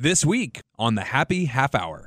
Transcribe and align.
This 0.00 0.24
week 0.24 0.60
on 0.78 0.94
the 0.94 1.02
Happy 1.02 1.46
Half 1.46 1.74
Hour. 1.74 2.06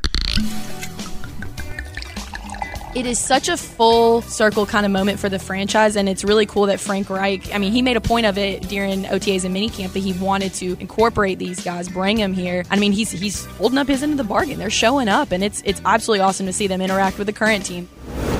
It 2.96 3.06
is 3.06 3.20
such 3.20 3.50
a 3.50 3.58
full 3.58 4.22
circle 4.22 4.66
kind 4.66 4.86
of 4.86 4.94
moment 4.94 5.20
for 5.20 5.28
the 5.28 5.38
franchise, 5.38 5.98
and 5.98 6.08
it's 6.08 6.24
really 6.24 6.46
cool 6.46 6.68
that 6.68 6.80
Frank 6.80 7.10
Reich. 7.10 7.54
I 7.54 7.58
mean, 7.58 7.74
he 7.74 7.82
made 7.82 7.98
a 7.98 8.02
point 8.02 8.28
of 8.28 8.38
it 8.38 8.62
during 8.70 9.04
OTAs 9.04 9.44
and 9.44 9.54
minicamp 9.54 9.92
that 9.92 10.00
he 10.00 10.14
wanted 10.14 10.54
to 10.54 10.78
incorporate 10.80 11.38
these 11.38 11.62
guys, 11.62 11.90
bring 11.90 12.16
them 12.16 12.32
here. 12.32 12.64
I 12.72 12.80
mean, 12.80 12.94
he's 12.94 13.12
he's 13.12 13.44
holding 13.44 13.78
up 13.78 13.90
his 13.90 14.04
end 14.04 14.14
of 14.14 14.18
the 14.18 14.24
bargain. 14.24 14.58
They're 14.58 14.70
showing 14.70 15.10
up, 15.10 15.34
and 15.34 15.44
it's 15.44 15.62
it's 15.66 15.82
absolutely 15.84 16.22
awesome 16.22 16.46
to 16.46 16.54
see 16.54 16.68
them 16.68 16.80
interact 16.80 17.18
with 17.18 17.28
the 17.28 17.34
current 17.34 17.66
team. 17.66 17.90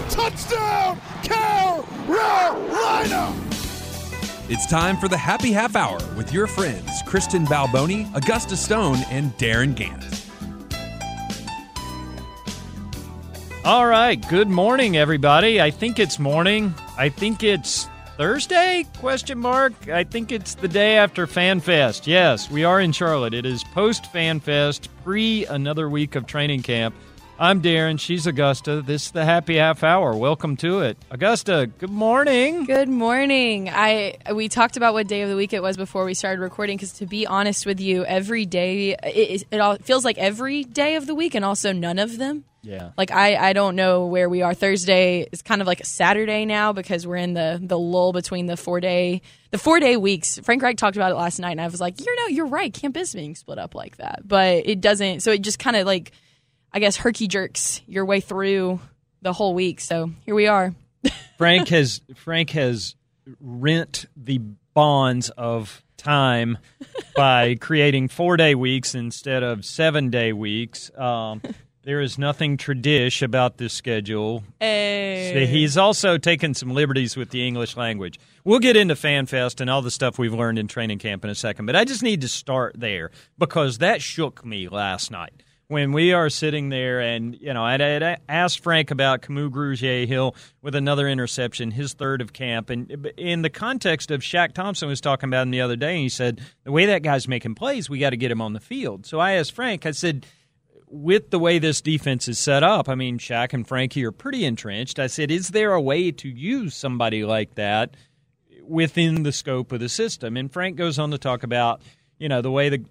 Touchdown, 0.08 0.98
Carolina! 1.24 1.92
It's 4.54 4.66
time 4.66 4.98
for 4.98 5.08
the 5.08 5.16
Happy 5.16 5.54
Half 5.54 5.78
Hour 5.78 5.98
with 6.18 6.34
your 6.34 6.46
friends 6.46 7.02
Kristen 7.06 7.46
Balboni, 7.46 8.14
Augusta 8.14 8.58
Stone, 8.58 8.98
and 9.10 9.36
Darin 9.38 9.74
Gantt. 9.74 10.28
All 13.64 13.88
right, 13.88 14.22
good 14.28 14.50
morning, 14.50 14.98
everybody. 14.98 15.62
I 15.62 15.72
think 15.72 16.00
it's 16.00 16.20
morning. 16.20 16.74
I 16.98 17.08
think 17.08 17.44
it's 17.44 17.88
Thursday? 18.18 18.86
Question 18.98 19.40
mark. 19.40 19.88
I 19.88 20.04
think 20.04 20.34
it's 20.34 20.56
the 20.56 20.68
day 20.68 20.98
after 20.98 21.28
FanFest. 21.28 22.06
Yes, 22.06 22.52
we 22.52 22.66
are 22.66 22.82
in 22.82 22.92
Charlotte. 22.92 23.34
It 23.34 23.46
is 23.46 23.64
post 23.64 24.12
FanFest, 24.12 24.90
pre 25.06 25.46
another 25.46 25.90
week 25.90 26.16
of 26.16 26.28
training 26.28 26.64
camp. 26.64 26.94
I'm 27.42 27.60
Darin. 27.60 27.98
She's 27.98 28.28
Augusta. 28.28 28.84
This 28.84 29.08
is 29.08 29.12
the 29.14 29.26
Happy 29.26 29.56
Half 29.56 29.84
Hour. 29.84 30.16
Welcome 30.16 30.58
to 30.58 30.82
it, 30.82 30.96
Augusta. 31.10 31.72
Good 31.80 31.90
morning. 31.90 32.66
Good 32.66 32.88
morning. 32.88 33.68
I 33.68 34.18
we 34.32 34.48
talked 34.48 34.78
about 34.78 34.94
what 34.94 35.08
day 35.08 35.24
of 35.24 35.30
the 35.30 35.36
week 35.36 35.52
it 35.52 35.64
was 35.64 35.76
before 35.76 36.06
we 36.06 36.14
started 36.14 36.40
recording. 36.40 36.78
Because 36.78 36.92
to 37.00 37.08
be 37.08 37.26
honest 37.26 37.66
with 37.66 37.80
you, 37.80 38.06
every 38.06 38.46
day 38.46 38.92
it, 38.92 39.48
it 39.50 39.60
all 39.60 39.76
feels 39.78 40.06
like 40.06 40.20
every 40.20 40.64
day 40.66 40.98
of 40.98 41.08
the 41.08 41.16
week, 41.16 41.34
and 41.34 41.44
also 41.44 41.74
none 41.74 41.98
of 41.98 42.20
them. 42.20 42.46
Yeah. 42.62 42.92
Like 42.96 43.10
I, 43.10 43.36
I 43.38 43.54
don't 43.54 43.76
know 43.76 44.06
where 44.06 44.30
we 44.30 44.44
are. 44.44 44.54
Thursday 44.54 45.28
is 45.32 45.42
kind 45.42 45.62
of 45.62 45.68
like 45.68 45.80
a 45.80 45.86
Saturday 45.86 46.46
now 46.46 46.74
because 46.74 47.08
we're 47.08 47.16
in 47.16 47.34
the 47.34 47.60
the 47.60 47.80
lull 47.80 48.14
between 48.14 48.46
the 48.46 48.56
four 48.56 48.80
day 48.80 49.24
the 49.50 49.58
four 49.58 49.80
day 49.80 49.98
weeks. 49.98 50.38
Frank 50.44 50.62
Reich 50.62 50.78
talked 50.78 50.96
about 50.96 51.12
it 51.12 51.16
last 51.16 51.40
night, 51.40 51.54
and 51.54 51.62
I 51.62 51.66
was 51.66 51.82
like, 51.82 52.00
you 52.02 52.16
know, 52.18 52.28
you're 52.28 52.46
right. 52.46 52.72
Camp 52.72 52.96
is 52.98 53.16
being 53.16 53.34
split 53.34 53.58
up 53.58 53.74
like 53.74 53.98
that, 53.98 54.28
but 54.28 54.68
it 54.68 54.80
doesn't. 54.80 55.22
So 55.22 55.32
it 55.32 55.42
just 55.42 55.58
kind 55.58 55.76
of 55.76 55.88
like, 55.88 56.12
I 56.74 56.80
guess, 56.80 56.98
herky 56.98 57.28
jerks 57.28 57.82
your 57.88 58.06
way 58.06 58.20
through 58.20 58.80
the 59.22 59.34
whole 59.34 59.54
week. 59.54 59.80
So 59.82 60.12
here 60.26 60.36
we 60.36 60.48
are. 60.48 60.74
Frank 61.38 61.70
has 61.70 62.02
Frank 62.16 62.52
has 62.52 62.96
rent 63.40 64.06
the 64.16 64.40
bonds 64.74 65.30
of 65.32 65.84
time 65.98 66.58
by 67.16 67.56
creating 67.56 68.08
four 68.08 68.38
day 68.38 68.56
weeks 68.56 68.96
instead 68.96 69.44
of 69.44 69.66
seven 69.66 70.10
day 70.10 70.34
weeks. 70.34 70.92
Um, 70.98 71.42
there 71.84 72.00
is 72.00 72.18
nothing 72.18 72.58
tradish 72.58 73.24
about 73.24 73.58
this 73.58 73.74
schedule. 73.74 74.44
Hey. 74.60 75.48
He's 75.48 75.78
also 75.78 76.18
taken 76.18 76.54
some 76.54 76.72
liberties 76.72 77.18
with 77.18 77.32
the 77.32 77.46
English 77.46 77.76
language. 77.76 78.20
We'll 78.44 78.60
get 78.60 78.76
into 78.76 78.96
FanFest 78.96 79.62
and 79.62 79.70
all 79.70 79.82
the 79.82 79.90
stuff 79.90 80.20
we've 80.20 80.34
learned 80.34 80.60
in 80.60 80.68
training 80.68 81.00
camp 81.00 81.24
in 81.24 81.32
a 81.32 81.36
second, 81.36 81.66
but 81.66 81.76
I 81.76 81.86
just 81.86 82.04
need 82.04 82.22
to 82.22 82.28
start 82.28 82.76
there 82.78 83.12
because 83.38 83.80
that 83.80 84.02
shook 84.02 84.46
me 84.46 84.68
last 84.68 85.10
night 85.10 85.44
when 85.72 85.94
we 85.94 86.12
are 86.12 86.30
sitting 86.30 86.68
there 86.68 87.00
and 87.00 87.40
you 87.40 87.54
know 87.54 87.64
I'd, 87.64 87.82
I'd 87.82 88.20
asked 88.28 88.60
Frank 88.60 88.92
about 88.92 89.22
Kamu 89.22 89.50
Grugier-Hill 89.50 90.36
with 90.62 90.76
another 90.76 91.08
interception, 91.08 91.72
his 91.72 91.94
third 91.94 92.20
of 92.20 92.34
camp, 92.34 92.70
and 92.70 92.92
in 93.16 93.42
the 93.42 93.50
context 93.50 94.12
of 94.12 94.20
Shaq 94.20 94.54
Thompson 94.54 94.90
was 94.90 95.00
talking 95.00 95.30
about 95.30 95.44
him 95.44 95.52
the 95.52 95.62
other 95.62 95.78
day, 95.78 95.94
and 95.94 96.02
he 96.02 96.10
said 96.10 96.42
the 96.66 96.74
way 96.74 96.88
that 96.88 97.04
guy's 97.04 97.26
making 97.26 97.56
plays, 97.56 97.90
we 97.90 98.00
got 98.00 98.10
to 98.10 98.18
get 98.18 98.32
him 98.32 98.42
on 98.42 98.52
the 98.52 98.60
field. 98.60 99.06
So 99.06 99.20
I 99.20 99.34
asked 99.34 99.54
Frank, 99.54 99.86
I 99.86 99.92
said. 99.92 100.26
With 100.94 101.30
the 101.30 101.40
way 101.40 101.58
this 101.58 101.80
defense 101.80 102.28
is 102.28 102.38
set 102.38 102.64
up, 102.64 102.90
I 102.90 102.96
mean, 102.96 103.18
Shaq 103.18 103.54
and 103.54 103.66
Frankie 103.66 104.04
are 104.04 104.12
pretty 104.12 104.44
entrenched. 104.44 105.00
I 105.00 105.08
said, 105.08 105.32
is 105.32 105.52
there 105.52 105.72
a 105.72 105.80
way 105.80 106.12
to 106.12 106.28
use 106.28 106.76
somebody 106.76 107.24
like 107.24 107.56
that 107.56 107.96
within 108.62 109.24
the 109.24 109.32
scope 109.32 109.72
of 109.72 109.80
the 109.80 109.88
system? 109.88 110.36
And 110.36 110.52
Frank 110.52 110.76
goes 110.76 111.00
on 111.00 111.12
to 111.12 111.18
talk 111.18 111.44
about, 111.44 111.82
you 112.20 112.28
know, 112.28 112.42
the 112.42 112.52
way 112.52 112.68
the 112.68 112.84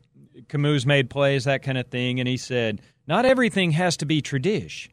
Kamu 0.49 0.85
made 0.87 1.11
plays, 1.11 1.45
that 1.45 1.63
kind 1.63 1.79
of 1.79 1.87
thing. 1.89 2.21
And 2.21 2.29
he 2.29 2.37
said, 2.37 2.81
not 3.07 3.25
everything 3.25 3.73
has 3.73 3.97
to 3.99 4.07
be 4.07 4.23
tradish. 4.23 4.89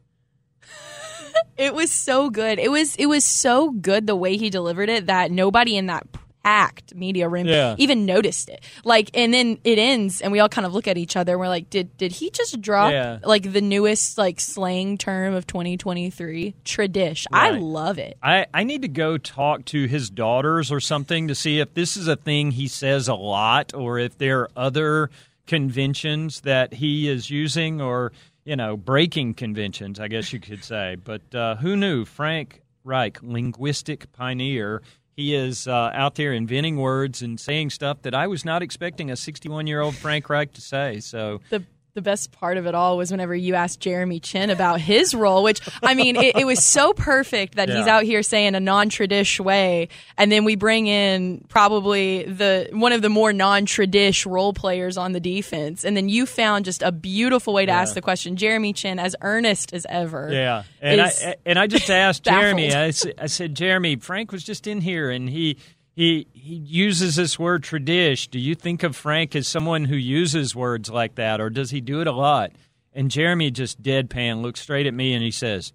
it 1.56 1.74
was 1.74 1.90
so 1.90 2.30
good. 2.30 2.58
It 2.58 2.70
was 2.70 2.96
it 2.96 3.06
was 3.06 3.24
so 3.24 3.70
good 3.70 4.06
the 4.06 4.16
way 4.16 4.36
he 4.36 4.50
delivered 4.50 4.88
it 4.88 5.06
that 5.06 5.30
nobody 5.30 5.76
in 5.76 5.86
that 5.86 6.06
packed 6.44 6.94
media 6.94 7.28
room 7.28 7.46
Yeah. 7.46 7.74
even 7.78 8.06
noticed 8.06 8.48
it. 8.48 8.64
Like 8.84 9.10
and 9.14 9.34
then 9.34 9.58
it 9.64 9.78
ends 9.78 10.20
and 10.20 10.32
we 10.32 10.40
all 10.40 10.48
kind 10.48 10.66
of 10.66 10.72
look 10.72 10.88
at 10.88 10.96
each 10.96 11.16
other 11.16 11.32
and 11.32 11.40
we're 11.40 11.48
like, 11.48 11.68
did 11.68 11.96
did 11.96 12.12
he 12.12 12.30
just 12.30 12.60
drop 12.60 12.92
Yeah. 12.92 13.18
like 13.24 13.52
the 13.52 13.60
newest 13.60 14.16
like 14.18 14.40
slang 14.40 14.96
term 14.98 15.34
of 15.34 15.46
2023? 15.46 16.54
Tradish. 16.64 17.26
I 17.32 17.50
love 17.50 17.98
it. 17.98 18.16
I, 18.22 18.46
I 18.54 18.64
need 18.64 18.82
to 18.82 18.88
go 18.88 19.18
talk 19.18 19.64
to 19.66 19.86
his 19.86 20.10
daughters 20.10 20.70
or 20.72 20.80
something 20.80 21.28
to 21.28 21.34
see 21.34 21.60
if 21.60 21.74
this 21.74 21.96
is 21.96 22.08
a 22.08 22.16
thing 22.16 22.52
he 22.52 22.68
says 22.68 23.08
a 23.08 23.14
lot 23.14 23.74
or 23.74 23.98
if 23.98 24.16
there 24.16 24.42
are 24.42 24.50
other 24.56 25.10
conventions 25.48 26.42
that 26.42 26.74
he 26.74 27.08
is 27.08 27.30
using 27.30 27.80
or, 27.80 28.12
you 28.44 28.54
know, 28.54 28.76
breaking 28.76 29.34
conventions, 29.34 29.98
I 29.98 30.06
guess 30.06 30.32
you 30.32 30.38
could 30.38 30.62
say. 30.62 30.96
But 31.02 31.34
uh, 31.34 31.56
who 31.56 31.74
knew? 31.74 32.04
Frank 32.04 32.62
Reich, 32.84 33.18
linguistic 33.22 34.12
pioneer. 34.12 34.82
He 35.16 35.34
is 35.34 35.66
uh, 35.66 35.90
out 35.92 36.14
there 36.14 36.32
inventing 36.32 36.76
words 36.76 37.22
and 37.22 37.40
saying 37.40 37.70
stuff 37.70 38.02
that 38.02 38.14
I 38.14 38.28
was 38.28 38.44
not 38.44 38.62
expecting 38.62 39.10
a 39.10 39.16
61 39.16 39.66
year 39.66 39.80
old 39.80 39.96
Frank 39.96 40.30
Reich 40.30 40.52
to 40.52 40.60
say. 40.60 41.00
So 41.00 41.40
the 41.50 41.64
the 41.98 42.02
best 42.02 42.30
part 42.30 42.56
of 42.58 42.66
it 42.66 42.76
all 42.76 42.96
was 42.96 43.10
whenever 43.10 43.34
you 43.34 43.56
asked 43.56 43.80
Jeremy 43.80 44.20
Chinn 44.20 44.50
about 44.50 44.80
his 44.80 45.16
role, 45.16 45.42
which 45.42 45.60
I 45.82 45.94
mean, 45.94 46.14
it, 46.14 46.36
it 46.36 46.46
was 46.46 46.62
so 46.62 46.92
perfect 46.92 47.56
that 47.56 47.68
he's 47.68 47.88
out 47.88 48.04
here 48.04 48.22
saying 48.22 48.54
a 48.54 48.60
non-tradish 48.60 49.40
way, 49.40 49.88
and 50.16 50.30
then 50.30 50.44
we 50.44 50.54
bring 50.54 50.86
in 50.86 51.44
probably 51.48 52.22
the 52.22 52.68
one 52.70 52.92
of 52.92 53.02
the 53.02 53.08
more 53.08 53.32
non-tradish 53.32 54.30
role 54.30 54.52
players 54.52 54.96
on 54.96 55.10
the 55.10 55.18
defense, 55.18 55.84
and 55.84 55.96
then 55.96 56.08
you 56.08 56.24
found 56.24 56.64
just 56.64 56.82
a 56.84 56.92
beautiful 56.92 57.52
way 57.52 57.66
to 57.66 57.72
ask 57.72 57.94
the 57.94 58.00
question. 58.00 58.36
Jeremy 58.36 58.72
Chinn, 58.72 59.00
as 59.00 59.16
earnest 59.20 59.72
as 59.72 59.84
ever, 59.88 60.30
Yeah, 60.32 60.62
and 60.80 61.00
I 61.00 61.36
and 61.44 61.58
I 61.58 61.66
just 61.66 61.90
asked 61.90 62.22
Jeremy. 62.38 62.72
I, 62.72 62.92
I 63.18 63.26
said, 63.26 63.56
Jeremy, 63.56 63.96
Frank 63.96 64.30
was 64.30 64.44
just 64.44 64.68
in 64.68 64.80
here, 64.82 65.10
and 65.10 65.28
he 65.28 65.58
he 65.98 66.28
he 66.32 66.54
uses 66.54 67.16
this 67.16 67.40
word 67.40 67.64
tradish. 67.64 68.30
Do 68.30 68.38
you 68.38 68.54
think 68.54 68.84
of 68.84 68.94
Frank 68.94 69.34
as 69.34 69.48
someone 69.48 69.86
who 69.86 69.96
uses 69.96 70.54
words 70.54 70.88
like 70.88 71.16
that, 71.16 71.40
or 71.40 71.50
does 71.50 71.72
he 71.72 71.80
do 71.80 72.00
it 72.00 72.06
a 72.06 72.12
lot? 72.12 72.52
And 72.92 73.10
Jeremy 73.10 73.50
just 73.50 73.82
deadpan 73.82 74.40
looks 74.40 74.60
straight 74.60 74.86
at 74.86 74.94
me, 74.94 75.12
and 75.12 75.24
he 75.24 75.32
says, 75.32 75.72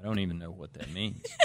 "I 0.00 0.02
don't 0.02 0.20
even 0.20 0.38
know 0.38 0.50
what 0.50 0.72
that 0.74 0.90
means." 0.90 1.20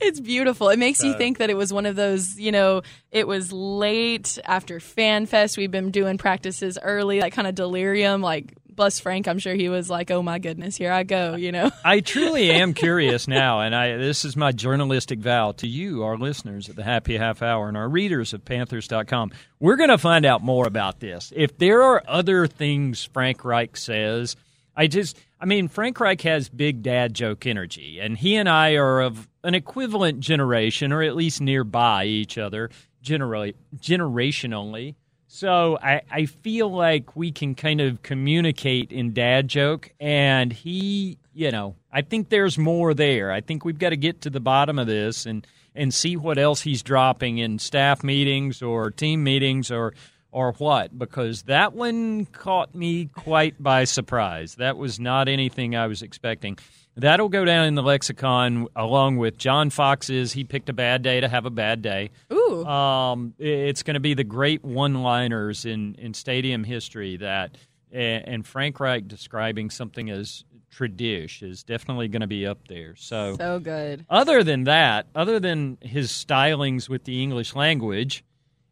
It's 0.00 0.20
beautiful. 0.20 0.68
It 0.68 0.78
makes 0.78 1.02
you 1.02 1.10
uh, 1.10 1.18
think 1.18 1.38
that 1.38 1.50
it 1.50 1.56
was 1.56 1.72
one 1.72 1.86
of 1.86 1.96
those, 1.96 2.38
you 2.38 2.52
know, 2.52 2.82
it 3.10 3.26
was 3.26 3.52
late 3.52 4.38
after 4.44 4.78
Fan 4.78 5.26
Fest. 5.26 5.58
We've 5.58 5.72
been 5.72 5.90
doing 5.90 6.18
practices 6.18 6.78
early, 6.80 7.18
that 7.18 7.32
kind 7.32 7.48
of 7.48 7.56
delirium. 7.56 8.20
Like, 8.20 8.54
bless 8.76 9.00
Frank, 9.00 9.26
I'm 9.26 9.38
sure 9.38 9.54
he 9.54 9.68
was 9.68 9.90
like, 9.90 10.10
oh 10.10 10.22
my 10.22 10.38
goodness, 10.38 10.76
here 10.76 10.92
I 10.92 11.02
go, 11.02 11.34
you 11.34 11.50
know? 11.50 11.70
I 11.84 12.00
truly 12.00 12.50
am 12.50 12.74
curious 12.74 13.26
now, 13.26 13.60
and 13.60 13.74
I 13.74 13.96
this 13.96 14.24
is 14.24 14.36
my 14.36 14.52
journalistic 14.52 15.18
vow 15.18 15.52
to 15.52 15.66
you, 15.66 16.04
our 16.04 16.16
listeners 16.16 16.68
at 16.68 16.76
the 16.76 16.84
Happy 16.84 17.16
Half 17.16 17.42
Hour, 17.42 17.68
and 17.68 17.76
our 17.76 17.88
readers 17.88 18.32
of 18.32 18.44
Panthers.com. 18.44 19.32
We're 19.58 19.76
going 19.76 19.90
to 19.90 19.98
find 19.98 20.26
out 20.26 20.42
more 20.42 20.66
about 20.66 21.00
this. 21.00 21.32
If 21.34 21.58
there 21.58 21.82
are 21.82 22.02
other 22.06 22.46
things 22.46 23.04
Frank 23.04 23.44
Reich 23.44 23.76
says, 23.76 24.36
I 24.76 24.86
just, 24.86 25.18
I 25.40 25.46
mean, 25.46 25.68
Frank 25.68 25.98
Reich 25.98 26.20
has 26.22 26.48
big 26.50 26.82
dad 26.82 27.14
joke 27.14 27.46
energy, 27.46 27.98
and 27.98 28.16
he 28.16 28.36
and 28.36 28.48
I 28.48 28.74
are 28.74 29.00
of 29.00 29.26
an 29.42 29.54
equivalent 29.54 30.20
generation, 30.20 30.92
or 30.92 31.02
at 31.02 31.16
least 31.16 31.40
nearby 31.40 32.04
each 32.04 32.36
other, 32.36 32.70
generally, 33.00 33.54
generationally. 33.78 34.96
So 35.28 35.78
I, 35.82 36.02
I 36.10 36.26
feel 36.26 36.70
like 36.70 37.16
we 37.16 37.32
can 37.32 37.54
kind 37.54 37.80
of 37.80 38.02
communicate 38.02 38.92
in 38.92 39.12
dad 39.12 39.48
joke, 39.48 39.92
and 39.98 40.52
he, 40.52 41.18
you 41.34 41.50
know, 41.50 41.74
I 41.92 42.02
think 42.02 42.28
there's 42.28 42.56
more 42.56 42.94
there. 42.94 43.32
I 43.32 43.40
think 43.40 43.64
we've 43.64 43.78
got 43.78 43.90
to 43.90 43.96
get 43.96 44.20
to 44.22 44.30
the 44.30 44.40
bottom 44.40 44.78
of 44.78 44.86
this 44.86 45.26
and 45.26 45.46
and 45.74 45.92
see 45.92 46.16
what 46.16 46.38
else 46.38 46.62
he's 46.62 46.82
dropping 46.82 47.36
in 47.36 47.58
staff 47.58 48.02
meetings 48.02 48.62
or 48.62 48.90
team 48.90 49.22
meetings 49.22 49.70
or 49.70 49.92
or 50.32 50.52
what 50.52 50.96
because 50.98 51.42
that 51.44 51.72
one 51.74 52.26
caught 52.26 52.74
me 52.74 53.06
quite 53.06 53.62
by 53.62 53.84
surprise. 53.84 54.56
That 54.56 54.76
was 54.76 55.00
not 55.00 55.28
anything 55.28 55.74
I 55.76 55.86
was 55.86 56.02
expecting. 56.02 56.58
That'll 56.98 57.28
go 57.28 57.44
down 57.44 57.66
in 57.66 57.74
the 57.74 57.82
lexicon 57.82 58.68
along 58.74 59.18
with 59.18 59.36
John 59.36 59.68
Fox's. 59.70 60.32
He 60.32 60.44
picked 60.44 60.68
a 60.70 60.72
bad 60.72 61.02
day 61.02 61.20
to 61.20 61.28
have 61.28 61.44
a 61.44 61.50
bad 61.50 61.82
day. 61.82 62.10
Ooh. 62.32 62.64
Um, 62.64 63.34
it's 63.38 63.82
going 63.82 63.94
to 63.94 64.00
be 64.00 64.14
the 64.14 64.24
great 64.24 64.64
one-liners 64.64 65.66
in, 65.66 65.94
in 65.96 66.14
stadium 66.14 66.64
history 66.64 67.18
that, 67.18 67.58
and 67.92 68.46
Frank 68.46 68.80
Reich 68.80 69.06
describing 69.08 69.68
something 69.68 70.08
as 70.08 70.44
tradish 70.74 71.42
is 71.42 71.62
definitely 71.62 72.08
going 72.08 72.20
to 72.20 72.26
be 72.26 72.46
up 72.46 72.66
there. 72.68 72.94
So, 72.96 73.36
So 73.36 73.58
good. 73.58 74.04
other 74.08 74.42
than 74.42 74.64
that, 74.64 75.06
other 75.14 75.38
than 75.40 75.78
his 75.80 76.10
stylings 76.10 76.88
with 76.88 77.04
the 77.04 77.22
English 77.22 77.54
language, 77.54 78.24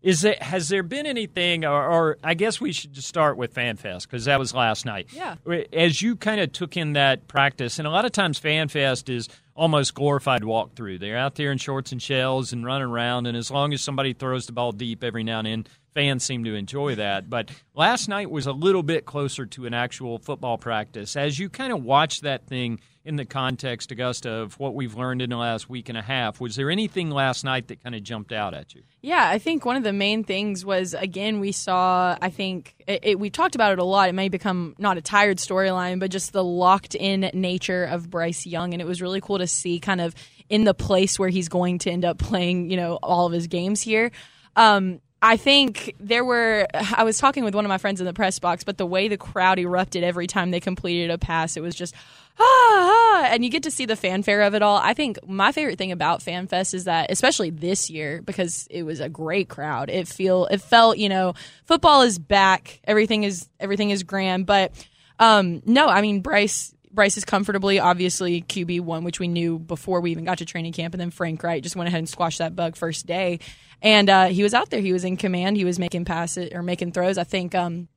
Is 0.04 0.22
it 0.22 0.42
has 0.42 0.68
there 0.68 0.82
been 0.82 1.06
anything, 1.06 1.64
or, 1.64 1.88
or 1.88 2.18
I 2.22 2.34
guess 2.34 2.60
we 2.60 2.72
should 2.72 2.92
just 2.92 3.08
start 3.08 3.38
with 3.38 3.54
FanFest 3.54 4.02
because 4.02 4.26
that 4.26 4.38
was 4.38 4.52
last 4.52 4.84
night. 4.84 5.08
Yeah. 5.10 5.36
As 5.72 6.02
you 6.02 6.14
kind 6.16 6.42
of 6.42 6.52
took 6.52 6.76
in 6.76 6.92
that 6.92 7.26
practice, 7.26 7.78
and 7.78 7.88
a 7.88 7.90
lot 7.90 8.04
of 8.04 8.12
times 8.12 8.38
FanFest 8.38 9.08
is 9.08 9.30
almost 9.54 9.94
glorified 9.94 10.42
walkthrough. 10.42 11.00
They're 11.00 11.16
out 11.16 11.36
there 11.36 11.50
in 11.50 11.56
shorts 11.56 11.90
and 11.90 12.02
shells 12.02 12.52
and 12.52 12.66
running 12.66 12.88
around, 12.88 13.26
and 13.26 13.34
as 13.34 13.50
long 13.50 13.72
as 13.72 13.80
somebody 13.80 14.12
throws 14.12 14.44
the 14.44 14.52
ball 14.52 14.72
deep 14.72 15.02
every 15.02 15.24
now 15.24 15.38
and 15.38 15.46
then, 15.46 15.66
fans 15.94 16.22
seem 16.22 16.44
to 16.44 16.54
enjoy 16.54 16.96
that. 16.96 17.30
But 17.30 17.50
last 17.74 18.06
night 18.06 18.30
was 18.30 18.46
a 18.46 18.52
little 18.52 18.82
bit 18.82 19.06
closer 19.06 19.46
to 19.46 19.64
an 19.64 19.72
actual 19.72 20.18
football 20.18 20.58
practice. 20.58 21.16
As 21.16 21.38
you 21.38 21.48
kind 21.48 21.72
of 21.72 21.82
watch 21.82 22.20
that 22.20 22.46
thing 22.46 22.80
in 23.04 23.16
the 23.16 23.24
context, 23.26 23.92
Augusta, 23.92 24.30
of 24.30 24.58
what 24.58 24.74
we've 24.74 24.94
learned 24.94 25.20
in 25.20 25.30
the 25.30 25.36
last 25.36 25.68
week 25.68 25.90
and 25.90 25.98
a 25.98 26.02
half, 26.02 26.40
was 26.40 26.56
there 26.56 26.70
anything 26.70 27.10
last 27.10 27.44
night 27.44 27.68
that 27.68 27.82
kind 27.82 27.94
of 27.94 28.02
jumped 28.02 28.32
out 28.32 28.54
at 28.54 28.74
you? 28.74 28.82
Yeah, 29.02 29.28
I 29.28 29.38
think 29.38 29.66
one 29.66 29.76
of 29.76 29.82
the 29.82 29.92
main 29.92 30.24
things 30.24 30.64
was 30.64 30.94
again 30.94 31.38
we 31.40 31.52
saw. 31.52 32.16
I 32.20 32.30
think 32.30 32.74
it, 32.86 33.00
it, 33.02 33.20
we 33.20 33.28
talked 33.28 33.54
about 33.54 33.72
it 33.72 33.78
a 33.78 33.84
lot. 33.84 34.08
It 34.08 34.14
may 34.14 34.30
become 34.30 34.74
not 34.78 34.96
a 34.96 35.02
tired 35.02 35.36
storyline, 35.36 36.00
but 36.00 36.10
just 36.10 36.32
the 36.32 36.42
locked 36.42 36.94
in 36.94 37.30
nature 37.34 37.84
of 37.84 38.08
Bryce 38.08 38.46
Young, 38.46 38.72
and 38.72 38.80
it 38.80 38.86
was 38.86 39.02
really 39.02 39.20
cool 39.20 39.38
to 39.38 39.46
see 39.46 39.80
kind 39.80 40.00
of 40.00 40.14
in 40.48 40.64
the 40.64 40.74
place 40.74 41.18
where 41.18 41.28
he's 41.28 41.48
going 41.48 41.78
to 41.80 41.90
end 41.90 42.04
up 42.06 42.18
playing. 42.18 42.70
You 42.70 42.78
know, 42.78 42.98
all 43.02 43.26
of 43.26 43.32
his 43.32 43.48
games 43.48 43.82
here. 43.82 44.12
Um, 44.56 45.00
I 45.20 45.38
think 45.38 45.94
there 46.00 46.22
were. 46.22 46.66
I 46.74 47.04
was 47.04 47.18
talking 47.18 47.44
with 47.44 47.54
one 47.54 47.64
of 47.64 47.70
my 47.70 47.78
friends 47.78 48.00
in 48.00 48.06
the 48.06 48.12
press 48.12 48.38
box, 48.38 48.62
but 48.62 48.76
the 48.76 48.86
way 48.86 49.08
the 49.08 49.16
crowd 49.16 49.58
erupted 49.58 50.04
every 50.04 50.26
time 50.26 50.50
they 50.50 50.60
completed 50.60 51.10
a 51.10 51.16
pass, 51.16 51.56
it 51.56 51.62
was 51.62 51.74
just 51.74 51.94
ah, 52.38 52.42
ah, 52.42 53.28
and 53.30 53.44
you 53.44 53.50
get 53.50 53.62
to 53.64 53.70
see 53.70 53.86
the 53.86 53.96
fanfare 53.96 54.42
of 54.42 54.54
it 54.54 54.62
all. 54.62 54.76
I 54.76 54.94
think 54.94 55.18
my 55.26 55.52
favorite 55.52 55.78
thing 55.78 55.92
about 55.92 56.20
FanFest 56.20 56.74
is 56.74 56.84
that, 56.84 57.10
especially 57.10 57.50
this 57.50 57.90
year, 57.90 58.22
because 58.22 58.66
it 58.70 58.82
was 58.82 59.00
a 59.00 59.08
great 59.08 59.48
crowd. 59.48 59.90
It 59.90 60.08
feel 60.08 60.46
it 60.46 60.60
felt, 60.60 60.98
you 60.98 61.08
know, 61.08 61.34
football 61.64 62.02
is 62.02 62.18
back. 62.18 62.80
Everything 62.84 63.24
is 63.24 63.48
everything 63.60 63.90
is 63.90 64.02
grand. 64.02 64.46
But 64.46 64.72
um, 65.18 65.62
no, 65.64 65.86
I 65.86 66.00
mean 66.00 66.20
Bryce 66.20 66.74
Bryce 66.90 67.16
is 67.16 67.24
comfortably, 67.24 67.78
obviously 67.78 68.42
QB 68.42 68.82
one, 68.82 69.04
which 69.04 69.18
we 69.18 69.28
knew 69.28 69.58
before 69.58 70.00
we 70.00 70.10
even 70.12 70.24
got 70.24 70.38
to 70.38 70.44
training 70.44 70.72
camp, 70.72 70.94
and 70.94 71.00
then 71.00 71.10
Frank 71.10 71.42
Reich 71.42 71.62
just 71.62 71.76
went 71.76 71.88
ahead 71.88 71.98
and 71.98 72.08
squashed 72.08 72.38
that 72.38 72.54
bug 72.54 72.76
first 72.76 73.06
day, 73.06 73.40
and 73.82 74.08
uh, 74.08 74.26
he 74.26 74.42
was 74.42 74.54
out 74.54 74.70
there. 74.70 74.80
He 74.80 74.92
was 74.92 75.04
in 75.04 75.16
command. 75.16 75.56
He 75.56 75.64
was 75.64 75.78
making 75.78 76.04
passes 76.04 76.52
or 76.52 76.62
making 76.62 76.92
throws. 76.92 77.18
I 77.18 77.24
think 77.24 77.54
um, 77.54 77.88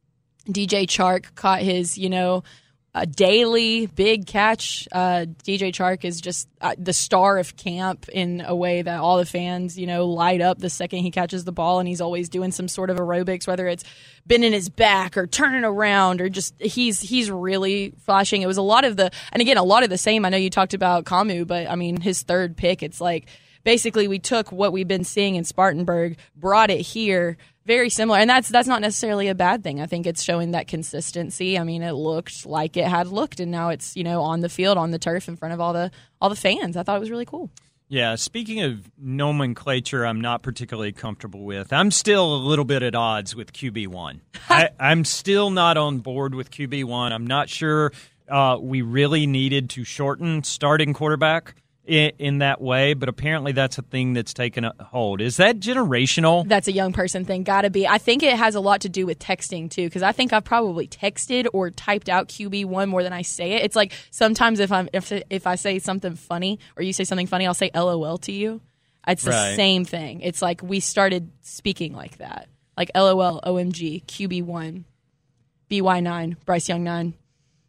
DJ 0.47 0.85
Chark 0.85 1.35
caught 1.35 1.61
his, 1.61 1.97
you 1.97 2.09
know 2.09 2.43
a 2.97 3.05
daily 3.05 3.85
big 3.85 4.25
catch. 4.25 4.87
Uh, 4.91 5.25
DJ 5.43 5.71
Chark 5.71 6.03
is 6.03 6.19
just 6.19 6.47
uh, 6.61 6.75
the 6.77 6.93
star 6.93 7.37
of 7.37 7.55
camp 7.55 8.09
in 8.09 8.43
a 8.45 8.55
way 8.55 8.81
that 8.81 8.99
all 8.99 9.17
the 9.17 9.25
fans, 9.25 9.77
you 9.77 9.85
know, 9.85 10.07
light 10.07 10.41
up 10.41 10.57
the 10.57 10.69
second 10.69 10.99
he 10.99 11.11
catches 11.11 11.43
the 11.43 11.51
ball, 11.51 11.79
and 11.79 11.87
he's 11.87 12.01
always 12.01 12.27
doing 12.27 12.51
some 12.51 12.67
sort 12.67 12.89
of 12.89 12.97
aerobics, 12.97 13.47
whether 13.47 13.67
it's 13.67 13.83
bending 14.25 14.51
his 14.51 14.69
back 14.69 15.15
or 15.17 15.27
turning 15.27 15.63
around 15.63 16.21
or 16.21 16.29
just 16.29 16.59
he's 16.59 16.99
he's 16.99 17.29
really 17.29 17.93
flashing. 18.05 18.41
It 18.41 18.47
was 18.47 18.57
a 18.57 18.63
lot 18.63 18.83
of 18.83 18.97
the, 18.97 19.11
and 19.31 19.41
again, 19.41 19.57
a 19.57 19.63
lot 19.63 19.83
of 19.83 19.89
the 19.89 19.97
same. 19.97 20.25
I 20.25 20.29
know 20.29 20.37
you 20.37 20.49
talked 20.49 20.73
about 20.73 21.05
Kamu, 21.05 21.45
but 21.45 21.69
I 21.69 21.75
mean 21.75 22.01
his 22.01 22.23
third 22.23 22.57
pick. 22.57 22.81
It's 22.81 22.99
like 22.99 23.27
basically 23.67 24.07
we 24.07 24.17
took 24.17 24.49
what 24.49 24.71
we've 24.71 24.87
been 24.87 25.03
seeing 25.03 25.35
in 25.35 25.43
Spartanburg, 25.43 26.17
brought 26.37 26.69
it 26.69 26.79
here 26.79 27.35
very 27.65 27.89
similar 27.89 28.17
and 28.17 28.29
that's 28.29 28.47
that's 28.47 28.69
not 28.69 28.79
necessarily 28.79 29.27
a 29.27 29.35
bad 29.35 29.61
thing 29.61 29.81
i 29.81 29.85
think 29.85 30.07
it's 30.07 30.23
showing 30.23 30.51
that 30.51 30.69
consistency 30.69 31.59
i 31.59 31.63
mean 31.65 31.83
it 31.83 31.91
looked 31.91 32.45
like 32.45 32.77
it 32.77 32.87
had 32.87 33.07
looked 33.07 33.41
and 33.41 33.51
now 33.51 33.67
it's 33.67 33.93
you 33.97 34.05
know 34.05 34.21
on 34.21 34.39
the 34.39 34.47
field 34.47 34.77
on 34.77 34.91
the 34.91 34.97
turf 34.97 35.27
in 35.27 35.35
front 35.35 35.53
of 35.53 35.59
all 35.59 35.73
the 35.73 35.91
all 36.21 36.29
the 36.29 36.35
fans 36.37 36.77
i 36.77 36.83
thought 36.83 36.95
it 36.95 37.01
was 37.01 37.11
really 37.11 37.25
cool 37.25 37.51
yeah, 37.89 38.15
speaking 38.15 38.61
of 38.63 38.91
nomenclature, 38.97 40.05
I'm 40.05 40.19
not 40.19 40.43
particularly 40.43 40.91
comfortable 40.91 41.45
with. 41.45 41.71
I'm 41.71 41.89
still 41.89 42.35
a 42.35 42.41
little 42.43 42.65
bit 42.65 42.83
at 42.83 42.95
odds 42.95 43.33
with 43.33 43.53
QB1. 43.53 44.19
I, 44.49 44.71
am 44.77 45.05
still 45.05 45.51
not 45.51 45.77
on 45.77 45.99
board 45.99 46.35
with 46.35 46.51
QB1. 46.51 47.13
I'm 47.13 47.25
not 47.25 47.47
sure 47.47 47.93
uh, 48.27 48.57
we 48.59 48.81
really 48.81 49.25
needed 49.25 49.69
to 49.69 49.85
shorten 49.85 50.43
starting 50.43 50.93
quarterback 50.93 51.55
in, 51.87 52.11
in, 52.19 52.37
that 52.39 52.61
way, 52.61 52.93
but 52.93 53.09
apparently 53.09 53.53
that's 53.53 53.77
a 53.77 53.81
thing 53.81 54.13
that's 54.13 54.33
taken 54.33 54.65
a 54.65 54.73
hold. 54.83 55.21
Is 55.21 55.37
that 55.37 55.59
generational? 55.59 56.47
That's 56.47 56.67
a 56.67 56.71
young 56.71 56.93
person 56.93 57.25
thing. 57.25 57.43
Gotta 57.43 57.69
be. 57.69 57.87
I 57.87 57.97
think 57.97 58.23
it 58.23 58.35
has 58.35 58.55
a 58.55 58.59
lot 58.59 58.81
to 58.81 58.89
do 58.89 59.05
with 59.05 59.19
texting 59.19 59.69
too, 59.69 59.85
because 59.85 60.03
I 60.03 60.11
think 60.11 60.33
I've 60.33 60.43
probably 60.43 60.87
texted 60.87 61.47
or 61.53 61.71
typed 61.71 62.09
out 62.09 62.27
QB 62.27 62.65
one 62.65 62.89
more 62.89 63.03
than 63.03 63.13
I 63.13 63.21
say 63.21 63.53
it. 63.53 63.63
It's 63.63 63.75
like 63.75 63.93
sometimes 64.11 64.59
if 64.59 64.71
I'm 64.71 64.89
if 64.93 65.11
if 65.29 65.47
I 65.47 65.55
say 65.55 65.79
something 65.79 66.15
funny 66.15 66.59
or 66.75 66.83
you 66.83 66.93
say 66.93 67.05
something 67.05 67.27
funny, 67.27 67.47
I'll 67.47 67.53
say 67.53 67.71
LOL 67.73 68.17
to 68.19 68.31
you. 68.31 68.61
It's 69.07 69.23
the 69.23 69.31
right. 69.31 69.55
same 69.55 69.85
thing. 69.85 70.21
It's 70.21 70.41
like 70.41 70.61
we 70.61 70.81
started 70.81 71.31
speaking 71.41 71.93
like 71.93 72.17
that, 72.17 72.49
like 72.75 72.91
LOL, 72.93 73.39
OMG, 73.41 74.05
QB 74.05 74.43
one, 74.43 74.83
BY 75.69 76.01
nine, 76.01 76.35
Bryce 76.45 76.67
Young 76.67 76.83
nine. 76.83 77.13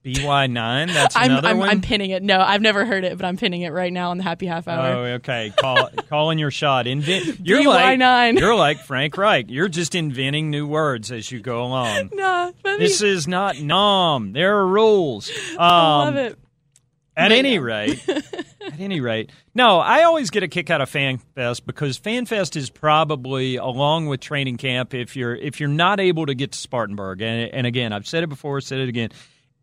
BY9. 0.04 0.92
That's 0.92 1.16
another 1.16 1.48
I'm, 1.48 1.52
I'm, 1.54 1.58
one. 1.58 1.68
I'm 1.68 1.80
pinning 1.80 2.10
it. 2.10 2.22
No, 2.22 2.40
I've 2.40 2.62
never 2.62 2.84
heard 2.84 3.04
it, 3.04 3.16
but 3.16 3.26
I'm 3.26 3.36
pinning 3.36 3.62
it 3.62 3.72
right 3.72 3.92
now 3.92 4.10
on 4.10 4.18
the 4.18 4.22
Happy 4.22 4.46
Half 4.46 4.68
Hour. 4.68 4.86
Oh, 4.86 5.04
okay. 5.14 5.52
Call, 5.56 5.90
calling 6.08 6.38
your 6.38 6.50
shot. 6.50 6.86
Invent. 6.86 7.40
You're 7.46 7.60
BY9. 7.60 7.98
like 7.98 8.38
you're 8.38 8.54
like 8.54 8.78
Frank 8.80 9.16
Reich. 9.16 9.46
You're 9.48 9.68
just 9.68 9.94
inventing 9.94 10.50
new 10.50 10.66
words 10.66 11.10
as 11.10 11.30
you 11.30 11.40
go 11.40 11.64
along. 11.64 12.10
no, 12.14 12.52
this 12.62 13.02
is 13.02 13.26
not 13.26 13.60
nom. 13.60 14.32
There 14.32 14.58
are 14.58 14.66
rules. 14.66 15.30
Um, 15.52 15.58
I 15.58 16.04
love 16.04 16.16
it. 16.16 16.38
At 17.16 17.32
any 17.32 17.58
rate, 17.58 18.08
at 18.08 18.78
any 18.78 19.00
rate, 19.00 19.32
no, 19.52 19.80
I 19.80 20.04
always 20.04 20.30
get 20.30 20.44
a 20.44 20.48
kick 20.48 20.70
out 20.70 20.80
of 20.80 20.88
FanFest 20.88 21.66
because 21.66 21.98
FanFest 21.98 22.54
is 22.54 22.70
probably 22.70 23.56
along 23.56 24.06
with 24.06 24.20
training 24.20 24.56
camp. 24.56 24.94
If 24.94 25.16
you're 25.16 25.34
if 25.34 25.58
you're 25.58 25.68
not 25.68 25.98
able 25.98 26.26
to 26.26 26.36
get 26.36 26.52
to 26.52 26.58
Spartanburg, 26.58 27.20
and, 27.20 27.52
and 27.52 27.66
again, 27.66 27.92
I've 27.92 28.06
said 28.06 28.22
it 28.22 28.28
before, 28.28 28.60
said 28.60 28.78
it 28.78 28.88
again 28.88 29.10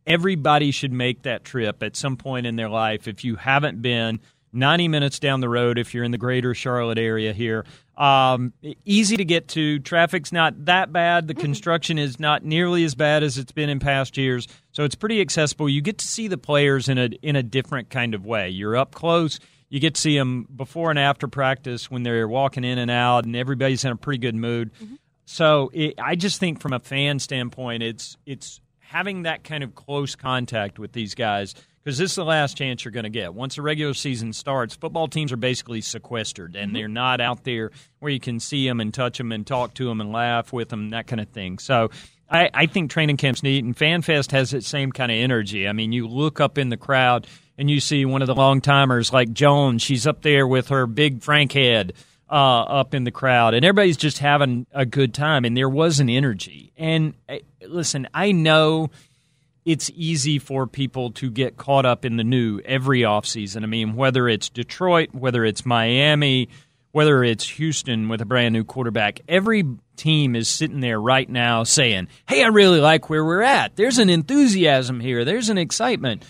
everybody 0.08 0.72
should 0.72 0.94
make 0.94 1.24
that 1.24 1.44
trip 1.44 1.82
at 1.84 1.96
some 1.96 2.18
point 2.18 2.46
in 2.46 2.56
their 2.56 2.70
life. 2.70 3.08
If 3.08 3.24
you 3.24 3.36
haven't 3.36 3.82
been, 3.82 4.20
90 4.56 4.88
minutes 4.88 5.20
down 5.20 5.42
the 5.42 5.50
road 5.50 5.78
if 5.78 5.94
you're 5.94 6.06
in 6.06 6.12
the 6.12 6.18
greater 6.18 6.56
Charlotte 6.56 6.98
area 6.98 7.34
here. 7.34 7.66
Um, 7.98 8.54
easy 8.86 9.18
to 9.18 9.26
get 9.26 9.50
to. 9.50 9.80
Traffic's 9.80 10.32
not 10.32 10.66
that 10.66 10.94
bad. 10.94 11.28
The 11.28 11.34
construction 11.34 11.98
is 11.98 12.20
not 12.20 12.44
nearly 12.44 12.86
as 12.86 12.96
bad 12.96 13.22
as 13.22 13.38
it's 13.38 13.52
been 13.52 13.70
in 13.70 13.80
past 13.80 14.18
years. 14.18 14.48
So 14.72 14.84
it's 14.84 14.96
pretty 14.96 15.20
accessible. 15.20 15.68
You 15.70 15.82
get 15.82 15.98
to 16.00 16.08
see 16.08 16.28
the 16.28 16.38
players 16.38 16.88
in 16.88 16.98
a 16.98 17.06
in 17.22 17.36
a 17.36 17.44
different 17.44 17.90
kind 17.90 18.14
of 18.14 18.26
way. 18.26 18.50
You're 18.50 18.78
up 18.78 18.96
close. 18.96 19.40
You 19.70 19.80
get 19.80 19.96
to 19.96 20.02
see 20.02 20.18
them 20.18 20.48
before 20.56 20.90
and 20.90 21.00
after 21.00 21.28
practice 21.28 21.92
when 21.92 22.04
they're 22.04 22.28
walking 22.28 22.64
in 22.64 22.78
and 22.78 22.92
out, 22.92 23.26
and 23.26 23.36
everybody's 23.36 23.84
in 23.84 23.92
a 23.92 23.96
pretty 23.98 24.20
good 24.20 24.36
mood. 24.36 24.74
Mm-hmm. 24.74 24.96
So 25.26 25.72
it, 25.74 25.96
I 26.00 26.16
just 26.16 26.40
think 26.40 26.62
from 26.62 26.72
a 26.72 26.80
fan 26.80 27.20
standpoint, 27.20 27.84
it's 27.84 28.16
it's 28.26 28.62
having 28.90 29.24
that 29.24 29.44
kind 29.44 29.64
of 29.64 29.76
close 29.76 30.16
contact 30.16 30.80
with 30.80 30.92
these 30.92 31.16
guys 31.16 31.56
because 31.84 32.00
this 32.00 32.12
is 32.12 32.16
the 32.16 32.26
last 32.26 32.58
chance 32.58 32.84
you're 32.84 32.92
going 32.92 33.04
to 33.04 33.10
get. 33.10 33.34
Once 33.34 33.56
the 33.56 33.62
regular 33.62 33.94
season 33.94 34.34
starts, 34.34 34.76
football 34.76 35.08
teams 35.08 35.32
are 35.32 35.38
basically 35.38 35.82
sequestered 35.82 36.56
and 36.56 36.70
mm-hmm. 36.70 36.76
they're 36.76 36.88
not 36.88 37.22
out 37.22 37.44
there 37.44 37.72
where 38.00 38.12
you 38.12 38.20
can 38.20 38.40
see 38.40 38.68
them 38.68 38.80
and 38.80 38.94
touch 38.94 39.20
them 39.20 39.32
and 39.32 39.46
talk 39.46 39.76
to 39.76 39.86
them 39.86 40.02
and 40.02 40.12
laugh 40.12 40.52
with 40.52 40.70
them, 40.70 40.90
that 40.90 41.06
kind 41.06 41.22
of 41.22 41.30
thing. 41.30 41.60
So 41.60 41.92
I, 42.30 42.50
I 42.54 42.66
think 42.66 42.90
training 42.90 43.18
camp's 43.18 43.44
neat, 43.44 43.64
and 43.64 43.76
FanFest 43.76 44.32
has 44.32 44.52
that 44.52 44.64
same 44.64 44.92
kind 44.92 45.12
of 45.12 45.18
energy. 45.18 45.68
I 45.68 45.74
mean, 45.74 45.92
you 45.92 46.08
look 46.08 46.40
up 46.40 46.58
in 46.58 46.70
the 46.70 46.78
crowd 46.78 47.28
and 47.58 47.70
you 47.70 47.80
see 47.80 48.04
one 48.04 48.22
of 48.22 48.28
the 48.28 48.36
long 48.36 48.62
timers 48.62 49.14
like 49.14 49.32
Joan. 49.32 49.78
She's 49.78 50.08
up 50.08 50.22
there 50.24 50.48
with 50.48 50.70
her 50.70 50.88
big 50.88 51.22
Frank 51.22 51.52
head 51.52 51.94
uh, 52.30 52.64
up 52.64 52.94
in 52.94 53.04
the 53.04 53.12
crowd, 53.12 53.54
and 53.54 53.64
everybody's 53.64 53.98
just 53.98 54.18
having 54.18 54.66
a 54.72 54.86
good 54.86 55.14
time. 55.14 55.46
And 55.46 55.56
there 55.56 55.70
was 55.70 56.00
an 56.00 56.10
energy. 56.10 56.74
And 56.78 57.14
uh, 57.30 57.38
listen, 57.70 58.08
I 58.14 58.32
know 58.32 58.90
it's 59.66 59.90
easy 59.96 60.40
for 60.40 60.68
people 60.68 61.12
to 61.12 61.32
get 61.32 61.58
caught 61.58 61.86
up 61.86 62.06
in 62.06 62.18
the 62.18 62.24
new 62.24 62.60
every 62.66 63.02
offseason. 63.02 63.64
I 63.64 63.66
mean, 63.66 63.96
whether 63.96 64.28
it's 64.28 64.50
Detroit, 64.50 65.10
whether 65.14 65.44
it's 65.44 65.66
Miami, 65.66 66.50
whether 66.92 67.24
it's 67.24 67.50
Houston 67.50 68.08
with 68.08 68.22
a 68.22 68.26
brand 68.26 68.54
new 68.54 68.64
quarterback, 68.64 69.22
every 69.28 69.64
team 69.98 70.36
is 70.36 70.48
sitting 70.48 70.82
there 70.82 71.00
right 71.00 71.30
now 71.30 71.64
saying, 71.64 72.08
Hey, 72.28 72.44
I 72.44 72.48
really 72.48 72.80
like 72.80 73.10
where 73.10 73.26
we're 73.26 73.42
at. 73.42 73.76
There's 73.76 73.98
an 73.98 74.10
enthusiasm 74.10 75.00
here, 75.00 75.26
there's 75.26 75.50
an 75.50 75.58
excitement 75.58 76.24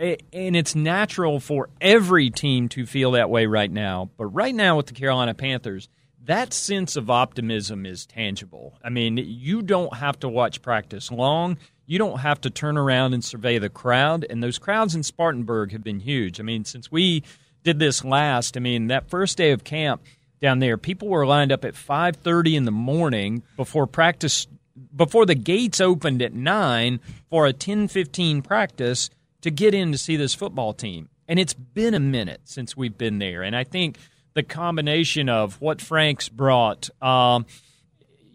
and 0.00 0.56
it's 0.56 0.74
natural 0.74 1.40
for 1.40 1.68
every 1.80 2.30
team 2.30 2.68
to 2.70 2.86
feel 2.86 3.12
that 3.12 3.28
way 3.28 3.46
right 3.46 3.70
now. 3.70 4.10
But 4.16 4.26
right 4.26 4.54
now 4.54 4.76
with 4.78 4.86
the 4.86 4.94
Carolina 4.94 5.34
Panthers, 5.34 5.88
that 6.24 6.52
sense 6.52 6.96
of 6.96 7.10
optimism 7.10 7.86
is 7.86 8.06
tangible. 8.06 8.78
I 8.84 8.90
mean, 8.90 9.16
you 9.16 9.62
don't 9.62 9.94
have 9.96 10.18
to 10.20 10.28
watch 10.28 10.62
practice 10.62 11.10
long. 11.10 11.56
You 11.86 11.98
don't 11.98 12.20
have 12.20 12.40
to 12.42 12.50
turn 12.50 12.76
around 12.76 13.14
and 13.14 13.24
survey 13.24 13.58
the 13.58 13.68
crowd. 13.68 14.26
And 14.28 14.42
those 14.42 14.58
crowds 14.58 14.94
in 14.94 15.02
Spartanburg 15.02 15.72
have 15.72 15.82
been 15.82 16.00
huge. 16.00 16.38
I 16.38 16.42
mean, 16.42 16.64
since 16.64 16.92
we 16.92 17.24
did 17.64 17.78
this 17.78 18.04
last, 18.04 18.56
I 18.56 18.60
mean, 18.60 18.88
that 18.88 19.08
first 19.08 19.36
day 19.36 19.50
of 19.50 19.64
camp 19.64 20.02
down 20.40 20.58
there, 20.58 20.76
people 20.76 21.08
were 21.08 21.26
lined 21.26 21.52
up 21.52 21.64
at 21.64 21.74
5:30 21.74 22.56
in 22.56 22.64
the 22.64 22.70
morning 22.70 23.42
before 23.56 23.86
practice 23.86 24.46
before 24.94 25.26
the 25.26 25.34
gates 25.34 25.80
opened 25.80 26.22
at 26.22 26.32
9 26.32 27.00
for 27.28 27.46
a 27.46 27.52
10:15 27.52 28.42
practice 28.42 29.10
to 29.42 29.50
get 29.50 29.74
in 29.74 29.92
to 29.92 29.98
see 29.98 30.16
this 30.16 30.34
football 30.34 30.72
team. 30.72 31.08
And 31.28 31.38
it's 31.38 31.54
been 31.54 31.94
a 31.94 32.00
minute 32.00 32.40
since 32.44 32.76
we've 32.76 32.96
been 32.96 33.18
there. 33.18 33.42
And 33.42 33.54
I 33.54 33.64
think 33.64 33.98
the 34.34 34.42
combination 34.42 35.28
of 35.28 35.60
what 35.60 35.80
Frank's 35.80 36.28
brought, 36.28 36.90
um, 37.02 37.46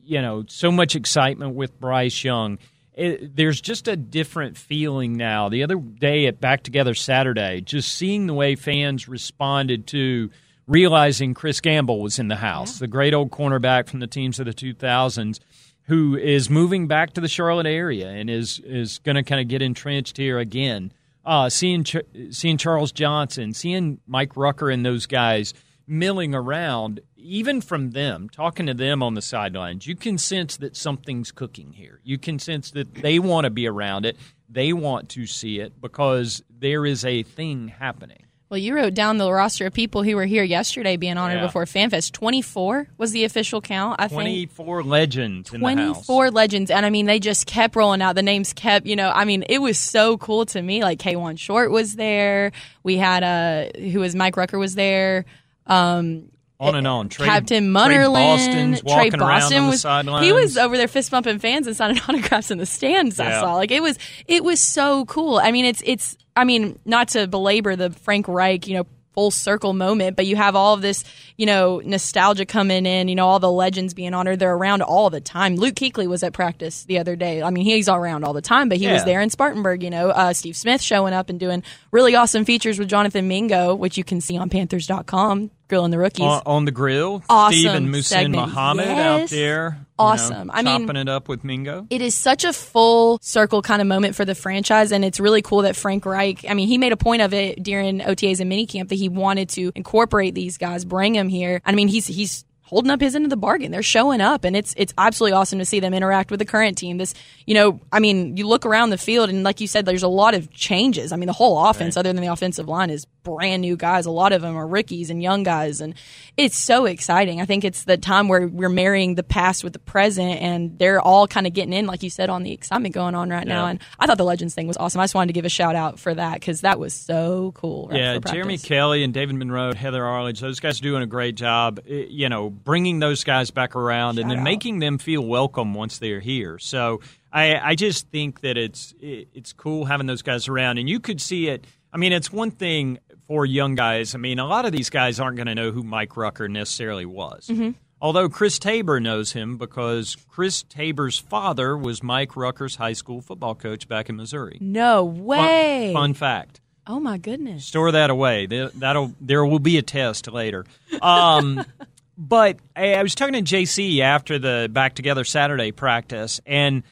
you 0.04 0.22
know, 0.22 0.46
so 0.48 0.72
much 0.72 0.96
excitement 0.96 1.56
with 1.56 1.80
Bryce 1.80 2.24
Young. 2.24 2.60
It, 2.94 3.36
there's 3.36 3.60
just 3.60 3.88
a 3.88 3.96
different 3.96 4.58
feeling 4.58 5.18
now. 5.18 5.50
The 5.50 5.64
other 5.64 5.75
day 5.75 6.28
at 6.28 6.40
Back 6.40 6.64
Together 6.64 6.94
Saturday, 6.94 7.62
just 7.62 7.92
seeing 7.94 8.28
the 8.28 8.34
way 8.34 8.56
fans 8.56 9.08
responded 9.08 9.88
to 9.88 10.30
realizing 10.68 11.34
Chris 11.34 11.62
Gamble 11.62 12.02
was 12.02 12.20
in 12.20 12.28
the 12.28 12.38
house, 12.38 12.75
yeah. 12.75 12.86
the 12.86 12.88
great 12.88 13.14
old 13.14 13.32
cornerback 13.32 13.88
from 13.88 14.00
the 14.00 14.08
teams 14.08 14.40
of 14.40 14.46
the 14.46 14.54
2000s, 14.54 15.40
who 15.84 16.16
is 16.16 16.50
moving 16.50 16.88
back 16.88 17.14
to 17.14 17.22
the 17.22 17.28
Charlotte 17.28 17.68
area 17.68 18.08
and 18.08 18.30
is 18.30 18.60
is 18.60 19.00
going 19.00 19.16
to 19.16 19.24
kind 19.24 19.42
of 19.42 19.48
get 19.48 19.62
entrenched 19.62 20.18
here 20.18 20.40
again. 20.40 20.92
Uh, 21.25 21.50
seeing 21.50 21.86
seeing 22.32 22.58
Charles 22.58 22.92
Johnson, 22.92 23.54
seeing 23.54 24.00
Mike 24.08 24.38
Rucker 24.38 24.70
and 24.70 24.86
those 24.86 25.06
guys 25.06 25.54
milling 25.88 26.34
around, 26.34 27.01
even 27.18 27.62
from 27.62 27.92
them, 27.92 28.30
talking 28.30 28.65
to 28.68 28.74
them 28.74 29.04
on 29.04 29.13
the 29.13 29.22
sidelines, 29.22 29.88
you 29.88 29.96
can 29.96 30.18
sense 30.18 30.58
that 30.58 30.75
something's 30.75 31.32
cooking 31.32 31.74
here. 31.74 32.00
You 32.04 32.18
can 32.18 32.39
sense 32.39 32.72
that 32.72 32.94
they 32.94 33.20
want 33.20 33.46
to 33.46 33.50
be 33.50 33.68
around 33.68 34.06
it. 34.06 34.18
They 34.50 34.74
want 34.74 35.10
to 35.10 35.25
see 35.25 35.60
it 35.60 35.80
because 35.82 36.44
there 36.50 36.86
is 36.86 37.04
a 37.04 37.24
thing 37.24 37.70
happening. 37.70 38.25
Well, 38.48 38.60
you 38.60 38.75
wrote 38.75 38.94
down 38.94 39.18
the 39.18 39.32
roster 39.32 39.65
of 39.65 39.74
people 39.74 40.04
who 40.04 40.15
were 40.15 40.25
here 40.25 40.44
yesterday 40.44 40.98
being 40.98 41.18
honored 41.18 41.39
yeah. 41.39 41.48
before 41.48 41.65
FanFest. 41.65 42.12
24 42.12 42.88
was 42.96 43.12
the 43.12 43.24
official 43.24 43.60
count, 43.60 43.96
I 44.00 44.08
24 44.08 44.82
think. 44.82 44.92
legends 44.92 45.50
24 45.50 46.30
legends. 46.30 46.70
And 46.70 46.86
I 46.86 46.92
mean, 46.92 47.08
they 47.08 47.20
just 47.20 47.48
kept 47.48 47.75
rolling 47.75 48.04
out. 48.04 48.15
The 48.15 48.22
names 48.22 48.54
kept, 48.54 48.86
you 48.86 48.96
know, 48.96 49.10
I 49.10 49.25
mean, 49.25 49.44
it 49.50 49.60
was 49.60 49.80
so 49.80 50.18
cool 50.20 50.46
to 50.48 50.62
me. 50.62 50.84
Like 50.84 51.00
Kawann 51.00 51.39
Short 51.39 51.72
was 51.72 51.96
there. 51.96 52.51
We 52.84 52.98
had, 52.98 53.24
uh, 53.24 53.80
who 53.80 54.00
was 54.00 54.15
Mike 54.15 54.38
Rucker 54.38 54.60
was 54.60 54.75
there. 54.75 55.25
Um, 55.67 56.29
on 56.60 56.75
and 56.75 56.88
on. 56.88 57.10
Trey, 57.10 57.27
Captain 57.27 57.72
Munnerlyn, 57.72 58.79
Tre 58.81 59.10
Boston 59.10 59.67
was 59.67 59.84
he 60.24 60.31
was 60.31 60.57
over 60.57 60.77
there 60.77 60.88
fist 60.88 61.12
bumping 61.12 61.39
fans 61.39 61.67
and 61.67 61.75
signing 61.75 62.00
autographs 62.07 62.50
in 62.50 62.57
the 62.57 62.65
stands. 62.65 63.19
Yeah. 63.19 63.27
I 63.38 63.41
saw 63.41 63.55
like 63.55 63.72
it 63.72 63.81
was 63.81 63.98
it 64.27 64.43
was 64.43 64.62
so 64.62 65.05
cool. 65.05 65.38
I 65.38 65.51
mean, 65.51 65.65
it's 65.65 65.81
it's 65.86 66.17
I 66.36 66.43
mean, 66.43 66.79
not 66.86 67.10
to 67.10 67.27
belabor 67.27 67.75
the 67.75 67.91
Frank 67.91 68.27
Reich, 68.27 68.67
you 68.67 68.77
know, 68.77 68.88
full 69.15 69.31
circle 69.31 69.74
moment, 69.74 70.17
but 70.17 70.27
you 70.27 70.36
have 70.36 70.55
all 70.55 70.74
of 70.74 70.81
this, 70.81 71.03
you 71.38 71.45
know, 71.45 71.81
nostalgia 71.84 72.45
coming 72.45 72.86
in, 72.86 73.07
you 73.07 73.15
know, 73.15 73.25
all 73.25 73.39
the 73.39 73.51
legends 73.51 73.93
being 73.93 74.13
honored. 74.13 74.39
They're 74.39 74.53
around 74.53 74.81
all 74.81 75.10
the 75.10 75.22
time. 75.22 75.55
Luke 75.55 75.75
Kuechly 75.75 76.05
was 76.05 76.22
at 76.22 76.34
practice 76.34 76.84
the 76.84 77.00
other 77.00 77.15
day. 77.15 77.41
I 77.41 77.50
mean, 77.50 77.63
he's 77.63 77.88
all 77.88 77.98
around 77.98 78.25
all 78.25 78.34
the 78.34 78.41
time, 78.41 78.69
but 78.69 78.77
he 78.77 78.84
yeah. 78.84 78.93
was 78.93 79.05
there 79.05 79.22
in 79.22 79.29
Spartanburg, 79.29 79.81
you 79.81 79.89
know, 79.89 80.10
uh, 80.10 80.34
Steve 80.34 80.57
Smith 80.57 80.81
showing 80.81 81.13
up 81.13 81.29
and 81.29 81.39
doing 81.39 81.63
really 81.91 82.15
awesome 82.15 82.43
features 82.43 82.77
with 82.77 82.89
Jonathan 82.89 83.27
Mingo, 83.27 83.74
which 83.74 83.98
you 83.98 84.03
can 84.03 84.19
see 84.19 84.38
on 84.38 84.50
Panthers.com 84.50 85.50
grilling 85.67 85.91
the 85.91 85.98
rookies 85.98 86.25
on, 86.25 86.41
on 86.45 86.65
the 86.65 86.72
grill. 86.72 87.24
Awesome 87.29 87.57
Steve 87.57 87.72
and 87.72 87.88
Muhsin 87.89 88.31
Muhammad 88.31 88.86
yes. 88.86 89.24
out 89.24 89.29
there. 89.29 89.86
Awesome. 89.98 90.48
Know, 90.48 90.53
I 90.53 90.62
mean, 90.62 90.81
chopping 90.81 90.98
it 90.98 91.07
up 91.07 91.29
with 91.29 91.43
Mingo. 91.43 91.88
It 91.89 92.01
is 92.01 92.15
such 92.15 92.43
a 92.43 92.51
full 92.51 93.19
circle 93.22 93.62
kind 93.62 93.81
of 93.81 93.88
moment 93.88 94.15
for 94.15 94.25
the 94.25 94.36
franchise, 94.36 94.91
and 94.91 95.05
it's 95.05 95.19
really 95.19 95.41
cool 95.41 95.62
that 95.62 95.75
Frank 95.75 96.05
Reich. 96.05 96.45
I 96.50 96.53
mean, 96.53 96.67
he 96.67 96.77
made 96.77 96.91
a 96.91 96.98
point 96.98 97.22
of 97.22 97.34
it 97.34 97.63
during 97.63 98.00
OTAs 98.00 98.39
and 98.39 98.51
minicamp 98.51 98.89
that 98.89 98.95
he 98.95 99.10
wanted 99.10 99.50
to 99.50 99.72
incorporate 99.75 100.36
these 100.36 100.57
guys, 100.57 100.84
bring 100.84 101.13
them 101.13 101.29
here. 101.29 101.62
I 101.65 101.72
mean, 101.72 101.88
he's 101.88 102.07
he's 102.07 102.45
holding 102.65 102.91
up 102.91 103.00
his 103.00 103.15
end 103.15 103.25
of 103.25 103.29
the 103.29 103.38
bargain. 103.38 103.72
They're 103.72 103.84
showing 103.84 104.22
up, 104.22 104.43
and 104.43 104.55
it's 104.55 104.74
it's 104.77 104.93
absolutely 104.98 105.34
awesome 105.34 105.60
to 105.60 105.65
see 105.65 105.79
them 105.79 105.93
interact 105.93 106.29
with 106.29 106.39
the 106.39 106.45
current 106.45 106.77
team. 106.77 106.98
This, 106.98 107.13
you 107.45 107.53
know, 107.53 107.79
I 107.91 108.00
mean, 108.00 108.38
you 108.38 108.48
look 108.48 108.65
around 108.65 108.89
the 108.89 108.98
field, 108.98 109.29
and 109.29 109.43
like 109.43 109.62
you 109.62 109.67
said, 109.67 109.86
there's 109.86 110.03
a 110.03 110.10
lot 110.10 110.34
of 110.34 110.51
changes. 110.51 111.12
I 111.12 111.15
mean, 111.15 111.27
the 111.27 111.34
whole 111.34 111.63
offense, 111.65 111.95
right. 111.95 112.01
other 112.01 112.12
than 112.12 112.22
the 112.22 112.31
offensive 112.31 112.67
line, 112.67 112.89
is 112.89 113.07
brand 113.25 113.62
new 113.62 113.75
guys. 113.75 114.05
A 114.05 114.12
lot 114.12 114.32
of 114.32 114.41
them 114.41 114.55
are 114.55 114.65
rookies 114.65 115.10
and 115.10 115.22
young 115.22 115.44
guys, 115.44 115.82
and 115.82 115.94
it's 116.38 116.58
so 116.58 116.86
exciting. 116.86 117.41
I 117.41 117.46
think 117.46 117.63
it's 117.65 117.84
the 117.84 117.98
time 117.98 118.27
where 118.27 118.48
we're 118.48 118.70
marrying 118.70 119.15
the 119.15 119.24
past 119.24 119.63
with 119.63 119.74
the 119.74 119.79
present, 119.79 120.41
and 120.41 120.79
they're 120.79 121.01
all 121.01 121.27
kind 121.27 121.46
of 121.46 121.53
getting 121.53 121.74
in, 121.74 121.86
like 121.86 122.01
you 122.03 122.10
said, 122.10 122.29
on 122.29 122.44
the 122.44 122.51
excitement 122.51 122.96
going 122.96 123.15
on 123.15 123.29
right 123.29 123.46
yeah. 123.46 123.53
now. 123.53 123.65
And 123.67 123.79
I 124.00 124.08
thought 124.08 124.17
the 124.17 124.25
Legends 124.25 124.55
thing 124.55 124.67
was 124.67 124.77
awesome. 124.77 125.01
I 125.01 125.03
just 125.03 125.15
wanted 125.15 125.27
to 125.27 125.34
give 125.34 125.46
a 125.46 125.50
shout 125.50 125.75
out 125.75 126.00
for 126.00 126.13
that 126.13 126.36
because 126.36 126.62
that 126.62 126.79
was 126.79 126.94
so 126.94 127.51
cool. 127.55 127.89
Right 127.89 128.00
yeah, 128.00 128.20
Jeremy 128.20 128.58
Kelly 128.58 129.03
and 129.03 129.13
David 129.13 129.36
Monroe, 129.36 129.74
Heather 129.74 130.05
Arledge, 130.05 130.39
those 130.39 130.60
guys 130.60 130.79
are 130.79 130.84
doing 130.84 131.03
a 131.03 131.08
great 131.08 131.36
job. 131.36 131.79
Eh, 131.88 132.05
you 132.10 132.29
know, 132.29 132.50
bringing 132.50 133.00
those 133.00 133.24
guys 133.24 133.36
guys 133.36 133.51
back 133.51 133.75
around 133.75 134.15
Shout 134.15 134.24
and 134.24 134.32
then 134.32 134.39
out. 134.39 134.44
making 134.44 134.79
them 134.79 134.98
feel 134.98 135.22
welcome 135.22 135.74
once 135.74 136.00
they're 136.00 136.20
here. 136.20 136.58
So 136.60 137.01
I, 137.32 137.55
I 137.58 137.75
just 137.75 138.08
think 138.10 138.41
that 138.41 138.58
it's 138.58 138.94
it, 139.00 139.27
it's 139.34 139.53
cool 139.53 139.86
having 139.86 140.08
those 140.08 140.22
guys 140.22 140.48
around, 140.48 140.77
and 140.77 140.89
you 140.89 141.00
could 141.00 141.22
see 141.22 141.48
it. 141.50 141.65
I 141.91 141.98
mean, 141.98 142.12
it's 142.13 142.32
one 142.32 142.51
thing 142.51 143.00
for 143.27 143.46
young 143.46 143.75
guys. 143.75 144.15
I 144.15 144.17
mean, 144.17 144.39
a 144.39 144.48
lot 144.48 144.65
of 144.65 144.72
these 144.72 144.89
guys 144.89 145.20
aren't 145.20 145.38
going 145.38 145.48
to 145.48 145.55
know 145.55 145.72
who 145.72 145.84
Mike 145.84 146.15
Rucker 146.17 146.48
necessarily 146.48 147.05
was. 147.05 147.48
Mm-hmm. 147.48 147.72
Although 148.01 148.29
Chris 148.29 148.60
Tabor 148.60 149.00
knows 149.00 149.32
him 149.32 149.58
because 149.58 150.15
Chris 150.27 150.63
Tabor's 150.63 151.17
father 151.17 151.77
was 151.77 152.03
Mike 152.03 152.36
Rucker's 152.36 152.75
high 152.75 152.94
school 152.94 153.22
football 153.22 153.55
coach 153.55 153.88
back 153.88 154.10
in 154.10 154.15
Missouri. 154.15 154.58
No 154.62 155.03
way. 155.03 155.91
Fun, 155.94 156.01
fun 156.01 156.13
fact. 156.13 156.62
Oh 156.88 157.00
my 157.00 157.17
goodness. 157.17 157.65
Store 157.65 157.91
that 157.91 158.10
away. 158.10 158.46
That'll 158.46 159.15
there 159.20 159.44
will 159.46 159.60
be 159.60 159.77
a 159.77 159.82
test 159.82 160.32
later. 160.32 160.65
Um, 161.01 161.65
but 162.17 162.58
I, 162.75 163.01
was 163.01 163.15
talking 163.15 163.44
to 163.44 163.55
JC 163.55 164.01
after 164.01 164.38
the 164.38 164.70
back 164.72 164.94
together 164.94 165.24
Saturday 165.24 165.72
practice, 165.72 166.39
and 166.46 166.84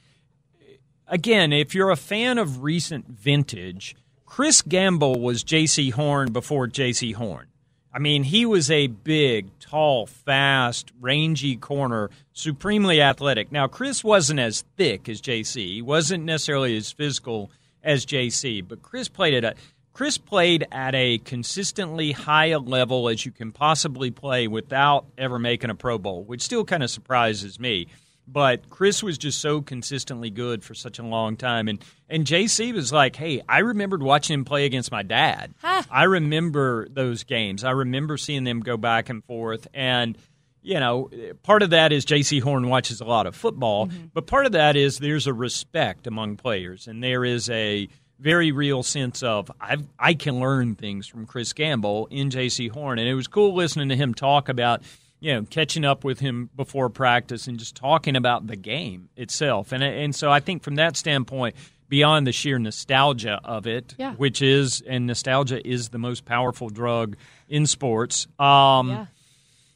again, 1.08 1.54
if 1.54 1.76
you're 1.76 1.92
a 1.92 1.96
fan 1.96 2.40
of 2.40 2.64
recent 2.64 3.08
vintage, 3.08 3.96
Chris 4.34 4.64
Gamble 4.64 5.20
was 5.20 5.44
Jaycee 5.44 5.92
Horn 5.92 6.32
before 6.32 6.68
Jaycee 6.68 7.14
Horn. 7.14 7.50
I 7.94 8.00
mean, 8.00 8.24
he 8.24 8.48
was 8.48 8.72
a 8.72 8.88
big, 8.88 9.48
tall, 9.60 10.08
fast, 10.08 10.92
rangy 11.00 11.56
corner, 11.56 12.10
supremely 12.32 13.00
athletic. 13.00 13.52
Now, 13.52 13.68
Chris 13.68 14.04
wasn't 14.04 14.40
as 14.40 14.64
thick 14.76 15.08
as 15.08 15.22
JC. 15.22 15.76
He 15.76 15.82
wasn't 15.84 16.24
necessarily 16.24 16.76
as 16.76 16.92
physical 16.92 17.52
as 17.84 18.08
JC, 18.08 18.68
but 18.68 18.82
Chris 18.82 19.08
played 19.08 19.36
at 19.36 19.44
a 19.44 19.54
Chris 19.94 20.18
played 20.18 20.66
at 20.72 20.96
a 20.96 21.20
consistently 21.20 22.12
high 22.14 22.56
level 22.56 23.10
as 23.10 23.28
you 23.28 23.32
can 23.32 23.52
possibly 23.52 24.10
play 24.10 24.48
without 24.48 25.06
ever 25.16 25.38
making 25.38 25.70
a 25.70 25.76
Pro 25.76 26.00
Bowl, 26.00 26.24
which 26.24 26.42
still 26.42 26.66
kind 26.66 26.82
of 26.82 26.90
surprises 26.90 27.60
me. 27.60 27.86
But 28.28 28.70
Chris 28.70 29.04
was 29.04 29.18
just 29.18 29.42
so 29.42 29.62
consistently 29.62 30.30
good 30.30 30.64
for 30.64 30.74
such 30.74 30.98
a 30.98 31.04
long 31.04 31.36
time. 31.36 31.68
And 31.68 31.84
and 32.10 32.26
JC 32.26 32.74
was 32.74 32.94
like, 32.94 33.16
hey, 33.16 33.42
I 33.48 33.60
remembered 33.60 34.02
watching 34.02 34.34
him 34.34 34.46
play 34.46 34.66
against 34.66 34.92
my 34.92 35.04
dad. 35.04 35.54
Huh. 35.62 35.84
I 35.92 36.04
remember 36.04 36.88
those 36.90 37.24
games. 37.24 37.64
I 37.64 37.72
remember 37.72 38.18
seeing 38.18 38.44
them 38.44 38.62
go 38.62 38.78
back 38.78 39.10
and 39.10 39.24
forth. 39.26 39.68
And 39.74 40.18
you 40.64 40.80
know, 40.80 41.10
part 41.44 41.62
of 41.62 41.72
that 41.72 41.92
is 41.92 42.06
Jaycee 42.06 42.42
Horn 42.42 42.70
watches 42.70 43.02
a 43.02 43.06
lot 43.06 43.28
of 43.28 43.36
football, 43.36 43.88
mm-hmm. 43.88 44.06
but 44.14 44.28
part 44.28 44.46
of 44.46 44.54
that 44.54 44.78
is 44.78 44.98
there's 44.98 45.28
a 45.28 45.34
respect 45.34 46.08
among 46.08 46.38
players, 46.38 46.88
and 46.88 47.04
there 47.04 47.26
is 47.26 47.50
a 47.50 47.90
very 48.20 48.54
real 48.54 48.84
sense 48.84 49.22
of 49.22 49.52
i 49.60 49.76
I 50.00 50.14
can 50.14 50.40
learn 50.40 50.76
things 50.76 51.08
from 51.08 51.26
Chris 51.26 51.52
Gamble 51.52 52.08
in 52.10 52.30
Jaycee 52.30 52.72
Horn, 52.72 52.98
and 52.98 53.08
it 53.08 53.14
was 53.14 53.28
cool 53.28 53.54
listening 53.54 53.90
to 53.90 53.96
him 53.96 54.14
talk 54.14 54.48
about 54.48 54.84
you 55.24 55.34
know 55.34 55.44
catching 55.50 55.86
up 55.86 56.04
with 56.04 56.20
him 56.20 56.50
before 56.56 56.90
practice 56.90 57.48
and 57.48 57.58
just 57.58 57.76
talking 57.76 58.16
about 58.16 58.48
the 58.48 58.56
game 58.56 59.10
itself, 59.16 59.72
and 59.72 59.84
and 59.84 60.14
so 60.16 60.30
I 60.30 60.40
think 60.40 60.64
from 60.64 60.76
that 60.76 60.98
standpoint. 60.98 61.56
Beyond 61.90 62.26
the 62.26 62.32
sheer 62.32 62.58
nostalgia 62.58 63.40
of 63.44 63.68
it, 63.68 63.94
yeah. 64.00 64.16
which 64.16 64.42
is, 64.42 64.82
and 64.82 65.06
nostalgia 65.06 65.68
is 65.68 65.90
the 65.90 66.00
most 66.00 66.26
powerful 66.26 66.70
drug 66.70 67.18
in 67.48 67.68
sports. 67.68 68.26
Um, 68.40 68.90
yeah 68.90 69.06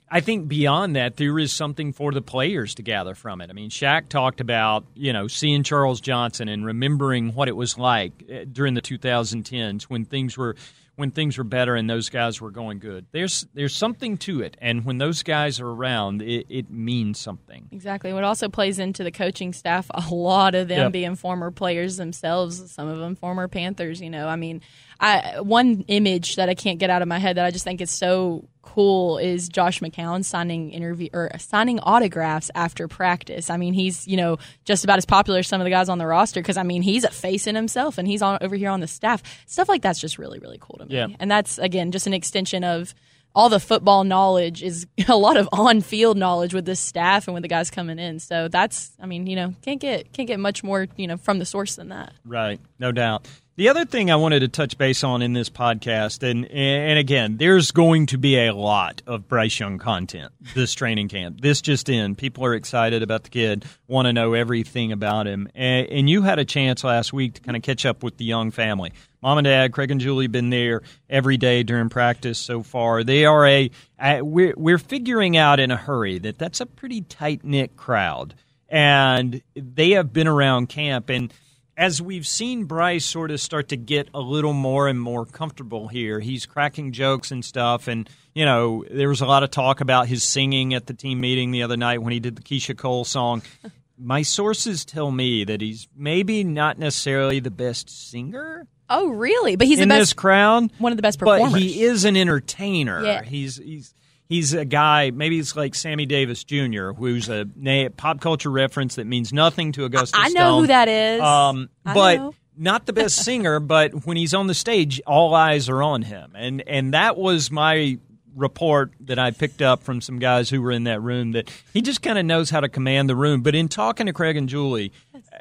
I 0.09 0.21
think 0.21 0.47
beyond 0.47 0.95
that, 0.95 1.17
there 1.17 1.37
is 1.37 1.51
something 1.51 1.91
for 1.91 2.11
the 2.13 2.21
players 2.21 2.75
to 2.75 2.81
gather 2.81 3.13
from 3.13 3.41
it. 3.41 3.49
I 3.49 3.53
mean, 3.53 3.69
Shaq 3.69 4.07
talked 4.07 4.39
about 4.39 4.85
you 4.95 5.11
know 5.11 5.27
seeing 5.27 5.63
Charles 5.63 5.99
Johnson 5.99 6.47
and 6.47 6.65
remembering 6.65 7.33
what 7.33 7.49
it 7.49 7.55
was 7.55 7.77
like 7.77 8.23
eh, 8.29 8.45
during 8.51 8.73
the 8.73 8.81
2010s 8.81 9.83
when 9.83 10.05
things 10.05 10.37
were 10.37 10.55
when 10.97 11.11
things 11.11 11.37
were 11.37 11.43
better 11.43 11.75
and 11.75 11.87
those 11.87 12.09
guys 12.09 12.41
were 12.41 12.49
going 12.49 12.79
good. 12.79 13.05
There's 13.11 13.45
there's 13.53 13.75
something 13.75 14.17
to 14.17 14.41
it, 14.41 14.57
and 14.59 14.83
when 14.83 14.97
those 14.97 15.23
guys 15.23 15.59
are 15.61 15.69
around, 15.69 16.23
it, 16.23 16.47
it 16.49 16.69
means 16.71 17.19
something. 17.19 17.69
Exactly. 17.71 18.11
What 18.13 18.23
also 18.23 18.49
plays 18.49 18.79
into 18.79 19.03
the 19.03 19.11
coaching 19.11 19.53
staff, 19.53 19.89
a 19.91 20.03
lot 20.09 20.55
of 20.55 20.67
them 20.67 20.79
yep. 20.79 20.91
being 20.91 21.15
former 21.15 21.51
players 21.51 21.97
themselves, 21.97 22.71
some 22.71 22.87
of 22.87 22.97
them 22.97 23.15
former 23.15 23.47
Panthers. 23.47 24.01
You 24.01 24.09
know, 24.09 24.27
I 24.27 24.35
mean, 24.35 24.61
I 24.99 25.39
one 25.41 25.85
image 25.87 26.35
that 26.37 26.49
I 26.49 26.55
can't 26.55 26.79
get 26.79 26.89
out 26.89 27.01
of 27.01 27.07
my 27.07 27.19
head 27.19 27.37
that 27.37 27.45
I 27.45 27.51
just 27.51 27.63
think 27.63 27.79
is 27.79 27.91
so 27.91 28.47
cool 28.67 29.17
is 29.17 29.47
Josh 29.47 29.79
McCown 29.79 30.25
signing 30.25 30.71
interview 30.71 31.09
or 31.13 31.31
signing 31.39 31.79
autographs 31.79 32.51
after 32.53 32.87
practice. 32.87 33.49
I 33.49 33.57
mean, 33.57 33.73
he's 33.73 34.07
you 34.07 34.17
know 34.17 34.37
just 34.65 34.83
about 34.83 34.97
as 34.97 35.05
popular 35.05 35.39
as 35.39 35.47
some 35.47 35.61
of 35.61 35.65
the 35.65 35.71
guys 35.71 35.89
on 35.89 35.99
the 35.99 36.07
roster 36.07 36.41
because 36.41 36.57
I 36.57 36.63
mean 36.63 36.81
he's 36.81 37.03
a 37.03 37.11
face 37.11 37.47
in 37.47 37.55
himself 37.55 37.97
and 37.97 38.07
he's 38.07 38.21
on 38.21 38.39
over 38.41 38.55
here 38.55 38.69
on 38.69 38.79
the 38.79 38.87
staff. 38.87 39.23
Stuff 39.45 39.69
like 39.69 39.81
that's 39.81 39.99
just 39.99 40.17
really 40.17 40.39
really 40.39 40.57
cool 40.59 40.77
to 40.79 40.85
Yeah. 40.89 41.07
And 41.19 41.29
that's 41.29 41.57
again 41.57 41.91
just 41.91 42.07
an 42.07 42.13
extension 42.13 42.63
of 42.63 42.93
all 43.35 43.49
the 43.49 43.59
football 43.59 44.03
knowledge 44.03 44.63
is 44.63 44.87
a 45.07 45.15
lot 45.15 45.37
of 45.37 45.47
on 45.51 45.81
field 45.81 46.17
knowledge 46.17 46.53
with 46.53 46.65
this 46.65 46.79
staff 46.79 47.27
and 47.27 47.33
with 47.33 47.43
the 47.43 47.47
guys 47.47 47.69
coming 47.69 47.99
in. 47.99 48.19
So 48.19 48.47
that's 48.47 48.91
I 48.99 49.05
mean 49.05 49.27
you 49.27 49.35
know 49.35 49.53
can't 49.61 49.79
get 49.79 50.11
can't 50.13 50.27
get 50.27 50.39
much 50.39 50.63
more 50.63 50.87
you 50.97 51.07
know 51.07 51.17
from 51.17 51.39
the 51.39 51.45
source 51.45 51.75
than 51.75 51.89
that. 51.89 52.13
Right, 52.25 52.59
no 52.79 52.91
doubt. 52.91 53.27
The 53.57 53.69
other 53.69 53.85
thing 53.85 54.11
I 54.11 54.17
wanted 54.17 54.41
to 54.41 54.49
touch 54.49 54.77
base 54.77 55.03
on 55.03 55.23
in 55.23 55.33
this 55.33 55.49
podcast, 55.49 56.21
and 56.21 56.45
and 56.45 56.99
again, 56.99 57.37
there's 57.37 57.71
going 57.71 58.05
to 58.05 58.17
be 58.19 58.37
a 58.37 58.53
lot 58.53 59.01
of 59.07 59.27
Bryce 59.27 59.59
Young 59.59 59.79
content 59.79 60.31
this 60.53 60.75
training 60.75 61.07
camp. 61.07 61.41
This 61.41 61.59
just 61.61 61.89
in, 61.89 62.13
people 62.13 62.45
are 62.45 62.53
excited 62.53 63.01
about 63.01 63.23
the 63.23 63.31
kid, 63.31 63.65
want 63.87 64.05
to 64.05 64.13
know 64.13 64.33
everything 64.33 64.91
about 64.91 65.25
him, 65.25 65.49
and, 65.55 65.87
and 65.87 66.07
you 66.07 66.21
had 66.21 66.37
a 66.37 66.45
chance 66.45 66.83
last 66.83 67.11
week 67.11 67.33
to 67.33 67.41
kind 67.41 67.57
of 67.57 67.63
catch 67.63 67.83
up 67.83 68.03
with 68.03 68.17
the 68.17 68.25
Young 68.25 68.51
family. 68.51 68.93
Mom 69.23 69.39
and 69.39 69.45
Dad, 69.45 69.73
Craig 69.73 69.89
and 69.89 69.99
Julie, 69.99 70.27
been 70.27 70.51
there 70.51 70.83
every 71.09 71.37
day 71.37 71.63
during 71.63 71.89
practice 71.89 72.37
so 72.37 72.61
far. 72.61 73.03
They 73.03 73.25
are 73.25 73.43
a, 73.47 73.71
a 73.99 74.21
we're 74.21 74.53
we're 74.55 74.77
figuring 74.77 75.35
out 75.35 75.59
in 75.59 75.71
a 75.71 75.77
hurry 75.77 76.19
that 76.19 76.37
that's 76.37 76.61
a 76.61 76.67
pretty 76.67 77.01
tight 77.01 77.43
knit 77.43 77.75
crowd, 77.75 78.35
and 78.69 79.41
they 79.55 79.93
have 79.93 80.13
been 80.13 80.27
around 80.27 80.69
camp 80.69 81.09
and 81.09 81.33
as 81.77 82.01
we've 82.01 82.25
seen 82.25 82.63
Bryce 82.65 83.05
sort 83.05 83.29
of 83.29 83.39
start 83.39 83.69
to 83.69 83.77
get 83.77 84.09
a 84.13 84.19
little 84.19 84.53
more 84.53 84.87
and 84.87 84.99
more 84.99 85.25
comfortable 85.25 85.87
here, 85.87 86.19
he's 86.19 86.47
cracking 86.47 86.91
jokes 86.91 87.29
and 87.29 87.45
stuff. 87.45 87.87
And, 87.87 88.09
you 88.33 88.45
know, 88.45 88.83
there 88.89 89.07
was 89.07 89.21
a 89.21 89.27
lot 89.27 89.43
of 89.43 89.51
talk 89.51 89.79
about 89.79 90.07
his 90.07 90.23
singing 90.23 90.73
at 90.73 90.87
the 90.87 90.95
team 90.95 91.21
meeting 91.21 91.51
the 91.51 91.61
other 91.61 91.77
night 91.77 92.01
when 92.01 92.13
he 92.13 92.19
did 92.19 92.35
the 92.35 92.41
Keyshia 92.41 92.75
Cole 92.75 93.05
song. 93.05 93.43
My 93.99 94.23
sources 94.23 94.85
tell 94.85 95.11
me 95.11 95.43
that 95.43 95.61
he's 95.61 95.87
maybe 95.95 96.43
not 96.43 96.79
necessarily 96.79 97.39
the 97.39 97.51
best 97.51 97.89
singer. 97.89 98.67
Oh, 98.89 99.09
really? 99.09 99.55
But 99.55 99.67
he's 99.67 99.79
in 99.79 99.89
the 99.89 99.95
this 99.95 100.09
best, 100.09 100.15
crowd, 100.17 100.71
one 100.79 100.91
of 100.91 100.97
the 100.97 101.01
best 101.01 101.19
performers. 101.19 101.51
But 101.51 101.61
he 101.61 101.83
is 101.83 102.05
an 102.05 102.15
entertainer. 102.15 103.03
Yeah. 103.03 103.23
He's 103.23 103.57
he's 103.57 103.93
he's 104.27 104.53
a 104.53 104.65
guy. 104.65 105.11
Maybe 105.11 105.39
it's 105.39 105.55
like 105.55 105.75
Sammy 105.75 106.05
Davis 106.05 106.43
Jr., 106.43 106.91
who's 106.91 107.29
a 107.29 107.45
na- 107.55 107.89
pop 107.89 108.21
culture 108.21 108.51
reference 108.51 108.95
that 108.95 109.07
means 109.07 109.33
nothing 109.33 109.71
to 109.73 109.85
Augusta. 109.85 110.17
I 110.19 110.29
know 110.29 110.33
Stone. 110.33 110.61
who 110.61 110.67
that 110.67 110.87
is. 110.87 111.21
Um, 111.21 111.69
but 111.83 112.17
know. 112.17 112.35
not 112.57 112.85
the 112.85 112.93
best 112.93 113.23
singer. 113.23 113.59
But 113.67 114.05
when 114.05 114.17
he's 114.17 114.33
on 114.33 114.47
the 114.47 114.53
stage, 114.53 115.01
all 115.05 115.33
eyes 115.33 115.67
are 115.69 115.81
on 115.83 116.03
him, 116.03 116.33
and 116.35 116.61
and 116.67 116.93
that 116.93 117.17
was 117.17 117.51
my 117.51 117.97
report 118.35 118.91
that 118.99 119.17
I 119.17 119.31
picked 119.31 119.61
up 119.63 119.81
from 119.81 119.99
some 119.99 120.19
guys 120.19 120.49
who 120.49 120.61
were 120.61 120.71
in 120.71 120.83
that 120.83 121.01
room 121.01 121.31
that 121.31 121.51
he 121.73 121.81
just 121.81 122.03
kind 122.03 122.19
of 122.19 122.25
knows 122.25 122.51
how 122.51 122.59
to 122.59 122.69
command 122.69 123.09
the 123.09 123.15
room. 123.15 123.41
But 123.41 123.55
in 123.55 123.67
talking 123.67 124.05
to 124.05 124.13
Craig 124.13 124.37
and 124.37 124.47
Julie, 124.47 124.91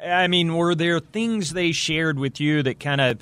I 0.03 0.27
mean, 0.27 0.55
were 0.55 0.73
there 0.73 0.99
things 0.99 1.53
they 1.53 1.71
shared 1.71 2.17
with 2.17 2.39
you 2.39 2.63
that 2.63 2.79
kind 2.79 2.99
of 2.99 3.19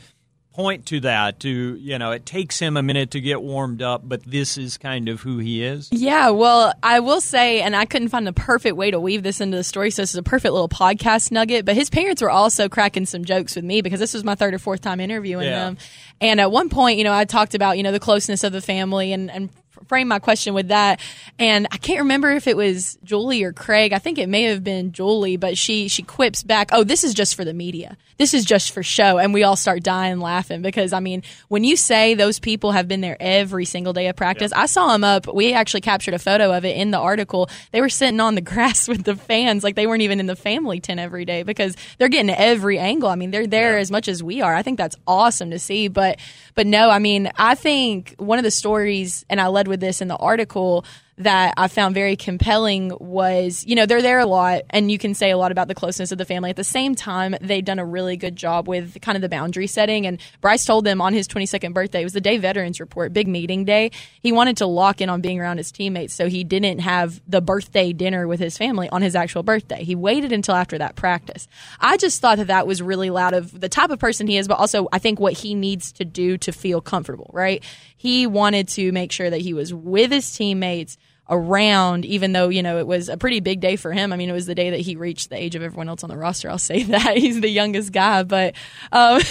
point 0.56 0.86
to 0.86 1.02
that 1.02 1.40
to 1.42 1.50
you 1.76 2.00
know 2.00 2.12
it 2.12 2.26
takes 2.26 2.58
him 2.60 2.78
a 2.78 2.82
minute 2.82 3.12
to 3.12 3.20
get 3.20 3.42
warmed 3.42 3.82
up 3.82 4.02
but 4.08 4.24
this 4.24 4.58
is 4.58 4.78
kind 4.78 5.10
of 5.10 5.20
who 5.20 5.38
he 5.38 5.62
is 5.62 5.90
Yeah, 5.92 6.30
well, 6.30 6.72
I 6.82 7.02
will 7.02 7.20
say, 7.20 7.62
and 7.62 7.76
I 7.76 7.84
couldn't 7.84 8.08
find 8.08 8.26
the 8.26 8.32
perfect 8.32 8.78
way 8.78 8.90
to 8.90 9.00
weave 9.00 9.22
this 9.22 9.42
into 9.42 9.58
the 9.58 9.64
story, 9.66 9.92
so 9.92 10.02
this 10.02 10.12
is 10.12 10.16
a 10.16 10.24
perfect 10.24 10.54
little 10.54 10.70
podcast 10.70 11.30
nugget. 11.32 11.66
But 11.66 11.76
his 11.76 11.90
parents 11.90 12.22
were 12.22 12.30
also 12.32 12.70
cracking 12.70 13.06
some 13.06 13.26
jokes 13.26 13.56
with 13.58 13.66
me 13.66 13.82
because 13.82 14.00
this 14.00 14.14
was 14.14 14.24
my 14.24 14.36
third 14.36 14.54
or 14.54 14.60
fourth 14.60 14.80
time 14.82 15.00
interviewing 15.02 15.46
Yeah. 15.48 15.66
them. 15.66 15.78
And 16.22 16.40
at 16.40 16.52
one 16.52 16.70
point, 16.70 16.98
you 16.98 17.04
know, 17.04 17.14
I 17.14 17.26
talked 17.26 17.54
about, 17.56 17.76
you 17.78 17.84
know, 17.84 17.92
the 17.92 18.00
closeness 18.00 18.44
of 18.46 18.54
the 18.54 18.62
family 18.62 19.12
and, 19.12 19.30
and 19.30 19.50
frame 19.88 20.08
my 20.08 20.20
question 20.20 20.54
with 20.54 20.70
that. 20.70 21.00
And 21.40 21.68
I 21.72 21.78
can't 21.78 22.02
remember 22.02 22.32
if 22.32 22.48
it 22.48 22.58
was 22.58 22.98
Julie 23.04 23.44
or 23.44 23.54
Craig. 23.54 23.94
I 23.94 24.00
think 24.00 24.18
it 24.18 24.30
may 24.30 24.44
have 24.44 24.64
been 24.64 24.92
Julie, 24.92 25.38
but 25.38 25.58
she 25.58 25.88
she 25.88 26.04
quips 26.04 26.44
back, 26.44 26.70
"Oh, 26.72 26.84
this 26.84 27.04
is 27.04 27.14
just 27.14 27.36
for 27.36 27.46
the 27.46 27.54
media. 27.54 27.98
This 28.18 28.34
is 28.34 28.46
just 28.46 28.72
for 28.72 28.84
show." 28.84 29.18
And 29.18 29.34
we 29.34 29.44
all 29.44 29.56
start 29.56 29.84
dying 29.84 30.20
laughing 30.20 30.62
because 30.62 30.94
I 30.94 31.00
mean, 31.00 31.24
when 31.48 31.64
you 31.64 31.76
say 31.76 32.14
those 32.14 32.40
people 32.40 32.72
have 32.72 32.88
been 32.88 33.02
there 33.02 33.18
every 33.20 33.66
single 33.66 33.94
day 33.94 34.08
of 34.08 34.16
practice, 34.16 34.52
I 34.56 34.66
saw 34.66 34.92
them 34.92 35.04
up. 35.04 35.34
We 35.34 35.54
actually 35.54 35.82
captured 35.82 36.14
a 36.14 36.20
photo 36.20 36.56
of 36.56 36.66
it 36.66 36.78
in 36.78 36.92
the 36.92 37.00
article. 37.00 37.50
They 37.72 37.82
were 37.82 37.90
sitting 37.90 38.20
on 38.20 38.36
the 38.36 38.42
grass 38.56 38.88
with 38.88 39.04
the 39.04 39.16
fans, 39.16 39.64
like 39.64 39.76
they 39.76 39.88
weren't 39.88 40.04
even 40.04 40.20
in 40.20 40.26
the 40.26 40.36
family 40.36 40.80
tent 40.80 41.00
every 41.00 41.26
day 41.26 41.44
because 41.44 41.76
they're 41.98 42.10
getting 42.10 42.30
every 42.30 42.80
angle. 42.80 43.10
I 43.10 43.16
mean, 43.16 43.32
they're 43.32 43.48
there 43.48 43.78
as 43.78 43.92
much 43.92 44.08
as 44.08 44.24
we 44.24 44.42
are. 44.42 44.56
I 44.56 44.62
think 44.62 44.78
that's 44.78 44.96
awesome 45.08 45.52
to 45.52 45.60
see. 45.60 45.88
But 45.88 46.20
but 46.56 46.68
no, 46.68 46.90
I 46.90 47.00
mean, 47.00 47.30
I 47.38 47.56
think 47.56 48.16
one 48.18 48.40
of 48.40 48.44
the 48.44 48.52
stories, 48.52 49.26
and 49.30 49.42
I 49.42 49.48
led 49.48 49.65
with 49.68 49.80
this 49.80 50.02
in 50.02 50.08
the 50.08 50.18
article 50.18 50.86
that 51.18 51.54
I 51.56 51.70
found 51.70 51.96
very 51.96 52.18
compelling 52.18 52.92
was, 53.00 53.64
you 53.66 53.76
know, 53.76 53.86
they're 53.86 54.02
there 54.02 54.20
a 54.20 54.26
lot 54.26 54.64
and 54.70 54.92
you 54.92 54.98
can 54.98 55.14
say 55.14 55.32
a 55.32 55.38
lot 55.38 55.52
about 55.52 55.70
the 55.70 55.76
closeness 55.76 56.12
of 56.12 56.18
the 56.18 56.26
family. 56.26 56.50
At 56.50 56.58
the 56.58 56.64
same 56.64 56.94
time, 56.94 57.36
they've 57.40 57.64
done 57.64 57.80
a 57.80 57.86
really 57.86 58.18
good 58.18 58.36
job 58.36 58.68
with 58.68 59.00
kind 59.02 59.16
of 59.16 59.22
the 59.22 59.30
boundary 59.30 59.68
setting. 59.68 60.06
And 60.06 60.20
Bryce 60.42 60.66
told 60.66 60.86
them 60.86 61.00
on 61.00 61.14
his 61.14 61.28
22nd 61.28 61.74
birthday, 61.74 62.02
it 62.02 62.04
was 62.04 62.14
the 62.14 62.22
day 62.22 62.38
veterans 62.38 62.82
report, 62.82 63.14
big 63.14 63.30
meeting 63.30 63.64
day. 63.64 63.92
He 64.20 64.34
wanted 64.34 64.58
to 64.58 64.66
lock 64.66 65.00
in 65.00 65.10
on 65.10 65.22
being 65.22 65.40
around 65.40 65.58
his 65.58 65.72
teammates. 65.72 66.14
So 66.14 66.28
he 66.28 66.44
didn't 66.44 66.80
have 66.80 67.22
the 67.28 67.42
birthday 67.42 67.94
dinner 67.94 68.28
with 68.28 68.42
his 68.42 68.58
family 68.58 68.90
on 68.90 69.02
his 69.02 69.16
actual 69.16 69.44
birthday. 69.44 69.86
He 69.86 69.96
waited 69.96 70.34
until 70.34 70.56
after 70.56 70.78
that 70.80 70.96
practice. 70.98 71.48
I 71.80 71.96
just 71.96 72.20
thought 72.20 72.40
that 72.40 72.48
that 72.48 72.68
was 72.68 72.82
really 72.82 73.10
loud 73.10 73.34
of 73.34 73.58
the 73.58 73.70
type 73.70 73.90
of 73.90 74.00
person 74.00 74.28
he 74.28 74.38
is, 74.38 74.50
but 74.50 74.60
also 74.60 74.90
I 74.92 75.00
think 75.00 75.22
what 75.22 75.34
he 75.34 75.56
needs 75.56 75.94
to 75.94 76.04
do 76.04 76.38
to 76.40 76.52
feel 76.52 76.82
comfortable, 76.82 77.30
right? 77.34 77.64
He 77.96 78.28
wanted 78.28 78.68
to 78.70 78.92
make 78.92 79.14
sure 79.14 79.30
that 79.30 79.42
he 79.42 79.54
was 79.54 79.74
with 79.74 80.12
his 80.12 80.30
teammates 80.36 80.98
around, 81.30 82.06
even 82.06 82.32
though, 82.34 82.50
you 82.50 82.62
know, 82.62 82.78
it 82.78 82.88
was 82.88 83.10
a 83.10 83.18
pretty 83.18 83.40
big 83.40 83.60
day 83.60 83.76
for 83.76 83.92
him. 83.92 84.14
I 84.14 84.16
mean, 84.16 84.30
it 84.30 84.34
was 84.34 84.46
the 84.46 84.56
day 84.56 84.72
that 84.72 84.80
he 84.80 84.96
reached 84.96 85.30
the 85.30 85.42
age 85.42 85.56
of 85.56 85.64
everyone 85.64 85.90
else 85.90 86.04
on 86.04 86.10
the 86.10 86.18
roster. 86.18 86.50
I'll 86.50 86.58
say 86.58 86.84
that. 86.96 87.18
He's 87.18 87.42
the 87.42 87.50
youngest 87.50 87.92
guy, 87.92 88.24
but, 88.24 88.56
um, 88.92 89.22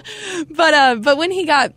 but, 0.50 0.74
uh, 0.74 0.96
but 0.96 1.16
when 1.16 1.30
he 1.30 1.46
got, 1.46 1.74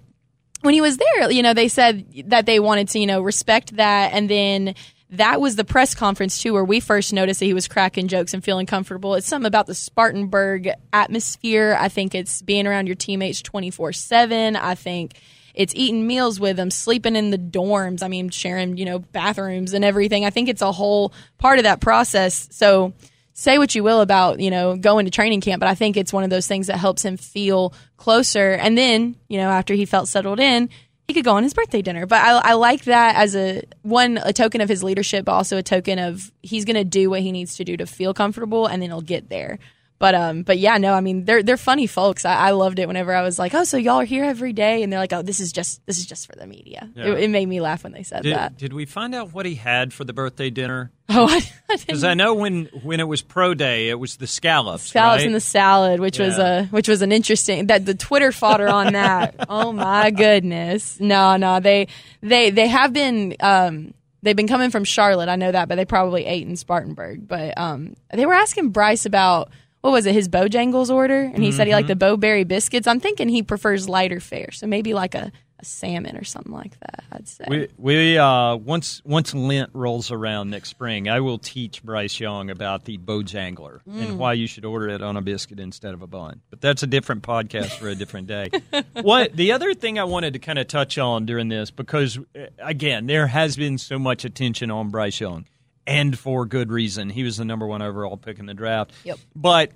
when 0.61 0.73
he 0.73 0.81
was 0.81 0.97
there, 0.97 1.31
you 1.31 1.41
know, 1.41 1.53
they 1.53 1.67
said 1.67 2.05
that 2.27 2.45
they 2.45 2.59
wanted 2.59 2.89
to, 2.89 2.99
you 2.99 3.07
know, 3.07 3.21
respect 3.21 3.77
that. 3.77 4.13
And 4.13 4.29
then 4.29 4.75
that 5.11 5.41
was 5.41 5.55
the 5.55 5.65
press 5.65 5.93
conference 5.93 6.41
too, 6.41 6.53
where 6.53 6.63
we 6.63 6.79
first 6.79 7.13
noticed 7.13 7.39
that 7.39 7.45
he 7.45 7.53
was 7.53 7.67
cracking 7.67 8.07
jokes 8.07 8.33
and 8.33 8.43
feeling 8.43 8.65
comfortable. 8.65 9.15
It's 9.15 9.27
something 9.27 9.47
about 9.47 9.67
the 9.67 9.75
Spartanburg 9.75 10.69
atmosphere. 10.93 11.75
I 11.79 11.89
think 11.89 12.15
it's 12.15 12.41
being 12.41 12.67
around 12.67 12.87
your 12.87 12.95
teammates 12.95 13.41
24 13.41 13.93
7. 13.93 14.55
I 14.55 14.75
think 14.75 15.19
it's 15.53 15.73
eating 15.75 16.07
meals 16.07 16.39
with 16.39 16.57
them, 16.57 16.71
sleeping 16.71 17.15
in 17.15 17.31
the 17.31 17.37
dorms. 17.37 18.03
I 18.03 18.07
mean, 18.07 18.29
sharing, 18.29 18.77
you 18.77 18.85
know, 18.85 18.99
bathrooms 18.99 19.73
and 19.73 19.85
everything. 19.85 20.25
I 20.25 20.29
think 20.29 20.49
it's 20.49 20.61
a 20.61 20.71
whole 20.71 21.13
part 21.37 21.59
of 21.59 21.63
that 21.63 21.81
process. 21.81 22.47
So, 22.51 22.93
say 23.33 23.57
what 23.57 23.73
you 23.73 23.83
will 23.83 24.01
about 24.01 24.39
you 24.39 24.51
know 24.51 24.75
going 24.75 25.05
to 25.05 25.11
training 25.11 25.41
camp, 25.41 25.59
but 25.59 25.69
I 25.69 25.75
think 25.75 25.97
it's 25.97 26.13
one 26.13 26.23
of 26.23 26.29
those 26.29 26.47
things 26.47 26.67
that 26.67 26.77
helps 26.77 27.03
him 27.03 27.17
feel 27.17 27.73
closer. 27.97 28.51
And 28.51 28.77
then 28.77 29.15
you 29.27 29.37
know 29.37 29.49
after 29.49 29.73
he 29.73 29.85
felt 29.85 30.07
settled 30.07 30.39
in, 30.39 30.69
he 31.07 31.13
could 31.13 31.25
go 31.25 31.35
on 31.35 31.43
his 31.43 31.53
birthday 31.53 31.81
dinner. 31.81 32.05
But 32.05 32.21
I, 32.21 32.51
I 32.51 32.53
like 32.53 32.85
that 32.85 33.15
as 33.15 33.35
a 33.35 33.63
one 33.81 34.17
a 34.23 34.33
token 34.33 34.61
of 34.61 34.69
his 34.69 34.83
leadership, 34.83 35.25
but 35.25 35.33
also 35.33 35.57
a 35.57 35.63
token 35.63 35.99
of 35.99 36.31
he's 36.41 36.65
going 36.65 36.75
to 36.75 36.83
do 36.83 37.09
what 37.09 37.21
he 37.21 37.31
needs 37.31 37.57
to 37.57 37.63
do 37.63 37.77
to 37.77 37.85
feel 37.85 38.13
comfortable, 38.13 38.67
and 38.67 38.81
then 38.81 38.89
he'll 38.89 39.01
get 39.01 39.29
there. 39.29 39.59
But 40.01 40.15
um, 40.15 40.41
but 40.41 40.57
yeah, 40.57 40.79
no, 40.79 40.95
I 40.95 41.01
mean 41.01 41.25
they're 41.25 41.43
they're 41.43 41.57
funny 41.57 41.85
folks. 41.85 42.25
I, 42.25 42.35
I 42.35 42.51
loved 42.51 42.79
it 42.79 42.87
whenever 42.87 43.13
I 43.13 43.21
was 43.21 43.37
like, 43.37 43.53
oh, 43.53 43.63
so 43.63 43.77
y'all 43.77 43.99
are 43.99 44.03
here 44.03 44.23
every 44.23 44.51
day, 44.51 44.81
and 44.81 44.91
they're 44.91 44.99
like, 44.99 45.13
oh, 45.13 45.21
this 45.21 45.39
is 45.39 45.51
just 45.51 45.85
this 45.85 45.99
is 45.99 46.07
just 46.07 46.25
for 46.25 46.35
the 46.35 46.47
media. 46.47 46.89
Yeah. 46.95 47.09
It, 47.09 47.25
it 47.25 47.29
made 47.29 47.47
me 47.47 47.61
laugh 47.61 47.83
when 47.83 47.93
they 47.93 48.01
said 48.01 48.23
did, 48.23 48.35
that. 48.35 48.57
did 48.57 48.73
we 48.73 48.85
find 48.85 49.13
out 49.13 49.31
what 49.31 49.45
he 49.45 49.53
had 49.53 49.93
for 49.93 50.03
the 50.03 50.11
birthday 50.11 50.49
dinner 50.49 50.91
Oh, 51.09 51.27
I, 51.27 51.41
I 51.69 51.75
because 51.75 52.03
i 52.03 52.15
know 52.15 52.33
when 52.33 52.65
when 52.81 52.99
it 52.99 53.07
was 53.07 53.21
pro 53.21 53.53
day 53.53 53.89
it 53.89 53.99
was 53.99 54.17
the 54.17 54.25
scallops 54.25 54.87
scallops 54.87 55.19
right? 55.19 55.27
in 55.27 55.33
the 55.33 55.39
salad, 55.39 55.99
which 55.99 56.17
was 56.17 56.39
a 56.39 56.65
which 56.71 56.87
was 56.87 57.03
an 57.03 57.11
interesting 57.11 57.67
that 57.67 57.85
the 57.85 57.93
Twitter 57.93 58.31
fodder 58.31 58.67
on 58.69 58.93
that. 58.93 59.35
oh 59.49 59.71
my 59.71 60.09
goodness, 60.09 60.99
no, 60.99 61.37
no, 61.37 61.59
they 61.59 61.87
they 62.21 62.49
they 62.49 62.67
have 62.67 62.91
been 62.91 63.35
um 63.39 63.93
they've 64.23 64.35
been 64.35 64.47
coming 64.47 64.71
from 64.71 64.83
Charlotte, 64.83 65.29
I 65.29 65.35
know 65.35 65.51
that, 65.51 65.67
but 65.69 65.75
they 65.75 65.85
probably 65.85 66.25
ate 66.25 66.47
in 66.47 66.55
Spartanburg. 66.55 67.27
But 67.27 67.55
um 67.55 67.95
they 68.11 68.25
were 68.25 68.33
asking 68.33 68.69
Bryce 68.69 69.05
about 69.05 69.51
what 69.81 69.91
was 69.91 70.05
it 70.05 70.13
his 70.13 70.29
Bojangles 70.29 70.89
order, 70.93 71.21
and 71.21 71.43
he 71.43 71.51
said 71.51 71.67
he 71.67 71.73
liked 71.73 71.85
Mm-hmm. 71.85 71.89
the 71.89 71.95
Bo-Berry 72.07 72.43
biscuits. 72.43 72.87
I'm 72.87 72.99
thinking 72.99 73.29
he 73.29 73.43
prefers 73.43 73.89
lighter 73.89 74.19
fare, 74.19 74.51
so 74.51 74.67
maybe 74.67 74.93
like 74.93 75.15
a, 75.15 75.31
a 75.59 75.65
salmon 75.65 76.15
or 76.17 76.23
something 76.23 76.51
like 76.53 76.79
that. 76.79 77.03
I'd 77.11 77.27
say. 77.27 77.45
We, 77.47 77.67
we 77.77 78.17
uh, 78.17 78.55
once 78.55 79.01
once 79.03 79.33
Lent 79.33 79.69
rolls 79.73 80.11
around 80.11 80.49
next 80.51 80.69
spring, 80.69 81.09
I 81.09 81.19
will 81.19 81.37
teach 81.39 81.83
Bryce 81.83 82.19
Young 82.19 82.49
about 82.49 82.85
the 82.85 82.97
Bojangler 82.97 83.79
Mm. 83.87 84.01
and 84.09 84.19
why 84.19 84.33
you 84.33 84.47
should 84.47 84.65
order 84.65 84.87
it 84.89 85.01
on 85.01 85.17
a 85.17 85.21
biscuit 85.21 85.59
instead 85.59 85.93
of 85.93 86.01
a 86.01 86.07
bun. 86.07 86.41
But 86.49 86.61
that's 86.61 86.83
a 86.83 86.87
different 86.87 87.23
podcast 87.23 87.71
for 87.79 87.89
a 87.89 87.95
different 87.95 88.27
day. 88.27 88.49
what 89.01 89.35
the 89.35 89.51
other 89.51 89.73
thing 89.73 89.97
I 89.99 90.03
wanted 90.05 90.33
to 90.33 90.39
kind 90.39 90.59
of 90.59 90.67
touch 90.67 90.97
on 90.97 91.25
during 91.25 91.47
this 91.49 91.71
because 91.71 92.17
uh, 92.17 92.45
again 92.59 93.07
there 93.07 93.27
has 93.27 93.57
been 93.57 93.77
so 93.77 93.97
much 93.99 94.25
attention 94.25 94.69
on 94.71 94.89
Bryce 94.89 95.19
Young, 95.19 95.45
and 95.87 96.17
for 96.17 96.45
good 96.45 96.71
reason. 96.71 97.09
He 97.09 97.23
was 97.23 97.37
the 97.37 97.45
number 97.45 97.65
one 97.67 97.81
overall 97.81 98.17
pick 98.17 98.39
in 98.39 98.45
the 98.45 98.53
draft. 98.53 98.91
Yep. 99.03 99.19
But 99.35 99.71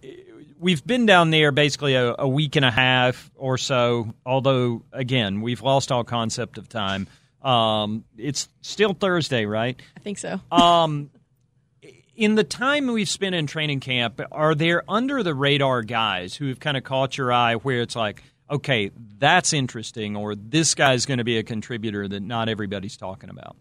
we've 0.59 0.85
been 0.85 1.05
down 1.05 1.31
there 1.31 1.51
basically 1.51 1.95
a, 1.95 2.15
a 2.19 2.27
week 2.27 2.55
and 2.55 2.65
a 2.65 2.71
half 2.71 3.31
or 3.35 3.57
so. 3.57 4.13
Although 4.25 4.83
again, 4.91 5.41
we've 5.41 5.61
lost 5.61 5.91
all 5.91 6.03
concept 6.03 6.57
of 6.57 6.69
time. 6.69 7.07
Um, 7.41 8.05
it's 8.17 8.49
still 8.61 8.93
Thursday, 8.93 9.45
right? 9.45 9.79
I 9.95 9.99
think 9.99 10.17
so. 10.17 10.39
Um, 10.51 11.11
in 12.15 12.35
the 12.35 12.43
time 12.45 12.87
we've 12.87 13.09
spent 13.09 13.35
in 13.35 13.45
training 13.45 13.81
camp, 13.81 14.21
are 14.31 14.55
there 14.55 14.83
under 14.87 15.21
the 15.21 15.33
radar 15.33 15.81
guys 15.81 16.33
who 16.35 16.47
have 16.47 16.59
kind 16.61 16.77
of 16.77 16.83
caught 16.83 17.17
your 17.17 17.31
eye 17.31 17.55
where 17.55 17.81
it's 17.81 17.95
like, 17.95 18.23
okay, 18.49 18.89
that's 19.17 19.51
interesting, 19.51 20.15
or 20.15 20.33
this 20.33 20.75
guy's 20.75 21.05
going 21.05 21.17
to 21.17 21.25
be 21.25 21.37
a 21.37 21.43
contributor 21.43 22.07
that 22.07 22.21
not 22.21 22.47
everybody's 22.47 22.95
talking 22.95 23.29
about? 23.29 23.57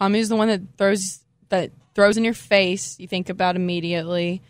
Kamu's 0.00 0.28
the 0.28 0.36
one 0.36 0.48
that 0.48 0.60
throws 0.76 1.20
that 1.48 1.70
throws 1.94 2.16
in 2.16 2.24
your 2.24 2.34
face. 2.34 2.98
You 2.98 3.08
think 3.08 3.28
about 3.28 3.56
immediately. 3.56 4.42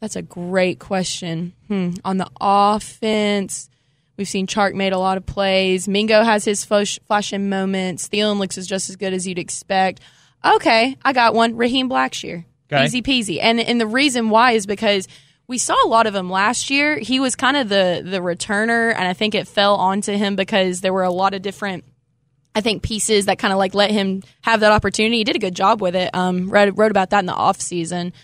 That's 0.00 0.16
a 0.16 0.22
great 0.22 0.78
question. 0.78 1.52
Hmm. 1.68 1.92
On 2.04 2.16
the 2.18 2.30
offense, 2.40 3.68
We've 4.16 4.28
seen 4.28 4.46
Chark 4.46 4.74
made 4.74 4.92
a 4.92 4.98
lot 4.98 5.18
of 5.18 5.26
plays. 5.26 5.86
Mingo 5.86 6.22
has 6.22 6.44
his 6.44 6.64
flash, 6.64 6.98
flashing 7.06 7.48
moments. 7.48 8.08
Thielen 8.08 8.38
looks 8.38 8.56
as 8.56 8.66
just 8.66 8.88
as 8.88 8.96
good 8.96 9.12
as 9.12 9.26
you'd 9.26 9.38
expect. 9.38 10.00
Okay, 10.44 10.96
I 11.02 11.12
got 11.12 11.34
one. 11.34 11.56
Raheem 11.56 11.90
Blackshear. 11.90 12.44
Okay. 12.72 12.84
Easy 12.84 13.02
peasy. 13.02 13.38
And 13.40 13.60
and 13.60 13.80
the 13.80 13.86
reason 13.86 14.30
why 14.30 14.52
is 14.52 14.66
because 14.66 15.06
we 15.46 15.58
saw 15.58 15.76
a 15.84 15.88
lot 15.88 16.06
of 16.06 16.14
him 16.14 16.30
last 16.30 16.70
year. 16.70 16.98
He 16.98 17.20
was 17.20 17.36
kind 17.36 17.56
of 17.56 17.68
the 17.68 18.02
the 18.04 18.18
returner, 18.18 18.94
and 18.94 19.06
I 19.06 19.12
think 19.12 19.34
it 19.34 19.46
fell 19.46 19.76
onto 19.76 20.12
him 20.12 20.34
because 20.34 20.80
there 20.80 20.92
were 20.92 21.04
a 21.04 21.10
lot 21.10 21.34
of 21.34 21.42
different 21.42 21.84
I 22.56 22.62
think 22.62 22.82
pieces 22.82 23.26
that 23.26 23.38
kind 23.38 23.52
of 23.52 23.58
like 23.58 23.74
let 23.74 23.90
him 23.90 24.22
have 24.40 24.60
that 24.60 24.72
opportunity. 24.72 25.18
He 25.18 25.24
did 25.24 25.36
a 25.36 25.38
good 25.38 25.54
job 25.54 25.82
with 25.82 25.94
it. 25.94 26.08
Um, 26.14 26.48
read, 26.48 26.78
wrote 26.78 26.90
about 26.90 27.10
that 27.10 27.18
in 27.20 27.26
the 27.26 27.34
off 27.34 27.60
season, 27.60 28.14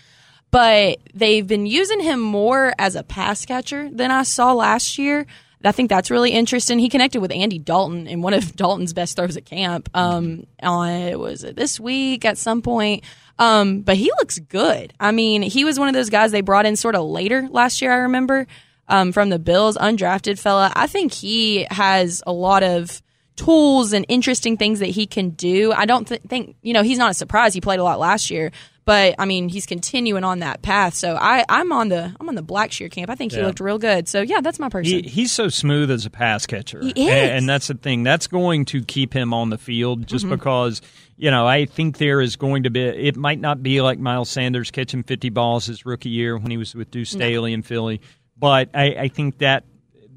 but 0.49 0.97
they've 1.13 1.45
been 1.45 1.67
using 1.67 1.99
him 1.99 2.19
more 2.19 2.73
as 2.79 2.95
a 2.95 3.03
pass 3.03 3.45
catcher 3.45 3.91
than 3.91 4.09
I 4.09 4.23
saw 4.23 4.53
last 4.53 4.97
year. 4.97 5.27
I 5.63 5.71
think 5.71 5.89
that's 5.89 6.09
really 6.09 6.31
interesting. 6.31 6.79
He 6.79 6.89
connected 6.89 7.21
with 7.21 7.31
Andy 7.31 7.59
Dalton 7.59 8.07
in 8.07 8.23
one 8.23 8.33
of 8.33 8.55
Dalton's 8.55 8.91
best 8.91 9.15
throws 9.15 9.37
at 9.37 9.45
camp. 9.45 9.87
Um, 9.93 10.47
on 10.63 11.19
was 11.19 11.43
it 11.43 11.55
this 11.55 11.79
week 11.79 12.25
at 12.25 12.39
some 12.39 12.63
point. 12.63 13.03
Um, 13.37 13.81
but 13.81 13.97
he 13.97 14.05
looks 14.17 14.39
good. 14.39 14.93
I 14.99 15.11
mean, 15.11 15.43
he 15.43 15.63
was 15.63 15.77
one 15.77 15.89
of 15.89 15.93
those 15.93 16.09
guys 16.09 16.31
they 16.31 16.41
brought 16.41 16.65
in 16.65 16.75
sort 16.75 16.95
of 16.95 17.05
later 17.05 17.47
last 17.51 17.83
year. 17.83 17.91
I 17.91 17.97
remember 17.97 18.47
um, 18.87 19.11
from 19.11 19.29
the 19.29 19.39
Bills, 19.39 19.77
undrafted 19.77 20.39
fella. 20.39 20.73
I 20.75 20.87
think 20.87 21.13
he 21.13 21.67
has 21.69 22.23
a 22.25 22.33
lot 22.33 22.63
of 22.63 23.01
tools 23.35 23.93
and 23.93 24.05
interesting 24.09 24.57
things 24.57 24.79
that 24.79 24.87
he 24.89 25.05
can 25.07 25.31
do. 25.31 25.71
I 25.71 25.85
don't 25.85 26.07
th- 26.07 26.21
think 26.27 26.55
you 26.61 26.73
know 26.73 26.83
he's 26.83 26.97
not 26.97 27.11
a 27.11 27.13
surprise. 27.13 27.53
He 27.53 27.61
played 27.61 27.79
a 27.79 27.83
lot 27.83 27.99
last 27.99 28.29
year, 28.29 28.51
but 28.85 29.15
I 29.17 29.25
mean 29.25 29.49
he's 29.49 29.65
continuing 29.65 30.23
on 30.23 30.39
that 30.39 30.61
path. 30.61 30.93
So 30.93 31.15
I 31.19 31.43
I'm 31.49 31.71
on 31.71 31.89
the 31.89 32.15
I'm 32.19 32.29
on 32.29 32.35
the 32.35 32.43
Blackshear 32.43 32.91
camp. 32.91 33.09
I 33.09 33.15
think 33.15 33.31
he 33.31 33.39
Yeah. 33.39 33.47
looked 33.47 33.59
real 33.59 33.79
good. 33.79 34.07
So 34.07 34.21
yeah, 34.21 34.41
that's 34.41 34.59
my 34.59 34.69
person. 34.69 35.03
He, 35.03 35.09
he's 35.09 35.31
so 35.31 35.49
smooth 35.49 35.89
as 35.89 36.05
a 36.05 36.09
pass 36.11 36.45
catcher. 36.45 36.79
He 36.81 36.89
is. 36.91 36.97
And, 37.09 37.31
and 37.39 37.49
that's 37.49 37.67
the 37.67 37.73
thing. 37.73 38.03
That's 38.03 38.27
going 38.27 38.65
to 38.65 38.83
keep 38.83 39.13
him 39.13 39.33
on 39.33 39.49
the 39.49 39.57
field 39.57 40.05
just 40.07 40.25
Mm-hmm. 40.25 40.35
because, 40.35 40.81
you 41.17 41.31
know, 41.31 41.47
I 41.47 41.65
think 41.65 41.97
there 41.97 42.21
is 42.21 42.35
going 42.35 42.63
to 42.63 42.69
be, 42.69 42.81
it 42.81 43.15
might 43.17 43.39
not 43.39 43.63
be 43.63 43.81
like 43.81 43.97
Miles 43.99 44.29
Sanders 44.29 44.69
catching 44.71 45.01
50 45.03 45.29
balls 45.29 45.65
his 45.65 45.85
rookie 45.85 46.09
year 46.09 46.37
when 46.37 46.51
he 46.51 46.57
was 46.57 46.75
with 46.75 46.91
Deuce 46.91 47.11
Staley 47.11 47.53
in 47.53 47.61
Philly, 47.63 47.99
but 48.37 48.69
I, 48.75 48.85
I 48.95 49.07
think 49.07 49.39
that 49.39 49.63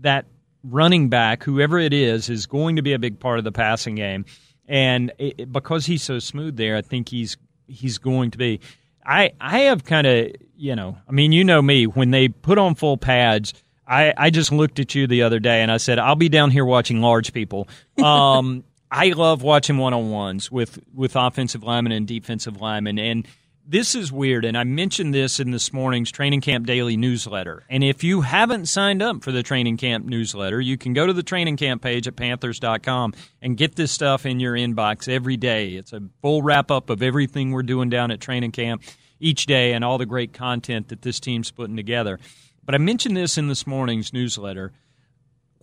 that 0.01 0.27
running 0.69 1.09
back, 1.09 1.43
whoever 1.43 1.79
it 1.79 1.93
is, 1.93 2.29
is 2.29 2.47
going 2.47 2.77
to 2.77 2.83
be 2.83 2.93
a 2.93 2.99
big 2.99 3.21
part 3.21 3.39
of 3.39 3.45
the 3.45 3.53
passing 3.53 3.95
game. 3.95 4.25
And 4.69 5.13
it, 5.19 5.53
because 5.53 5.87
he's 5.87 6.03
so 6.03 6.19
smooth 6.19 6.57
there, 6.57 6.77
I 6.77 6.83
think 6.83 7.09
he's 7.09 7.37
he's 7.67 7.99
going 7.99 8.33
to 8.33 8.39
be. 8.39 8.61
I 9.05 9.33
I 9.41 9.61
have 9.61 9.85
kind 9.85 10.07
of 10.07 10.33
you 10.57 10.75
know 10.75 10.99
I 11.09 11.13
mean 11.13 11.33
you 11.33 11.45
know 11.45 11.63
me 11.63 11.87
when 11.87 12.11
they 12.11 12.29
put 12.29 12.59
on 12.59 12.75
full 12.75 12.97
pads. 12.97 13.55
I, 13.89 14.13
I 14.17 14.31
just 14.31 14.51
looked 14.51 14.81
at 14.81 14.97
you 14.97 15.07
the 15.07 15.23
other 15.23 15.39
day 15.39 15.63
and 15.63 15.71
I 15.71 15.77
said 15.77 16.01
I'll 16.01 16.17
be 16.17 16.29
down 16.29 16.51
here 16.51 16.65
watching 16.65 17.01
large 17.01 17.33
people. 17.33 17.69
Um, 18.03 18.65
I 18.91 19.09
love 19.11 19.43
watching 19.43 19.79
one 19.79 19.95
on 19.95 20.11
ones 20.11 20.51
with 20.51 20.79
with 20.95 21.17
offensive 21.17 21.63
linemen 21.63 21.93
and 21.93 22.07
defensive 22.07 22.61
linemen, 22.61 22.99
and 22.99 23.27
this 23.69 23.95
is 23.95 24.13
weird. 24.13 24.45
And 24.45 24.57
I 24.57 24.65
mentioned 24.65 25.13
this 25.13 25.41
in 25.41 25.51
this 25.51 25.73
morning's 25.73 26.11
Training 26.13 26.41
Camp 26.41 26.67
Daily 26.67 26.97
newsletter. 26.97 27.65
And 27.69 27.83
if 27.83 28.05
you 28.05 28.21
haven't 28.21 28.67
signed 28.67 29.03
up 29.03 29.23
for 29.23 29.33
the 29.33 29.43
Training 29.43 29.77
Camp 29.77 30.07
newsletter, 30.07 30.61
you 30.61 30.79
can 30.79 30.93
go 30.93 31.07
to 31.07 31.13
the 31.13 31.23
Training 31.23 31.57
Camp 31.57 31.83
page 31.83 32.07
at 32.07 32.17
Panthers.com 32.17 33.15
and 33.43 33.57
get 33.57 33.75
this 33.75 33.91
stuff 33.91 34.25
in 34.25 34.41
your 34.41 34.55
inbox 34.55 35.09
every 35.09 35.37
day. 35.37 35.71
It's 35.71 35.93
a 35.93 36.03
full 36.23 36.43
wrap 36.43 36.71
up 36.71 36.91
of 36.91 37.03
everything 37.03 37.51
we're 37.51 37.63
doing 37.63 37.91
down 37.91 38.11
at 38.11 38.21
Training 38.21 38.53
Camp 38.53 38.83
each 39.19 39.47
day 39.47 39.73
and 39.73 39.85
all 39.85 39.99
the 39.99 40.07
great 40.07 40.33
content 40.33 40.89
that 40.89 41.03
this 41.03 41.19
team's 41.19 41.51
putting 41.51 41.77
together. 41.77 42.21
But 42.65 42.75
I 42.75 42.79
mentioned 42.79 43.17
this 43.17 43.39
in 43.39 43.49
this 43.49 43.67
morning's 43.67 44.13
newsletter. 44.13 44.73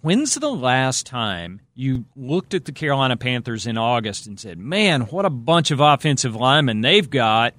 When's 0.01 0.35
the 0.35 0.51
last 0.51 1.05
time 1.05 1.61
you 1.75 2.03
looked 2.17 2.53
at 2.53 2.65
the 2.65 2.73
Carolina 2.73 3.15
Panthers 3.15 3.65
in 3.65 3.77
August 3.77 4.27
and 4.27 4.37
said, 4.37 4.57
man, 4.57 5.01
what 5.01 5.23
a 5.23 5.29
bunch 5.29 5.71
of 5.71 5.79
offensive 5.79 6.35
linemen 6.35 6.81
they've 6.81 7.09
got? 7.09 7.53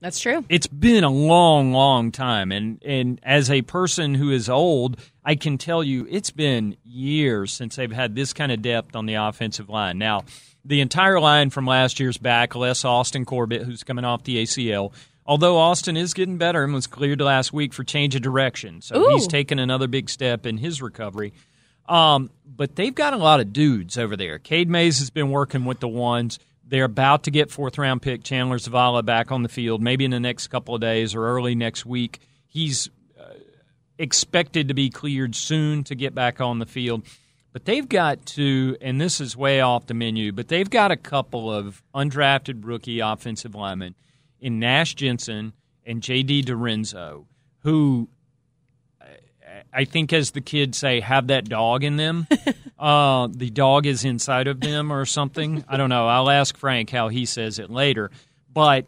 That's 0.00 0.20
true. 0.20 0.44
It's 0.48 0.66
been 0.66 1.04
a 1.04 1.10
long, 1.10 1.72
long 1.72 2.12
time. 2.12 2.52
And, 2.52 2.82
and 2.84 3.20
as 3.22 3.50
a 3.50 3.62
person 3.62 4.14
who 4.14 4.30
is 4.30 4.48
old, 4.48 4.98
I 5.24 5.34
can 5.34 5.58
tell 5.58 5.82
you 5.82 6.06
it's 6.08 6.30
been 6.30 6.76
years 6.84 7.52
since 7.52 7.76
they've 7.76 7.90
had 7.90 8.14
this 8.14 8.32
kind 8.32 8.52
of 8.52 8.62
depth 8.62 8.94
on 8.94 9.06
the 9.06 9.14
offensive 9.14 9.68
line. 9.68 9.98
Now, 9.98 10.24
the 10.64 10.80
entire 10.80 11.18
line 11.18 11.50
from 11.50 11.66
last 11.66 11.98
year's 11.98 12.18
back, 12.18 12.54
less 12.54 12.84
Austin 12.84 13.24
Corbett, 13.24 13.62
who's 13.62 13.82
coming 13.82 14.04
off 14.04 14.24
the 14.24 14.42
ACL. 14.42 14.92
Although 15.26 15.58
Austin 15.58 15.96
is 15.96 16.14
getting 16.14 16.38
better 16.38 16.64
and 16.64 16.72
was 16.72 16.86
cleared 16.86 17.20
last 17.20 17.52
week 17.52 17.74
for 17.74 17.84
change 17.84 18.14
of 18.14 18.22
direction. 18.22 18.80
So 18.80 18.96
Ooh. 18.96 19.08
he's 19.10 19.26
taken 19.26 19.58
another 19.58 19.86
big 19.86 20.08
step 20.08 20.46
in 20.46 20.56
his 20.56 20.80
recovery. 20.80 21.34
Um, 21.88 22.30
but 22.46 22.76
they've 22.76 22.94
got 22.94 23.14
a 23.14 23.18
lot 23.18 23.40
of 23.40 23.52
dudes 23.52 23.98
over 23.98 24.16
there. 24.16 24.38
Cade 24.38 24.68
Mays 24.68 25.00
has 25.00 25.10
been 25.10 25.30
working 25.30 25.64
with 25.64 25.80
the 25.80 25.88
ones. 25.88 26.38
They're 26.68 26.84
about 26.84 27.24
to 27.24 27.30
get 27.30 27.50
fourth 27.50 27.78
round 27.78 28.02
pick 28.02 28.22
Chandler 28.22 28.58
Zavala 28.58 29.04
back 29.04 29.32
on 29.32 29.42
the 29.42 29.48
field, 29.48 29.82
maybe 29.82 30.04
in 30.04 30.10
the 30.10 30.20
next 30.20 30.48
couple 30.48 30.74
of 30.74 30.80
days 30.80 31.14
or 31.14 31.26
early 31.26 31.54
next 31.54 31.86
week. 31.86 32.20
He's 32.46 32.90
uh, 33.18 33.24
expected 33.98 34.68
to 34.68 34.74
be 34.74 34.90
cleared 34.90 35.34
soon 35.34 35.82
to 35.84 35.94
get 35.94 36.14
back 36.14 36.40
on 36.40 36.58
the 36.58 36.66
field. 36.66 37.04
But 37.52 37.64
they've 37.64 37.88
got 37.88 38.26
to, 38.26 38.76
and 38.82 39.00
this 39.00 39.20
is 39.20 39.36
way 39.36 39.62
off 39.62 39.86
the 39.86 39.94
menu, 39.94 40.32
but 40.32 40.48
they've 40.48 40.68
got 40.68 40.90
a 40.90 40.96
couple 40.96 41.52
of 41.52 41.82
undrafted 41.94 42.64
rookie 42.64 43.00
offensive 43.00 43.54
linemen 43.54 43.94
in 44.38 44.58
Nash 44.58 44.94
Jensen 44.94 45.54
and 45.86 46.02
J.D. 46.02 46.44
DiRenzo, 46.44 47.24
who 47.60 48.10
I 49.72 49.84
think, 49.84 50.12
as 50.12 50.30
the 50.32 50.40
kids 50.40 50.78
say, 50.78 51.00
have 51.00 51.28
that 51.28 51.48
dog 51.48 51.84
in 51.84 51.96
them. 51.96 52.26
uh, 52.78 53.28
the 53.30 53.50
dog 53.50 53.86
is 53.86 54.04
inside 54.04 54.46
of 54.46 54.60
them 54.60 54.92
or 54.92 55.04
something. 55.04 55.64
I 55.68 55.76
don't 55.76 55.90
know. 55.90 56.06
I'll 56.06 56.30
ask 56.30 56.56
Frank 56.56 56.90
how 56.90 57.08
he 57.08 57.26
says 57.26 57.58
it 57.58 57.70
later. 57.70 58.10
But 58.52 58.86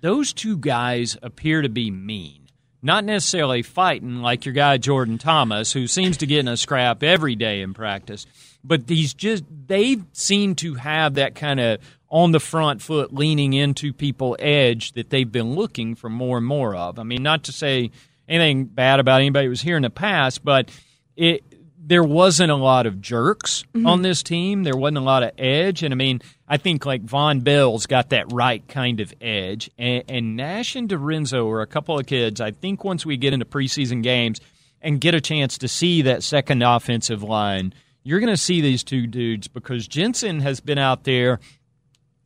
those 0.00 0.32
two 0.32 0.56
guys 0.56 1.16
appear 1.22 1.62
to 1.62 1.68
be 1.68 1.90
mean. 1.90 2.48
Not 2.80 3.04
necessarily 3.04 3.62
fighting 3.62 4.22
like 4.22 4.44
your 4.44 4.52
guy 4.52 4.76
Jordan 4.76 5.18
Thomas, 5.18 5.72
who 5.72 5.88
seems 5.88 6.16
to 6.18 6.26
get 6.26 6.40
in 6.40 6.48
a 6.48 6.56
scrap 6.56 7.02
every 7.02 7.34
day 7.34 7.60
in 7.60 7.74
practice. 7.74 8.24
But 8.62 8.86
these 8.86 9.14
just 9.14 9.44
they 9.66 9.98
seem 10.12 10.54
to 10.56 10.74
have 10.74 11.14
that 11.14 11.34
kind 11.34 11.58
of 11.58 11.80
on 12.08 12.32
the 12.32 12.40
front 12.40 12.80
foot, 12.80 13.12
leaning 13.12 13.52
into 13.52 13.92
people 13.92 14.36
edge 14.38 14.92
that 14.92 15.10
they've 15.10 15.30
been 15.30 15.54
looking 15.54 15.94
for 15.94 16.08
more 16.08 16.38
and 16.38 16.46
more 16.46 16.74
of. 16.74 16.98
I 16.98 17.02
mean, 17.02 17.22
not 17.22 17.44
to 17.44 17.52
say 17.52 17.90
anything 18.28 18.64
bad 18.66 19.00
about 19.00 19.20
anybody 19.20 19.46
who 19.46 19.50
was 19.50 19.62
here 19.62 19.76
in 19.76 19.82
the 19.82 19.90
past, 19.90 20.44
but 20.44 20.70
it 21.16 21.42
there 21.88 22.04
wasn't 22.04 22.50
a 22.50 22.56
lot 22.56 22.84
of 22.84 23.00
jerks 23.00 23.64
mm-hmm. 23.72 23.86
on 23.86 24.02
this 24.02 24.22
team. 24.22 24.62
There 24.62 24.76
wasn't 24.76 24.98
a 24.98 25.02
lot 25.02 25.22
of 25.22 25.30
edge, 25.38 25.82
and 25.82 25.94
I 25.94 25.96
mean, 25.96 26.20
I 26.46 26.58
think 26.58 26.84
like 26.84 27.04
Vonn 27.04 27.42
Bell's 27.42 27.86
got 27.86 28.10
that 28.10 28.30
right 28.30 28.66
kind 28.68 29.00
of 29.00 29.14
edge, 29.22 29.70
and, 29.78 30.04
and 30.06 30.36
Nash 30.36 30.76
and 30.76 30.88
DiRenzo 30.88 31.50
are 31.50 31.62
a 31.62 31.66
couple 31.66 31.98
of 31.98 32.06
kids. 32.06 32.42
I 32.42 32.50
think 32.50 32.84
once 32.84 33.06
we 33.06 33.16
get 33.16 33.32
into 33.32 33.46
preseason 33.46 34.02
games 34.02 34.38
and 34.82 35.00
get 35.00 35.14
a 35.14 35.20
chance 35.20 35.56
to 35.58 35.68
see 35.68 36.02
that 36.02 36.22
second 36.22 36.62
offensive 36.62 37.22
line, 37.22 37.72
you're 38.04 38.20
going 38.20 38.32
to 38.32 38.36
see 38.36 38.60
these 38.60 38.84
two 38.84 39.06
dudes 39.06 39.48
because 39.48 39.88
Jensen 39.88 40.40
has 40.40 40.60
been 40.60 40.78
out 40.78 41.04
there 41.04 41.40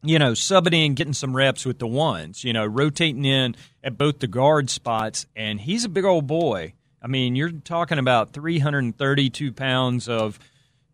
you 0.02 0.18
know, 0.18 0.32
subbing 0.32 0.74
in, 0.74 0.94
getting 0.94 1.12
some 1.12 1.34
reps 1.34 1.64
with 1.64 1.78
the 1.78 1.86
ones, 1.86 2.42
you 2.44 2.52
know, 2.52 2.66
rotating 2.66 3.24
in 3.24 3.54
at 3.84 3.96
both 3.96 4.18
the 4.18 4.26
guard 4.26 4.68
spots. 4.68 5.26
And 5.36 5.60
he's 5.60 5.84
a 5.84 5.88
big 5.88 6.04
old 6.04 6.26
boy. 6.26 6.74
I 7.00 7.06
mean, 7.06 7.36
you're 7.36 7.50
talking 7.50 7.98
about 7.98 8.32
332 8.32 9.52
pounds 9.52 10.08
of, 10.08 10.38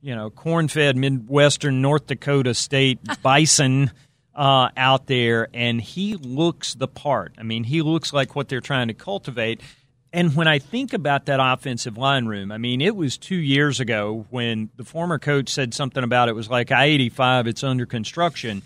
you 0.00 0.14
know, 0.14 0.30
corn 0.30 0.68
fed 0.68 0.96
Midwestern 0.96 1.82
North 1.82 2.06
Dakota 2.06 2.54
State 2.54 2.98
bison 3.22 3.90
uh, 4.34 4.68
out 4.76 5.06
there. 5.06 5.48
And 5.54 5.80
he 5.80 6.16
looks 6.16 6.74
the 6.74 6.88
part. 6.88 7.34
I 7.38 7.42
mean, 7.42 7.64
he 7.64 7.82
looks 7.82 8.12
like 8.12 8.36
what 8.36 8.48
they're 8.48 8.60
trying 8.60 8.88
to 8.88 8.94
cultivate. 8.94 9.62
And 10.12 10.34
when 10.34 10.48
I 10.48 10.58
think 10.58 10.94
about 10.94 11.26
that 11.26 11.38
offensive 11.40 11.98
line 11.98 12.26
room, 12.26 12.50
I 12.50 12.56
mean, 12.56 12.80
it 12.80 12.96
was 12.96 13.18
two 13.18 13.36
years 13.36 13.78
ago 13.80 14.26
when 14.30 14.70
the 14.76 14.84
former 14.84 15.18
coach 15.18 15.50
said 15.50 15.74
something 15.74 16.02
about 16.02 16.30
it 16.30 16.34
was 16.34 16.48
like 16.48 16.72
I 16.72 16.86
85, 16.86 17.46
it's 17.46 17.62
under 17.62 17.84
construction. 17.84 18.62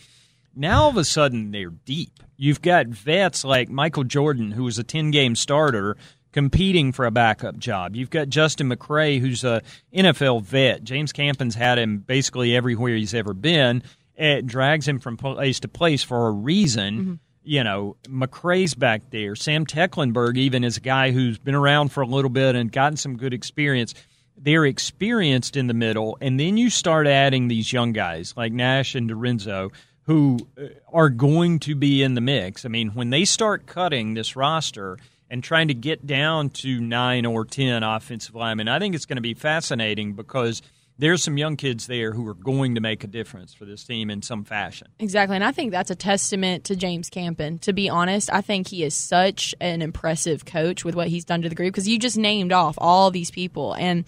Now 0.54 0.82
all 0.82 0.90
of 0.90 0.96
a 0.96 1.04
sudden 1.04 1.50
they're 1.50 1.70
deep. 1.70 2.22
You've 2.36 2.62
got 2.62 2.86
vets 2.88 3.44
like 3.44 3.68
Michael 3.68 4.04
Jordan, 4.04 4.50
who 4.50 4.64
was 4.64 4.78
a 4.78 4.84
10 4.84 5.10
game 5.10 5.34
starter, 5.34 5.96
competing 6.32 6.92
for 6.92 7.04
a 7.04 7.10
backup 7.10 7.58
job. 7.58 7.94
You've 7.94 8.10
got 8.10 8.28
Justin 8.28 8.68
McCray, 8.68 9.20
who's 9.20 9.44
a 9.44 9.62
NFL 9.94 10.42
vet. 10.42 10.82
James 10.82 11.12
Campen's 11.12 11.54
had 11.54 11.78
him 11.78 11.98
basically 11.98 12.56
everywhere 12.56 12.96
he's 12.96 13.14
ever 13.14 13.34
been. 13.34 13.82
It 14.16 14.46
drags 14.46 14.86
him 14.86 14.98
from 14.98 15.16
place 15.16 15.60
to 15.60 15.68
place 15.68 16.02
for 16.02 16.28
a 16.28 16.32
reason. 16.32 16.98
Mm-hmm. 16.98 17.14
You 17.44 17.64
know, 17.64 17.96
McCray's 18.04 18.74
back 18.74 19.10
there. 19.10 19.34
Sam 19.34 19.66
Tecklenburg, 19.66 20.38
even 20.38 20.64
is 20.64 20.76
a 20.76 20.80
guy 20.80 21.10
who's 21.10 21.38
been 21.38 21.56
around 21.56 21.90
for 21.90 22.02
a 22.02 22.06
little 22.06 22.30
bit 22.30 22.54
and 22.54 22.70
gotten 22.70 22.96
some 22.96 23.16
good 23.16 23.34
experience 23.34 23.94
they're 24.36 24.64
experienced 24.64 25.56
in 25.56 25.66
the 25.66 25.74
middle, 25.74 26.18
and 26.20 26.38
then 26.38 26.56
you 26.56 26.70
start 26.70 27.06
adding 27.06 27.48
these 27.48 27.72
young 27.72 27.92
guys 27.92 28.34
like 28.36 28.52
Nash 28.52 28.94
and 28.94 29.08
DiRenzo 29.08 29.70
who 30.04 30.38
uh, 30.58 30.66
are 30.92 31.08
going 31.08 31.58
to 31.60 31.74
be 31.74 32.02
in 32.02 32.14
the 32.14 32.20
mix. 32.20 32.64
I 32.64 32.68
mean, 32.68 32.90
when 32.90 33.10
they 33.10 33.24
start 33.24 33.66
cutting 33.66 34.14
this 34.14 34.36
roster 34.36 34.98
and 35.32 35.42
trying 35.42 35.68
to 35.68 35.74
get 35.74 36.06
down 36.06 36.50
to 36.50 36.78
nine 36.78 37.24
or 37.24 37.46
10 37.46 37.82
offensive 37.82 38.34
linemen. 38.34 38.68
I 38.68 38.78
think 38.78 38.94
it's 38.94 39.06
going 39.06 39.16
to 39.16 39.22
be 39.22 39.32
fascinating 39.32 40.12
because 40.12 40.60
there's 40.98 41.22
some 41.22 41.38
young 41.38 41.56
kids 41.56 41.86
there 41.86 42.12
who 42.12 42.28
are 42.28 42.34
going 42.34 42.74
to 42.74 42.82
make 42.82 43.02
a 43.02 43.06
difference 43.06 43.54
for 43.54 43.64
this 43.64 43.82
team 43.82 44.10
in 44.10 44.20
some 44.20 44.44
fashion. 44.44 44.88
Exactly. 44.98 45.34
And 45.34 45.42
I 45.42 45.50
think 45.50 45.72
that's 45.72 45.90
a 45.90 45.94
testament 45.94 46.64
to 46.64 46.76
James 46.76 47.08
Campen. 47.08 47.58
To 47.60 47.72
be 47.72 47.88
honest, 47.88 48.30
I 48.30 48.42
think 48.42 48.68
he 48.68 48.84
is 48.84 48.92
such 48.92 49.54
an 49.58 49.80
impressive 49.80 50.44
coach 50.44 50.84
with 50.84 50.94
what 50.94 51.08
he's 51.08 51.24
done 51.24 51.40
to 51.42 51.48
the 51.48 51.54
group 51.54 51.72
because 51.72 51.88
you 51.88 51.98
just 51.98 52.18
named 52.18 52.52
off 52.52 52.74
all 52.76 53.10
these 53.10 53.30
people. 53.30 53.72
And 53.72 54.04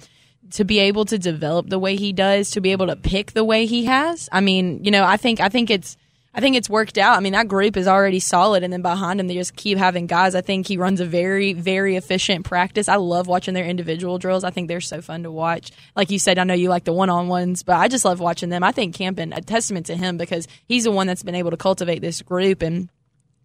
to 0.52 0.64
be 0.64 0.78
able 0.78 1.04
to 1.06 1.18
develop 1.18 1.68
the 1.68 1.78
way 1.78 1.96
he 1.96 2.12
does, 2.12 2.50
to 2.52 2.60
be 2.60 2.72
able 2.72 2.86
to 2.86 2.96
pick 2.96 3.32
the 3.32 3.44
way 3.44 3.66
he 3.66 3.84
has. 3.86 4.28
I 4.30 4.40
mean, 4.40 4.84
you 4.84 4.90
know, 4.90 5.04
I 5.04 5.16
think 5.16 5.40
I 5.40 5.48
think 5.48 5.70
it's 5.70 5.96
I 6.36 6.40
think 6.40 6.56
it's 6.56 6.68
worked 6.68 6.98
out. 6.98 7.16
I 7.16 7.20
mean, 7.20 7.32
that 7.34 7.46
group 7.46 7.76
is 7.76 7.86
already 7.86 8.18
solid, 8.18 8.64
and 8.64 8.72
then 8.72 8.82
behind 8.82 9.20
him, 9.20 9.28
they 9.28 9.34
just 9.34 9.54
keep 9.54 9.78
having 9.78 10.06
guys. 10.06 10.34
I 10.34 10.40
think 10.40 10.66
he 10.66 10.76
runs 10.76 10.98
a 10.98 11.04
very, 11.04 11.52
very 11.52 11.94
efficient 11.94 12.44
practice. 12.44 12.88
I 12.88 12.96
love 12.96 13.28
watching 13.28 13.54
their 13.54 13.64
individual 13.64 14.18
drills. 14.18 14.42
I 14.42 14.50
think 14.50 14.66
they're 14.66 14.80
so 14.80 15.00
fun 15.00 15.22
to 15.22 15.30
watch. 15.30 15.70
Like 15.94 16.10
you 16.10 16.18
said, 16.18 16.38
I 16.38 16.44
know 16.44 16.54
you 16.54 16.68
like 16.68 16.84
the 16.84 16.92
one 16.92 17.08
on 17.08 17.28
ones, 17.28 17.62
but 17.62 17.76
I 17.76 17.86
just 17.86 18.04
love 18.04 18.18
watching 18.18 18.48
them. 18.48 18.64
I 18.64 18.72
think 18.72 18.96
Campen, 18.96 19.32
a 19.32 19.40
testament 19.42 19.86
to 19.86 19.96
him 19.96 20.16
because 20.16 20.48
he's 20.66 20.84
the 20.84 20.90
one 20.90 21.06
that's 21.06 21.22
been 21.22 21.36
able 21.36 21.52
to 21.52 21.56
cultivate 21.56 22.00
this 22.00 22.20
group 22.20 22.62
and 22.62 22.90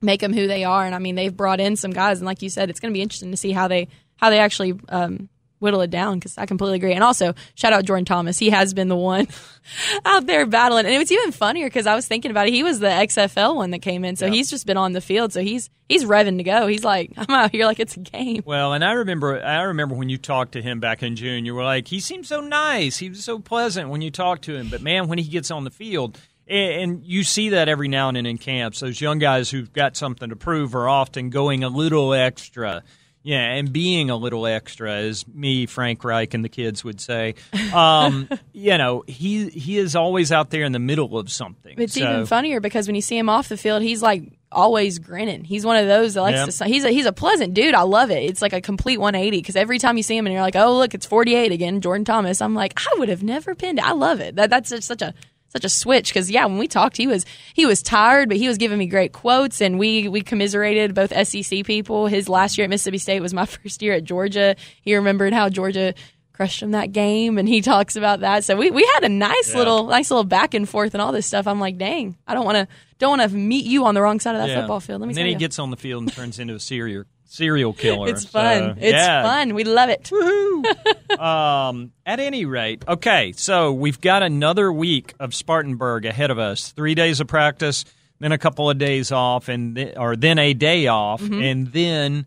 make 0.01 0.21
them 0.21 0.33
who 0.33 0.47
they 0.47 0.63
are. 0.63 0.83
And 0.83 0.95
I 0.95 0.99
mean, 0.99 1.13
they've 1.13 1.35
brought 1.35 1.59
in 1.59 1.75
some 1.75 1.91
guys, 1.91 2.17
and 2.17 2.25
like 2.25 2.41
you 2.41 2.49
said, 2.49 2.71
it's 2.71 2.79
going 2.79 2.91
to 2.91 2.97
be 2.97 3.03
interesting 3.03 3.29
to 3.29 3.37
see 3.37 3.51
how 3.51 3.67
they 3.67 3.87
how 4.17 4.31
they 4.31 4.39
actually 4.39 4.73
um, 4.89 5.29
whittle 5.59 5.81
it 5.81 5.89
down 5.89 6.17
because 6.19 6.37
I 6.37 6.45
completely 6.45 6.77
agree. 6.77 6.93
And 6.93 7.03
also, 7.03 7.33
shout 7.55 7.73
out 7.73 7.85
Jordan 7.85 8.05
Thomas. 8.05 8.39
He 8.39 8.49
has 8.49 8.73
been 8.73 8.87
the 8.87 8.95
one 8.95 9.27
out 10.05 10.25
there 10.25 10.45
battling. 10.45 10.85
And 10.85 10.93
it 10.93 10.97
was 10.97 11.11
even 11.11 11.31
funnier 11.31 11.67
because 11.67 11.85
I 11.85 11.95
was 11.95 12.07
thinking 12.07 12.31
about 12.31 12.47
it. 12.47 12.53
He 12.53 12.63
was 12.63 12.79
the 12.79 12.87
XFL 12.87 13.55
one 13.55 13.71
that 13.71 13.79
came 13.79 14.03
in, 14.03 14.15
so 14.15 14.29
he's 14.29 14.49
just 14.49 14.65
been 14.65 14.77
on 14.77 14.93
the 14.93 15.01
field. 15.01 15.33
So 15.33 15.41
he's 15.41 15.69
he's 15.87 16.05
revving 16.05 16.37
to 16.37 16.43
go. 16.43 16.67
He's 16.67 16.83
like, 16.83 17.11
I'm 17.17 17.29
out 17.29 17.51
here 17.51 17.65
like 17.65 17.79
it's 17.79 17.95
a 17.95 17.99
game. 17.99 18.43
Well, 18.45 18.73
and 18.73 18.83
I 18.83 18.93
remember 18.93 19.43
I 19.43 19.63
remember 19.63 19.95
when 19.95 20.09
you 20.09 20.17
talked 20.17 20.53
to 20.53 20.61
him 20.61 20.79
back 20.79 21.03
in 21.03 21.15
June, 21.15 21.45
you 21.45 21.53
were 21.53 21.63
like, 21.63 21.87
he 21.87 21.99
seemed 21.99 22.25
so 22.25 22.41
nice. 22.41 22.97
He 22.97 23.09
was 23.09 23.23
so 23.23 23.39
pleasant 23.39 23.89
when 23.89 24.01
you 24.01 24.11
talked 24.11 24.43
to 24.45 24.55
him. 24.55 24.69
But 24.69 24.81
man, 24.81 25.07
when 25.07 25.17
he 25.17 25.29
gets 25.29 25.51
on 25.51 25.63
the 25.63 25.71
field. 25.71 26.19
And 26.47 27.03
you 27.05 27.23
see 27.23 27.49
that 27.49 27.69
every 27.69 27.87
now 27.87 28.07
and 28.07 28.17
then 28.17 28.25
in 28.25 28.39
camps. 28.39 28.79
Those 28.79 28.99
young 28.99 29.19
guys 29.19 29.51
who've 29.51 29.71
got 29.71 29.95
something 29.95 30.31
to 30.31 30.35
prove 30.35 30.73
are 30.73 30.89
often 30.89 31.29
going 31.29 31.63
a 31.63 31.69
little 31.69 32.11
extra 32.11 32.81
yeah, 33.21 33.53
and 33.53 33.73
being 33.73 34.09
a 34.09 34.15
little 34.15 34.47
extra, 34.47 34.93
as 34.93 35.27
me, 35.27 35.65
Frank 35.65 36.03
Reich, 36.03 36.33
and 36.33 36.43
the 36.43 36.49
kids 36.49 36.83
would 36.85 37.01
say, 37.01 37.35
um, 37.73 38.29
you 38.53 38.77
know, 38.77 39.03
he 39.07 39.49
he 39.49 39.77
is 39.77 39.95
always 39.95 40.31
out 40.31 40.51
there 40.51 40.63
in 40.63 40.71
the 40.71 40.79
middle 40.79 41.17
of 41.17 41.29
something. 41.29 41.75
It's 41.77 41.93
so, 41.93 42.01
even 42.01 42.25
funnier 42.25 42.61
because 42.61 42.87
when 42.87 42.95
you 42.95 43.01
see 43.01 43.17
him 43.17 43.29
off 43.29 43.49
the 43.49 43.57
field, 43.57 43.81
he's 43.81 44.01
like 44.01 44.23
always 44.51 44.99
grinning. 44.99 45.43
He's 45.43 45.65
one 45.65 45.77
of 45.77 45.87
those 45.87 46.13
that 46.13 46.21
likes 46.21 46.57
to. 46.57 46.65
He's 46.65 46.85
a 46.85 46.89
he's 46.89 47.05
a 47.05 47.11
pleasant 47.11 47.53
dude. 47.53 47.75
I 47.75 47.81
love 47.81 48.09
it. 48.09 48.23
It's 48.23 48.41
like 48.41 48.53
a 48.53 48.61
complete 48.61 48.99
180 48.99 49.37
because 49.37 49.57
every 49.57 49.79
time 49.79 49.97
you 49.97 50.03
see 50.03 50.15
him 50.15 50.25
and 50.25 50.33
you're 50.33 50.41
like, 50.41 50.55
oh 50.55 50.77
look, 50.77 50.93
it's 50.93 51.05
48 51.05 51.51
again, 51.51 51.81
Jordan 51.81 52.05
Thomas. 52.05 52.41
I'm 52.41 52.55
like, 52.55 52.79
I 52.79 52.99
would 52.99 53.09
have 53.09 53.21
never 53.21 53.53
pinned 53.53 53.79
it. 53.79 53.85
I 53.85 53.91
love 53.91 54.21
it. 54.21 54.37
That 54.37 54.49
that's 54.49 54.69
just 54.69 54.87
such 54.87 55.01
a 55.01 55.13
such 55.49 55.65
a 55.65 55.69
switch 55.69 56.09
because 56.09 56.29
yeah, 56.31 56.45
when 56.45 56.57
we 56.57 56.67
talked, 56.67 56.95
he 56.97 57.07
was 57.07 57.25
he 57.53 57.65
was 57.65 57.81
tired, 57.83 58.29
but 58.29 58.37
he 58.37 58.47
was 58.47 58.57
giving 58.57 58.77
me 58.77 58.87
great 58.87 59.11
quotes, 59.13 59.61
and 59.61 59.77
we 59.79 60.07
we 60.07 60.21
commiserated 60.21 60.93
both 60.95 61.11
SEC 61.27 61.65
people. 61.65 62.07
His 62.07 62.29
last 62.29 62.57
year 62.57 62.65
at 62.65 62.69
Mississippi 62.69 62.97
State 62.99 63.19
was 63.21 63.33
my 63.33 63.45
first 63.47 63.81
year 63.81 63.93
at 63.93 64.03
Georgia. 64.03 64.55
He 64.81 64.95
remembered 64.95 65.33
how 65.33 65.49
Georgia 65.49 65.93
crushed 66.33 66.61
him 66.61 66.71
that 66.71 66.93
game, 66.93 67.37
and 67.37 67.49
he 67.49 67.61
talks 67.73 67.95
about 67.97 68.21
that. 68.21 68.43
So 68.45 68.55
we, 68.55 68.71
we 68.71 68.89
had 68.93 69.03
a 69.03 69.09
nice 69.09 69.51
Yeah. 69.51 69.57
little 69.57 69.87
nice 69.87 70.09
little 70.09 70.23
back 70.23 70.53
and 70.53 70.67
forth 70.69 70.93
and 70.93 71.01
all 71.01 71.11
this 71.11 71.25
stuff. 71.25 71.47
I'm 71.47 71.59
like, 71.59 71.77
dang, 71.77 72.15
I 72.27 72.33
don't 72.33 72.45
want 72.45 72.57
to 72.57 72.67
don't 72.97 73.17
want 73.17 73.29
to 73.31 73.37
meet 73.37 73.65
you 73.65 73.85
on 73.85 73.93
the 73.95 74.01
wrong 74.01 74.19
side 74.19 74.35
of 74.35 74.41
that 74.41 74.49
yeah. 74.49 74.59
football 74.61 74.79
field. 74.79 75.01
Let 75.01 75.07
me 75.07 75.11
and 75.11 75.17
then 75.17 75.25
he 75.25 75.33
you. 75.33 75.37
gets 75.39 75.57
on 75.59 75.71
the 75.71 75.77
field 75.77 76.03
and 76.03 76.13
turns 76.13 76.39
into 76.39 76.53
a 76.55 76.59
serial 76.59 77.05
serial 77.29 77.73
killer. 77.73 78.09
it's 78.09 78.25
fun. 78.25 78.75
So, 78.75 78.81
it's 78.81 78.93
yeah. 78.93 79.23
fun. 79.23 79.53
We 79.53 79.63
love 79.63 79.89
it. 79.89 80.11
um, 81.19 81.93
at 82.05 82.19
any 82.19 82.45
rate, 82.45 82.83
okay, 82.87 83.31
so 83.33 83.71
we've 83.71 84.01
got 84.01 84.23
another 84.23 84.73
week 84.73 85.13
of 85.19 85.33
Spartanburg 85.33 86.05
ahead 86.05 86.31
of 86.31 86.39
us. 86.39 86.71
Three 86.71 86.95
days 86.95 87.21
of 87.21 87.27
practice, 87.27 87.85
then 88.19 88.31
a 88.31 88.37
couple 88.37 88.69
of 88.69 88.77
days 88.77 89.11
off, 89.11 89.47
and 89.47 89.75
th- 89.75 89.95
or 89.95 90.15
then 90.15 90.39
a 90.39 90.53
day 90.53 90.87
off, 90.87 91.21
and 91.21 91.71
then 91.71 92.25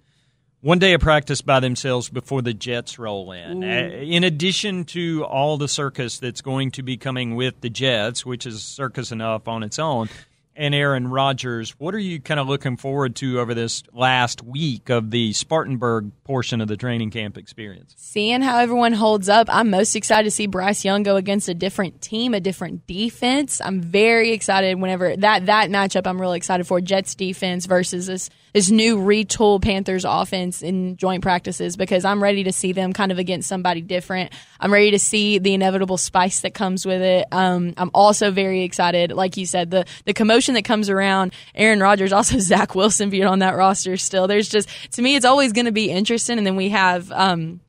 one 0.63 0.79
day 0.79 0.95
of 0.95 1.01
practice 1.01 1.43
by 1.43 1.59
themselves 1.59 2.09
before 2.09 2.41
the 2.41 2.55
Jets 2.55 2.99
roll 2.99 3.33
in. 3.33 3.65
Uh, 3.65 3.67
in 3.67 4.23
addition 4.23 4.85
to 4.85 5.25
all 5.25 5.59
the 5.59 5.67
circus 5.67 6.19
that's 6.21 6.41
going 6.41 6.71
to 6.73 6.83
be 6.85 6.97
coming 6.97 7.35
with 7.35 7.61
the 7.61 7.69
Jets, 7.69 8.25
which 8.25 8.47
is 8.47 8.63
circus 8.63 9.11
enough 9.11 9.49
on 9.49 9.65
its 9.65 9.81
own. 9.81 10.09
And 10.55 10.75
Aaron 10.75 11.09
Rodgers, 11.09 11.71
what 11.79 11.95
are 11.95 11.99
you 11.99 12.21
kind 12.21 12.39
of 12.39 12.47
looking 12.47 12.77
forward 12.77 13.17
to 13.17 13.41
over 13.41 13.55
this 13.55 13.83
last 13.93 14.43
week 14.43 14.91
of 14.91 15.11
the 15.11 15.33
Spartanburg 15.33 16.13
portion 16.25 16.61
of 16.61 16.69
the 16.69 16.77
training 16.77 17.11
camp 17.11 17.39
experience? 17.39 17.95
seeing 18.13 18.43
how 18.43 18.59
everyone 18.59 18.93
holds 18.93 19.31
up. 19.31 19.49
I'm 19.51 19.71
most 19.71 19.97
excited 19.97 20.25
to 20.25 20.31
see 20.31 20.47
Bryce 20.47 20.85
Young 20.85 21.03
go 21.03 21.17
against 21.17 21.49
a 21.49 21.55
different 21.55 22.03
team, 22.03 22.35
a 22.35 22.41
different 22.41 22.87
defense. 22.87 23.61
I'm 23.65 23.81
very 23.81 24.33
excited 24.33 24.79
whenever 24.79 25.17
that 25.17 25.47
that 25.47 25.71
matchup. 25.71 26.07
I'm 26.07 26.21
really 26.21 26.37
excited 26.37 26.67
for 26.67 26.81
Jets 26.83 27.15
defense 27.15 27.65
versus 27.65 28.07
this 28.07 28.29
this 28.53 28.71
new 28.71 28.99
retooled 28.99 29.63
Panthers 29.63 30.05
offense 30.05 30.61
in 30.61 30.99
joint 30.99 31.23
practices 31.23 31.77
because 31.79 32.05
I'm 32.05 32.23
ready 32.23 32.45
to 32.45 32.53
see 32.53 32.73
them 32.73 32.93
kind 32.93 33.11
of 33.11 33.19
against 33.19 33.49
somebody 33.49 33.81
different. 33.81 34.33
I'm 34.61 34.71
ready 34.71 34.91
to 34.91 34.99
see 34.99 35.39
the 35.39 35.55
inevitable 35.55 35.97
spice 35.97 36.41
that 36.41 36.53
comes 36.53 36.85
with 36.85 37.01
it. 37.01 37.27
Um, 37.33 37.73
I'm 37.79 37.91
also 37.95 38.31
very 38.31 38.63
excited, 38.63 39.13
like 39.13 39.39
you 39.39 39.47
said, 39.47 39.71
the 39.71 39.87
the 40.05 40.13
commotion 40.13 40.42
that 40.55 40.65
comes 40.65 40.91
around 40.91 41.33
Aaron 41.55 41.81
Rodgers, 41.81 42.13
also 42.13 42.39
Zach 42.39 42.75
Wilson 42.75 43.11
being 43.11 43.27
on 43.27 43.41
that 43.41 43.57
roster 43.57 43.97
still. 43.97 44.27
There's 44.27 44.49
just 44.49 44.69
to 44.93 45.03
me, 45.03 45.17
it's 45.17 45.27
always 45.27 45.53
going 45.53 45.67
to 45.67 45.73
be 45.73 45.91
interesting, 45.91 46.39
and 46.39 46.47
then 46.47 46.57
we 46.57 46.71
have. 46.71 47.11
Um, 47.13 47.61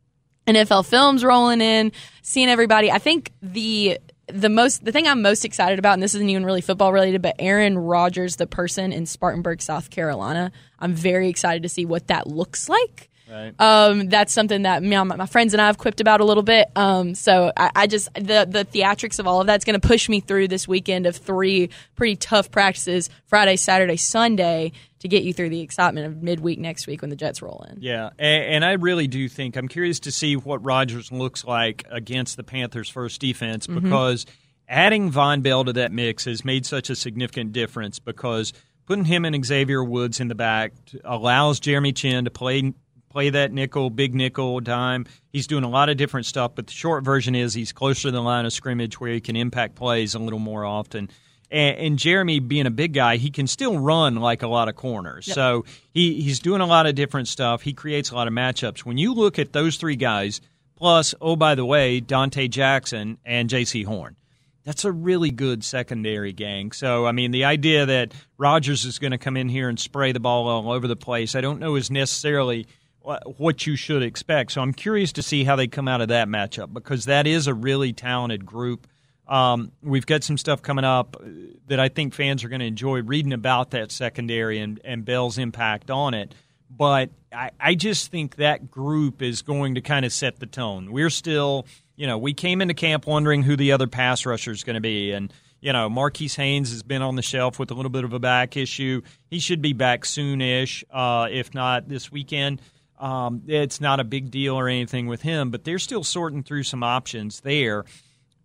NFL 0.45 0.85
films 0.85 1.23
rolling 1.23 1.61
in, 1.61 1.93
seeing 2.21 2.49
everybody. 2.49 2.91
I 2.91 2.97
think 2.97 3.31
the 3.41 3.97
the 4.27 4.49
most 4.49 4.83
the 4.83 4.91
thing 4.91 5.07
I'm 5.07 5.21
most 5.21 5.45
excited 5.45 5.79
about, 5.79 5.93
and 5.93 6.03
this 6.03 6.15
isn't 6.15 6.29
even 6.29 6.45
really 6.45 6.61
football 6.61 6.93
related, 6.93 7.21
but 7.21 7.35
Aaron 7.39 7.77
Rodgers, 7.77 8.35
the 8.37 8.47
person 8.47 8.91
in 8.91 9.05
Spartanburg, 9.05 9.61
South 9.61 9.89
Carolina. 9.89 10.51
I'm 10.79 10.93
very 10.93 11.29
excited 11.29 11.63
to 11.63 11.69
see 11.69 11.85
what 11.85 12.07
that 12.07 12.27
looks 12.27 12.69
like. 12.69 13.09
Right. 13.33 13.53
Um, 13.59 14.09
that's 14.09 14.31
something 14.31 14.61
that 14.61 14.83
my, 14.83 15.03
my 15.03 15.25
friends 15.25 15.53
and 15.53 15.61
I 15.61 15.65
have 15.65 15.79
quipped 15.79 15.99
about 15.99 16.21
a 16.21 16.23
little 16.23 16.43
bit. 16.43 16.69
Um, 16.75 17.15
so 17.15 17.51
I, 17.57 17.71
I 17.75 17.87
just 17.87 18.13
the 18.13 18.45
the 18.47 18.63
theatrics 18.71 19.17
of 19.17 19.25
all 19.25 19.41
of 19.41 19.47
that's 19.47 19.65
going 19.65 19.79
to 19.79 19.85
push 19.85 20.07
me 20.07 20.19
through 20.19 20.49
this 20.49 20.67
weekend 20.67 21.07
of 21.07 21.15
three 21.15 21.71
pretty 21.95 22.15
tough 22.15 22.51
practices: 22.51 23.09
Friday, 23.25 23.55
Saturday, 23.55 23.97
Sunday, 23.97 24.71
to 24.99 25.07
get 25.07 25.23
you 25.23 25.33
through 25.33 25.49
the 25.49 25.61
excitement 25.61 26.05
of 26.05 26.21
midweek 26.21 26.59
next 26.59 26.85
week 26.85 27.01
when 27.01 27.09
the 27.09 27.15
Jets 27.15 27.41
roll 27.41 27.65
in. 27.67 27.79
Yeah, 27.81 28.11
and, 28.19 28.43
and 28.45 28.65
I 28.65 28.73
really 28.73 29.07
do 29.07 29.27
think 29.27 29.57
I'm 29.57 29.67
curious 29.67 30.01
to 30.01 30.11
see 30.11 30.35
what 30.35 30.63
Rodgers 30.63 31.11
looks 31.11 31.43
like 31.43 31.85
against 31.89 32.37
the 32.37 32.43
Panthers' 32.43 32.89
first 32.89 33.19
defense 33.19 33.65
because 33.65 34.27
adding 34.67 35.11
Vonn 35.11 35.41
Bell 35.41 35.65
to 35.65 35.73
that 35.73 35.91
mix 35.91 36.25
has 36.25 36.45
made 36.45 36.67
such 36.67 36.91
a 36.91 36.95
significant 36.95 37.51
difference 37.51 37.97
because 37.97 38.53
putting 38.85 39.05
him 39.05 39.25
and 39.25 39.43
Xavier 39.45 39.83
Woods 39.83 40.19
in 40.19 40.27
the 40.27 40.35
back 40.35 40.73
allows 41.03 41.59
Jeremy 41.59 41.93
Chinn 41.93 42.25
to 42.25 42.31
play 42.31 42.73
play 43.13 43.29
that 43.29 43.53
nickel, 43.53 43.91
big 43.91 44.15
nickel 44.15 44.59
dime. 44.59 45.05
He's 45.29 45.45
doing 45.45 45.63
a 45.63 45.69
lot 45.69 45.87
of 45.87 45.97
different 45.97 46.25
stuff, 46.25 46.53
but 46.55 46.65
the 46.67 46.73
short 46.73 47.03
version 47.03 47.35
is 47.35 47.53
he's 47.53 47.71
closer 47.71 48.07
to 48.09 48.11
the 48.11 48.21
line 48.21 48.45
of 48.45 48.51
scrimmage 48.51 48.99
where 48.99 49.11
he 49.11 49.21
can 49.21 49.35
impact 49.35 49.75
plays 49.75 50.15
a 50.15 50.19
little 50.19 50.39
more 50.39 50.65
often. 50.65 51.09
And, 51.51 51.77
and 51.77 51.99
Jeremy, 51.99 52.39
being 52.39 52.65
a 52.65 52.71
big 52.71 52.93
guy, 52.93 53.17
he 53.17 53.29
can 53.29 53.45
still 53.45 53.77
run 53.77 54.15
like 54.15 54.41
a 54.41 54.47
lot 54.47 54.67
of 54.67 54.75
corners. 54.75 55.31
So 55.31 55.63
he, 55.93 56.21
he's 56.21 56.39
doing 56.39 56.61
a 56.61 56.65
lot 56.65 56.87
of 56.87 56.95
different 56.95 57.27
stuff. 57.27 57.61
He 57.61 57.73
creates 57.73 58.09
a 58.09 58.15
lot 58.15 58.27
of 58.27 58.33
matchups. 58.33 58.79
When 58.79 58.97
you 58.97 59.13
look 59.13 59.37
at 59.37 59.53
those 59.53 59.77
three 59.77 59.95
guys, 59.95 60.41
plus, 60.75 61.13
oh, 61.21 61.35
by 61.35 61.53
the 61.53 61.65
way, 61.65 62.01
Donte 62.01 62.49
Jackson 62.49 63.19
and 63.23 63.47
Jaycee 63.47 63.85
Horn, 63.85 64.15
that's 64.63 64.85
a 64.85 64.91
really 64.91 65.29
good 65.29 65.63
secondary 65.63 66.33
gang. 66.33 66.71
So, 66.71 67.05
I 67.05 67.11
mean, 67.11 67.29
the 67.29 67.45
idea 67.45 67.85
that 67.85 68.13
Rodgers 68.39 68.85
is 68.85 68.97
going 68.97 69.11
to 69.11 69.17
come 69.19 69.37
in 69.37 69.49
here 69.49 69.69
and 69.69 69.79
spray 69.79 70.13
the 70.13 70.19
ball 70.19 70.47
all 70.47 70.71
over 70.71 70.87
the 70.87 70.95
place, 70.95 71.35
I 71.35 71.41
don't 71.41 71.59
know 71.59 71.75
is 71.75 71.91
necessarily 71.91 72.65
what 73.03 73.67
you 73.67 73.75
should 73.75 74.01
expect. 74.01 74.53
So, 74.53 74.61
I'm 74.61 74.73
curious 74.73 75.11
to 75.13 75.21
see 75.21 75.43
how 75.43 75.55
they 75.55 75.67
come 75.67 75.87
out 75.87 76.01
of 76.01 76.07
that 76.07 76.27
matchup 76.27 76.73
because 76.73 77.05
that 77.05 77.27
is 77.27 77.47
a 77.47 77.53
really 77.53 77.93
talented 77.93 78.45
group. 78.45 78.87
Um, 79.27 79.71
we've 79.81 80.05
got 80.05 80.23
some 80.23 80.37
stuff 80.37 80.61
coming 80.61 80.85
up 80.85 81.15
uh, 81.19 81.25
that 81.67 81.79
I 81.79 81.89
think 81.89 82.13
fans 82.13 82.43
are 82.43 82.49
going 82.49 82.59
to 82.59 82.65
enjoy 82.65 83.01
reading 83.01 83.33
about 83.33 83.71
that 83.71 83.91
secondary 83.91 84.59
and, 84.59 84.81
and 84.83 85.05
Bell's 85.05 85.37
impact 85.37 85.89
on 85.89 86.13
it. 86.13 86.35
But 86.69 87.09
I, 87.31 87.51
I 87.59 87.75
just 87.75 88.11
think 88.11 88.37
that 88.37 88.69
group 88.69 89.21
is 89.21 89.41
going 89.41 89.75
to 89.75 89.81
kind 89.81 90.05
of 90.05 90.11
set 90.11 90.39
the 90.39 90.45
tone. 90.45 90.91
We're 90.91 91.09
still, 91.09 91.65
you 91.95 92.07
know, 92.07 92.17
we 92.17 92.33
came 92.33 92.61
into 92.61 92.73
camp 92.73 93.07
wondering 93.07 93.43
who 93.43 93.55
the 93.55 93.71
other 93.71 93.87
pass 93.87 94.25
rusher 94.25 94.51
is 94.51 94.63
going 94.63 94.75
to 94.75 94.81
be. 94.81 95.11
And, 95.11 95.31
you 95.61 95.71
know, 95.71 95.87
Marquis 95.89 96.29
Haynes 96.35 96.71
has 96.71 96.83
been 96.83 97.01
on 97.01 97.15
the 97.15 97.21
shelf 97.21 97.59
with 97.59 97.71
a 97.71 97.75
little 97.75 97.91
bit 97.91 98.03
of 98.03 98.13
a 98.13 98.19
back 98.19 98.57
issue. 98.57 99.01
He 99.29 99.39
should 99.39 99.61
be 99.61 99.73
back 99.73 100.03
soonish, 100.03 100.83
uh, 100.91 101.27
if 101.31 101.53
not 101.53 101.87
this 101.87 102.11
weekend. 102.11 102.61
Um, 103.03 103.43
it's 103.47 103.81
not 103.81 103.99
a 103.99 104.05
big 104.05 104.31
deal 104.31 104.55
or 104.55 104.69
anything 104.69 105.07
with 105.07 105.23
him, 105.23 105.51
but 105.51 105.65
they're 105.65 105.77
still 105.77 106.05
sorting 106.05 106.41
through 106.41 106.63
some 106.63 106.83
options 106.83 107.41
there. 107.41 107.83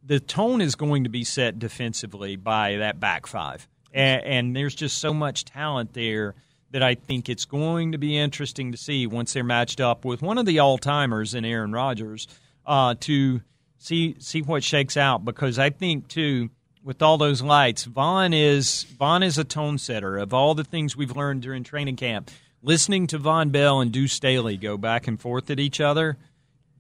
The 0.03 0.19
tone 0.19 0.61
is 0.61 0.75
going 0.75 1.05
to 1.05 1.11
be 1.11 1.23
set 1.23 1.61
defensively 1.61 2.35
by 2.35 2.77
that 2.79 2.99
back 2.99 3.29
five, 3.29 3.69
and, 3.93 4.25
and 4.25 4.57
there's 4.57 4.75
just 4.75 4.99
so 4.99 5.15
much 5.15 5.45
talent 5.45 5.93
there 5.93 6.35
that 6.73 6.83
I 6.83 6.97
think 6.97 7.29
it's 7.29 7.45
going 7.45 7.93
to 7.93 7.99
be 7.99 8.19
interesting 8.19 8.73
to 8.73 8.79
see 8.79 9.07
once 9.07 9.33
they're 9.33 9.45
matched 9.45 9.81
up 9.81 10.05
with 10.05 10.23
one 10.23 10.39
of 10.39 10.47
the 10.47 10.59
all 10.59 10.77
timers 10.77 11.35
in 11.35 11.45
Aaron 11.45 11.71
Rodgers 11.71 12.27
uh, 12.67 12.97
to 13.01 13.41
see 13.77 14.17
see 14.19 14.43
what 14.43 14.65
shakes 14.65 14.97
out. 14.97 15.25
Because 15.25 15.61
I 15.61 15.71
think 15.71 16.09
too 16.09 16.51
with 16.83 17.01
all 17.01 17.17
those 17.17 17.43
lights, 17.43 17.87
Vonn 17.87 18.35
is 18.35 18.87
Vonn 18.99 19.25
is 19.25 19.39
a 19.39 19.45
tone 19.45 19.79
setter. 19.79 20.19
Of 20.19 20.35
all 20.35 20.57
the 20.57 20.65
things 20.65 20.97
we've 20.97 21.17
learned 21.17 21.43
during 21.43 21.63
training 21.63 21.97
camp. 21.97 22.31
Listening 22.63 23.07
to 23.09 23.19
Vonn 23.19 23.53
Bell 23.53 23.81
and 23.81 23.93
Deuce 23.93 24.13
Staley 24.13 24.57
go 24.57 24.77
back 24.77 25.07
and 25.07 25.21
forth 25.21 25.49
at 25.51 25.61
each 25.61 25.81
other, 25.81 26.17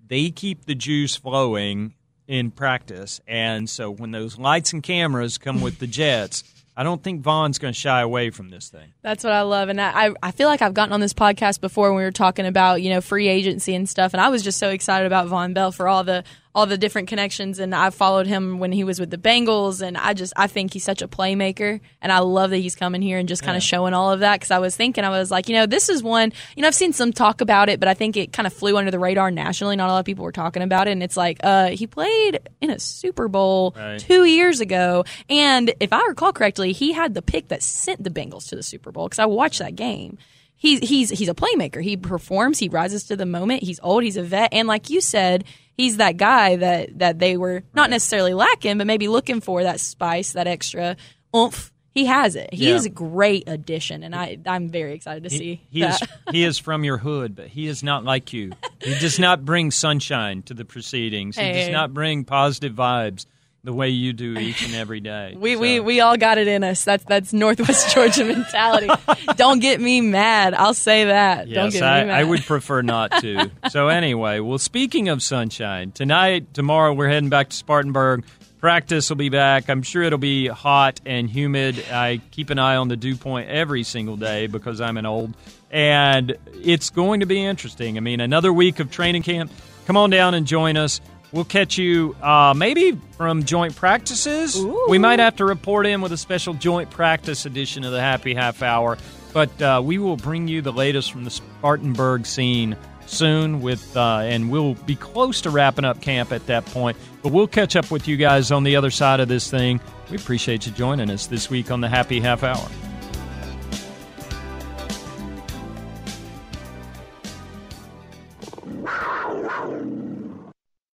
they 0.06 0.30
keep 0.30 0.64
the 0.64 0.74
juice 0.74 1.14
flowing 1.14 1.94
in 2.26 2.50
practice. 2.50 3.20
And 3.26 3.70
so 3.70 3.90
when 3.90 4.10
those 4.10 4.38
lights 4.38 4.72
and 4.72 4.82
cameras 4.82 5.38
come 5.38 5.60
with 5.60 5.78
the 5.78 5.86
Jets, 5.86 6.42
I 6.76 6.84
don't 6.84 7.02
think 7.02 7.22
Vonn's 7.22 7.58
going 7.58 7.74
to 7.74 7.78
shy 7.78 8.00
away 8.00 8.30
from 8.30 8.50
this 8.50 8.68
thing. 8.68 8.92
That's 9.02 9.24
what 9.24 9.32
I 9.32 9.42
love, 9.42 9.68
and 9.68 9.80
I 9.80 10.10
I 10.22 10.30
feel 10.30 10.46
like 10.46 10.62
I've 10.62 10.74
gotten 10.74 10.92
on 10.92 11.00
this 11.00 11.12
podcast 11.12 11.60
before 11.60 11.88
when 11.88 11.98
we 11.98 12.04
were 12.04 12.12
talking 12.12 12.46
about 12.46 12.82
you 12.82 12.90
know 12.90 13.00
free 13.00 13.26
agency 13.26 13.74
and 13.74 13.88
stuff, 13.88 14.14
and 14.14 14.20
I 14.20 14.28
was 14.28 14.44
just 14.44 14.58
so 14.58 14.70
excited 14.70 15.04
about 15.04 15.26
Vonn 15.26 15.54
Bell 15.54 15.72
for 15.72 15.88
all 15.88 16.04
the 16.04 16.22
all 16.54 16.66
the 16.66 16.78
different 16.78 17.08
connections 17.08 17.58
and 17.58 17.74
I 17.74 17.90
followed 17.90 18.26
him 18.26 18.58
when 18.58 18.72
he 18.72 18.82
was 18.84 18.98
with 18.98 19.10
the 19.10 19.18
Bengals 19.18 19.80
and 19.80 19.96
I 19.96 20.14
just 20.14 20.32
I 20.36 20.46
think 20.46 20.72
he's 20.72 20.84
such 20.84 21.02
a 21.02 21.08
playmaker 21.08 21.80
and 22.00 22.10
I 22.10 22.20
love 22.20 22.50
that 22.50 22.58
he's 22.58 22.74
coming 22.74 23.02
here 23.02 23.18
and 23.18 23.28
just 23.28 23.42
kind 23.42 23.56
of 23.56 23.62
yeah. 23.62 23.66
showing 23.66 23.94
all 23.94 24.12
of 24.12 24.20
that 24.20 24.40
cuz 24.40 24.50
I 24.50 24.58
was 24.58 24.74
thinking 24.74 25.04
I 25.04 25.10
was 25.10 25.30
like, 25.30 25.48
you 25.48 25.54
know, 25.54 25.66
this 25.66 25.88
is 25.88 26.02
one, 26.02 26.32
you 26.56 26.62
know, 26.62 26.68
I've 26.68 26.74
seen 26.74 26.92
some 26.92 27.12
talk 27.12 27.40
about 27.40 27.68
it, 27.68 27.78
but 27.78 27.88
I 27.88 27.94
think 27.94 28.16
it 28.16 28.32
kind 28.32 28.46
of 28.46 28.52
flew 28.52 28.76
under 28.76 28.90
the 28.90 28.98
radar 28.98 29.30
nationally. 29.30 29.76
Not 29.76 29.88
a 29.88 29.92
lot 29.92 30.00
of 30.00 30.06
people 30.06 30.24
were 30.24 30.32
talking 30.32 30.62
about 30.62 30.88
it 30.88 30.92
and 30.92 31.02
it's 31.02 31.16
like 31.16 31.38
uh 31.42 31.68
he 31.68 31.86
played 31.86 32.40
in 32.60 32.70
a 32.70 32.78
Super 32.78 33.28
Bowl 33.28 33.74
right. 33.76 34.00
2 34.00 34.24
years 34.24 34.60
ago 34.60 35.04
and 35.28 35.72
if 35.80 35.92
I 35.92 36.04
recall 36.06 36.32
correctly, 36.32 36.72
he 36.72 36.92
had 36.92 37.14
the 37.14 37.22
pick 37.22 37.48
that 37.48 37.62
sent 37.62 38.02
the 38.02 38.10
Bengals 38.10 38.48
to 38.48 38.56
the 38.56 38.62
Super 38.62 38.90
Bowl 38.90 39.08
cuz 39.08 39.18
I 39.18 39.26
watched 39.26 39.58
that 39.58 39.76
game 39.76 40.18
he's 40.58 40.80
he's 40.80 41.10
he's 41.10 41.28
a 41.28 41.34
playmaker. 41.34 41.82
He 41.82 41.96
performs. 41.96 42.58
He 42.58 42.68
rises 42.68 43.04
to 43.04 43.16
the 43.16 43.26
moment. 43.26 43.62
He's 43.62 43.80
old. 43.82 44.02
He's 44.02 44.16
a 44.16 44.22
vet, 44.22 44.52
and 44.52 44.68
like 44.68 44.90
you 44.90 45.00
said, 45.00 45.44
he's 45.78 45.96
that 45.96 46.18
guy 46.18 46.56
that 46.56 46.98
that 46.98 47.18
they 47.18 47.38
were 47.38 47.62
not 47.72 47.88
necessarily 47.88 48.34
lacking, 48.34 48.76
but 48.76 48.86
maybe 48.86 49.08
looking 49.08 49.40
for 49.40 49.62
that 49.62 49.80
spice, 49.80 50.32
that 50.32 50.46
extra 50.46 50.96
oomph. 51.34 51.72
He 51.90 52.04
has 52.04 52.36
it. 52.36 52.52
He 52.52 52.68
yeah. 52.68 52.76
is 52.76 52.84
a 52.84 52.90
great 52.90 53.48
addition, 53.48 54.02
and 54.02 54.14
I 54.14 54.38
I'm 54.46 54.68
very 54.68 54.92
excited 54.92 55.24
to 55.24 55.30
he, 55.30 55.38
see. 55.38 55.66
He 55.70 55.80
that. 55.80 56.02
is 56.02 56.08
he 56.30 56.44
is 56.44 56.58
from 56.58 56.84
your 56.84 56.98
hood, 56.98 57.34
but 57.34 57.48
he 57.48 57.66
is 57.66 57.82
not 57.82 58.04
like 58.04 58.32
you. 58.32 58.52
He 58.80 58.96
does 58.98 59.18
not 59.18 59.44
bring 59.44 59.70
sunshine 59.70 60.42
to 60.42 60.54
the 60.54 60.64
proceedings. 60.64 61.36
He 61.36 61.52
does 61.52 61.70
not 61.70 61.94
bring 61.94 62.24
positive 62.24 62.74
vibes 62.74 63.26
the 63.64 63.72
way 63.72 63.88
you 63.88 64.12
do 64.12 64.38
each 64.38 64.64
and 64.64 64.74
every 64.74 65.00
day. 65.00 65.34
we, 65.38 65.54
so. 65.54 65.60
we 65.60 65.80
we 65.80 66.00
all 66.00 66.16
got 66.16 66.38
it 66.38 66.48
in 66.48 66.64
us. 66.64 66.84
That's 66.84 67.04
that's 67.04 67.32
Northwest 67.32 67.90
Georgia 67.94 68.24
mentality. 68.24 68.88
Don't 69.36 69.58
get 69.58 69.80
me 69.80 70.00
mad. 70.00 70.54
I'll 70.54 70.74
say 70.74 71.06
that. 71.06 71.48
Yes, 71.48 71.54
Don't 71.54 71.72
get 71.72 71.82
I, 71.82 72.00
me 72.02 72.08
mad. 72.08 72.20
I 72.20 72.24
would 72.24 72.42
prefer 72.44 72.82
not 72.82 73.10
to. 73.20 73.50
so 73.70 73.88
anyway, 73.88 74.40
well, 74.40 74.58
speaking 74.58 75.08
of 75.08 75.22
sunshine, 75.22 75.92
tonight, 75.92 76.54
tomorrow, 76.54 76.92
we're 76.92 77.08
heading 77.08 77.28
back 77.30 77.50
to 77.50 77.56
Spartanburg. 77.56 78.24
Practice 78.58 79.08
will 79.08 79.16
be 79.16 79.28
back. 79.28 79.70
I'm 79.70 79.82
sure 79.82 80.02
it'll 80.02 80.18
be 80.18 80.48
hot 80.48 81.00
and 81.06 81.30
humid. 81.30 81.84
I 81.92 82.20
keep 82.32 82.50
an 82.50 82.58
eye 82.58 82.74
on 82.74 82.88
the 82.88 82.96
dew 82.96 83.14
point 83.14 83.48
every 83.48 83.84
single 83.84 84.16
day 84.16 84.48
because 84.48 84.80
I'm 84.80 84.96
an 84.96 85.06
old, 85.06 85.36
and 85.70 86.36
it's 86.54 86.90
going 86.90 87.20
to 87.20 87.26
be 87.26 87.44
interesting. 87.44 87.96
I 87.96 88.00
mean, 88.00 88.18
another 88.20 88.52
week 88.52 88.80
of 88.80 88.90
training 88.90 89.22
camp. 89.22 89.52
Come 89.86 89.96
on 89.96 90.10
down 90.10 90.34
and 90.34 90.46
join 90.46 90.76
us. 90.76 91.00
We'll 91.32 91.44
catch 91.44 91.76
you 91.76 92.16
uh, 92.22 92.54
maybe 92.56 92.98
from 93.16 93.44
joint 93.44 93.76
practices. 93.76 94.58
Ooh. 94.58 94.86
We 94.88 94.98
might 94.98 95.18
have 95.18 95.36
to 95.36 95.44
report 95.44 95.86
in 95.86 96.00
with 96.00 96.12
a 96.12 96.16
special 96.16 96.54
joint 96.54 96.90
practice 96.90 97.44
edition 97.44 97.84
of 97.84 97.92
the 97.92 98.00
Happy 98.00 98.34
Half 98.34 98.62
Hour, 98.62 98.96
but 99.34 99.60
uh, 99.60 99.82
we 99.84 99.98
will 99.98 100.16
bring 100.16 100.48
you 100.48 100.62
the 100.62 100.72
latest 100.72 101.12
from 101.12 101.24
the 101.24 101.30
Spartanburg 101.30 102.24
scene 102.24 102.76
soon. 103.06 103.60
With 103.60 103.94
uh, 103.96 104.20
and 104.22 104.50
we'll 104.50 104.74
be 104.74 104.96
close 104.96 105.42
to 105.42 105.50
wrapping 105.50 105.84
up 105.84 106.00
camp 106.00 106.32
at 106.32 106.46
that 106.46 106.64
point. 106.66 106.96
But 107.22 107.32
we'll 107.32 107.46
catch 107.46 107.76
up 107.76 107.90
with 107.90 108.08
you 108.08 108.16
guys 108.16 108.50
on 108.50 108.64
the 108.64 108.76
other 108.76 108.90
side 108.90 109.20
of 109.20 109.28
this 109.28 109.50
thing. 109.50 109.80
We 110.10 110.16
appreciate 110.16 110.64
you 110.66 110.72
joining 110.72 111.10
us 111.10 111.26
this 111.26 111.50
week 111.50 111.70
on 111.70 111.82
the 111.82 111.88
Happy 111.88 112.20
Half 112.20 112.42
Hour. 112.42 112.68